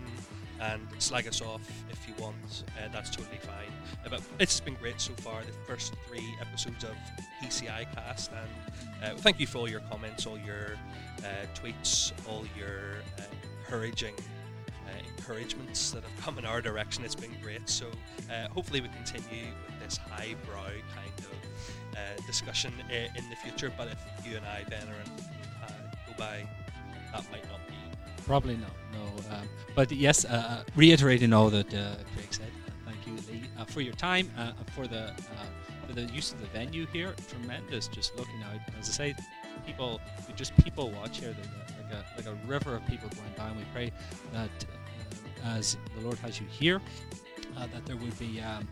and 0.60 0.80
slag 0.98 1.26
us 1.26 1.42
off 1.42 1.60
if 1.90 2.06
you 2.06 2.14
want. 2.22 2.64
Uh, 2.78 2.88
that's 2.92 3.10
totally 3.10 3.38
fine. 3.38 3.72
Uh, 4.04 4.10
but 4.10 4.22
it's 4.38 4.60
been 4.60 4.74
great 4.74 5.00
so 5.00 5.12
far. 5.14 5.42
The 5.42 5.52
first 5.66 5.94
three 6.06 6.24
episodes 6.40 6.84
of 6.84 6.94
PCI 7.42 7.92
Cast, 7.94 8.30
and 8.30 9.02
uh, 9.02 9.16
thank 9.16 9.40
you 9.40 9.46
for 9.48 9.58
all 9.58 9.68
your 9.68 9.80
comments, 9.90 10.24
all 10.26 10.38
your 10.38 10.76
uh, 11.18 11.46
tweets, 11.54 12.12
all 12.28 12.44
your 12.56 13.02
uh, 13.18 13.22
encouraging. 13.60 14.14
Uh, 14.86 14.90
encouragements 15.16 15.90
that 15.92 16.02
have 16.02 16.20
come 16.20 16.38
in 16.38 16.44
our 16.44 16.60
direction. 16.60 17.04
It's 17.04 17.14
been 17.14 17.34
great. 17.42 17.68
So 17.68 17.86
uh, 18.30 18.48
hopefully 18.48 18.80
we 18.80 18.88
continue 18.88 19.46
with 19.66 19.80
this 19.80 19.96
highbrow 19.96 20.72
kind 20.94 21.12
of 21.18 21.96
uh, 21.96 22.26
discussion 22.26 22.72
uh, 22.90 22.94
in 22.94 23.30
the 23.30 23.36
future. 23.36 23.72
But 23.76 23.88
if 23.88 24.26
you 24.26 24.36
and 24.36 24.44
I, 24.44 24.64
Ben, 24.68 24.82
are 24.82 25.00
in, 25.00 25.24
uh, 25.62 25.68
go 26.06 26.12
by, 26.18 26.46
that 27.12 27.24
might 27.32 27.48
not 27.48 27.66
be 27.66 27.74
Probably 28.26 28.56
not. 28.56 28.70
No. 28.92 29.34
Um, 29.34 29.48
but 29.74 29.90
yes, 29.92 30.24
uh, 30.24 30.64
reiterating 30.76 31.32
all 31.32 31.50
that 31.50 31.68
Craig 31.68 32.28
said. 32.30 32.50
Thank 32.84 33.06
you, 33.06 33.14
Lee, 33.30 33.42
for 33.66 33.80
your 33.80 33.94
time, 33.94 34.30
for 34.74 34.86
the 34.86 35.12
for 35.86 35.92
the 35.92 36.02
use 36.12 36.32
of 36.32 36.40
the 36.40 36.46
venue 36.46 36.86
here. 36.86 37.14
Tremendous. 37.28 37.88
Just 37.88 38.16
looking 38.16 38.42
out, 38.42 38.60
as 38.78 38.88
I 38.88 38.92
say, 38.92 39.14
people, 39.66 40.00
just 40.36 40.56
people 40.64 40.90
watch 40.90 41.18
here. 41.18 41.34
Like 41.84 41.92
a 41.92 42.04
like 42.16 42.26
a 42.26 42.34
river 42.46 42.76
of 42.76 42.86
people 42.86 43.08
going 43.10 43.32
by, 43.36 43.48
and 43.48 43.56
we 43.56 43.64
pray 43.72 43.92
that 44.32 44.50
uh, 45.44 45.56
as 45.56 45.76
the 45.96 46.02
Lord 46.02 46.18
has 46.18 46.40
you 46.40 46.46
here, 46.46 46.80
uh, 47.56 47.66
that 47.66 47.84
there 47.86 47.96
would 47.96 48.18
be 48.18 48.40
um, 48.40 48.68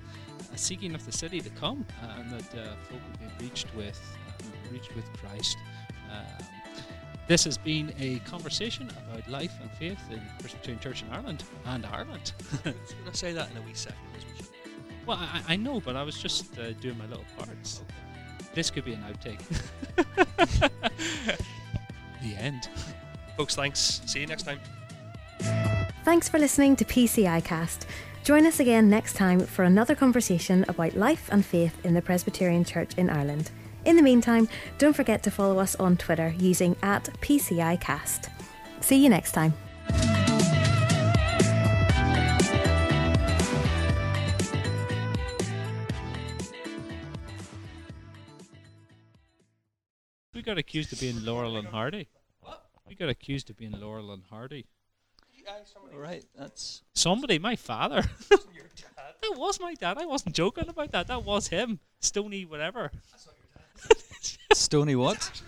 a 0.52 0.58
seeking 0.58 0.94
of 0.94 1.04
the 1.04 1.12
city 1.12 1.40
to 1.40 1.50
come, 1.50 1.84
uh, 2.02 2.20
and 2.20 2.30
that 2.30 2.54
uh, 2.54 2.74
folk 2.88 3.00
would 3.08 3.38
be 3.38 3.44
reached 3.44 3.74
with 3.74 4.00
uh, 4.28 4.72
reached 4.72 4.94
with 4.94 5.10
Christ. 5.14 5.56
Um, 6.10 6.46
this 7.28 7.44
has 7.44 7.56
been 7.56 7.94
a 7.98 8.18
conversation 8.28 8.90
about 9.06 9.28
life 9.28 9.52
and 9.60 9.70
faith 9.72 10.00
in 10.10 10.20
Presbyterian 10.40 10.80
Church 10.80 11.02
in 11.02 11.10
Ireland 11.10 11.44
and 11.66 11.86
Ireland. 11.86 12.32
I 12.64 12.70
was 12.70 12.92
going 12.92 13.10
to 13.10 13.16
say 13.16 13.32
that 13.32 13.50
in 13.50 13.56
a 13.56 13.62
wee 13.62 13.74
second. 13.74 13.98
as 14.16 14.24
we 14.24 14.36
should. 14.36 14.48
well, 15.06 15.18
I, 15.18 15.42
I 15.48 15.56
know, 15.56 15.80
but 15.80 15.94
I 15.94 16.02
was 16.02 16.18
just 16.18 16.58
uh, 16.58 16.72
doing 16.72 16.98
my 16.98 17.06
little 17.06 17.24
parts. 17.38 17.82
This 18.54 18.70
could 18.70 18.84
be 18.84 18.92
an 18.92 19.04
outtake. 19.04 19.40
the 22.22 22.36
end. 22.36 22.68
Folks, 23.36 23.54
thanks. 23.54 24.00
See 24.06 24.20
you 24.20 24.26
next 24.26 24.44
time. 24.44 24.60
Thanks 26.04 26.28
for 26.28 26.38
listening 26.38 26.76
to 26.76 26.84
PCI 26.84 27.44
Cast. 27.44 27.86
Join 28.24 28.46
us 28.46 28.60
again 28.60 28.88
next 28.88 29.14
time 29.14 29.40
for 29.40 29.64
another 29.64 29.94
conversation 29.94 30.64
about 30.68 30.94
life 30.94 31.28
and 31.32 31.44
faith 31.44 31.84
in 31.84 31.94
the 31.94 32.02
Presbyterian 32.02 32.64
Church 32.64 32.92
in 32.96 33.10
Ireland. 33.10 33.50
In 33.84 33.96
the 33.96 34.02
meantime, 34.02 34.48
don't 34.78 34.94
forget 34.94 35.22
to 35.24 35.30
follow 35.30 35.58
us 35.58 35.74
on 35.76 35.96
Twitter 35.96 36.34
using 36.38 36.76
at 36.82 37.04
PCI 37.20 37.80
Cast. 37.80 38.28
See 38.80 39.02
you 39.02 39.08
next 39.08 39.32
time. 39.32 39.54
We 50.34 50.42
got 50.42 50.58
accused 50.58 50.92
of 50.92 51.00
being 51.00 51.24
Laurel 51.24 51.56
and 51.56 51.68
Hardy. 51.68 52.08
We 52.92 52.96
got 52.96 53.08
accused 53.08 53.48
of 53.48 53.56
being 53.56 53.72
Laurel 53.72 54.12
and 54.12 54.22
Hardy. 54.28 54.66
All 55.94 55.98
right, 55.98 56.22
that's 56.36 56.82
Somebody, 56.92 57.38
my 57.38 57.56
father. 57.56 58.04
Your 58.30 58.66
dad. 58.76 59.14
that 59.22 59.34
was 59.34 59.58
my 59.58 59.72
dad. 59.72 59.96
I 59.96 60.04
wasn't 60.04 60.34
joking 60.34 60.68
about 60.68 60.92
that. 60.92 61.06
That 61.06 61.24
was 61.24 61.48
him. 61.48 61.80
Stony, 62.00 62.44
whatever. 62.44 62.90
That's 63.10 63.26
not 63.26 63.34
your 63.38 63.96
dad. 63.96 64.52
Stony. 64.54 64.94
What? 64.94 65.42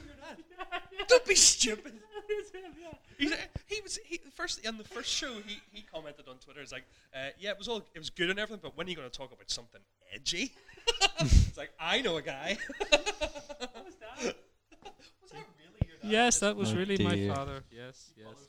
Don't 1.07 1.27
be 1.27 1.35
stupid. 1.35 1.93
He's, 3.19 3.35
he 3.67 3.81
was 3.83 3.99
he 4.07 4.21
first 4.35 4.67
on 4.67 4.79
the 4.79 4.85
first 4.85 5.11
show. 5.11 5.35
He, 5.47 5.61
he 5.71 5.83
commented 5.83 6.27
on 6.27 6.37
Twitter. 6.37 6.63
It's 6.63 6.73
like, 6.73 6.87
uh, 7.15 7.29
yeah, 7.39 7.51
it 7.51 7.59
was 7.59 7.69
all 7.69 7.83
it 7.95 7.99
was 7.99 8.09
good 8.09 8.31
and 8.31 8.39
everything, 8.39 8.61
but 8.63 8.75
when 8.75 8.87
are 8.87 8.91
you 8.91 8.97
going 8.97 9.11
to 9.11 9.19
talk 9.19 9.33
about 9.33 9.51
something 9.51 9.83
edgy? 10.15 10.55
it's 11.21 11.59
like 11.59 11.73
I 11.79 12.01
know 12.01 12.17
a 12.17 12.23
guy. 12.23 12.57
What 12.79 13.85
was 13.85 13.97
that? 13.97 14.35
Was 15.23 15.31
that 15.31 15.37
really 15.37 15.43
your 15.43 15.43
dad? 15.43 15.64
Yes, 16.05 16.41
that 16.41 16.57
was 16.57 16.73
Oh 16.73 16.77
really 16.77 16.99
my 16.99 17.17
father. 17.29 17.65
Yes, 17.71 18.13
yes. 18.17 18.49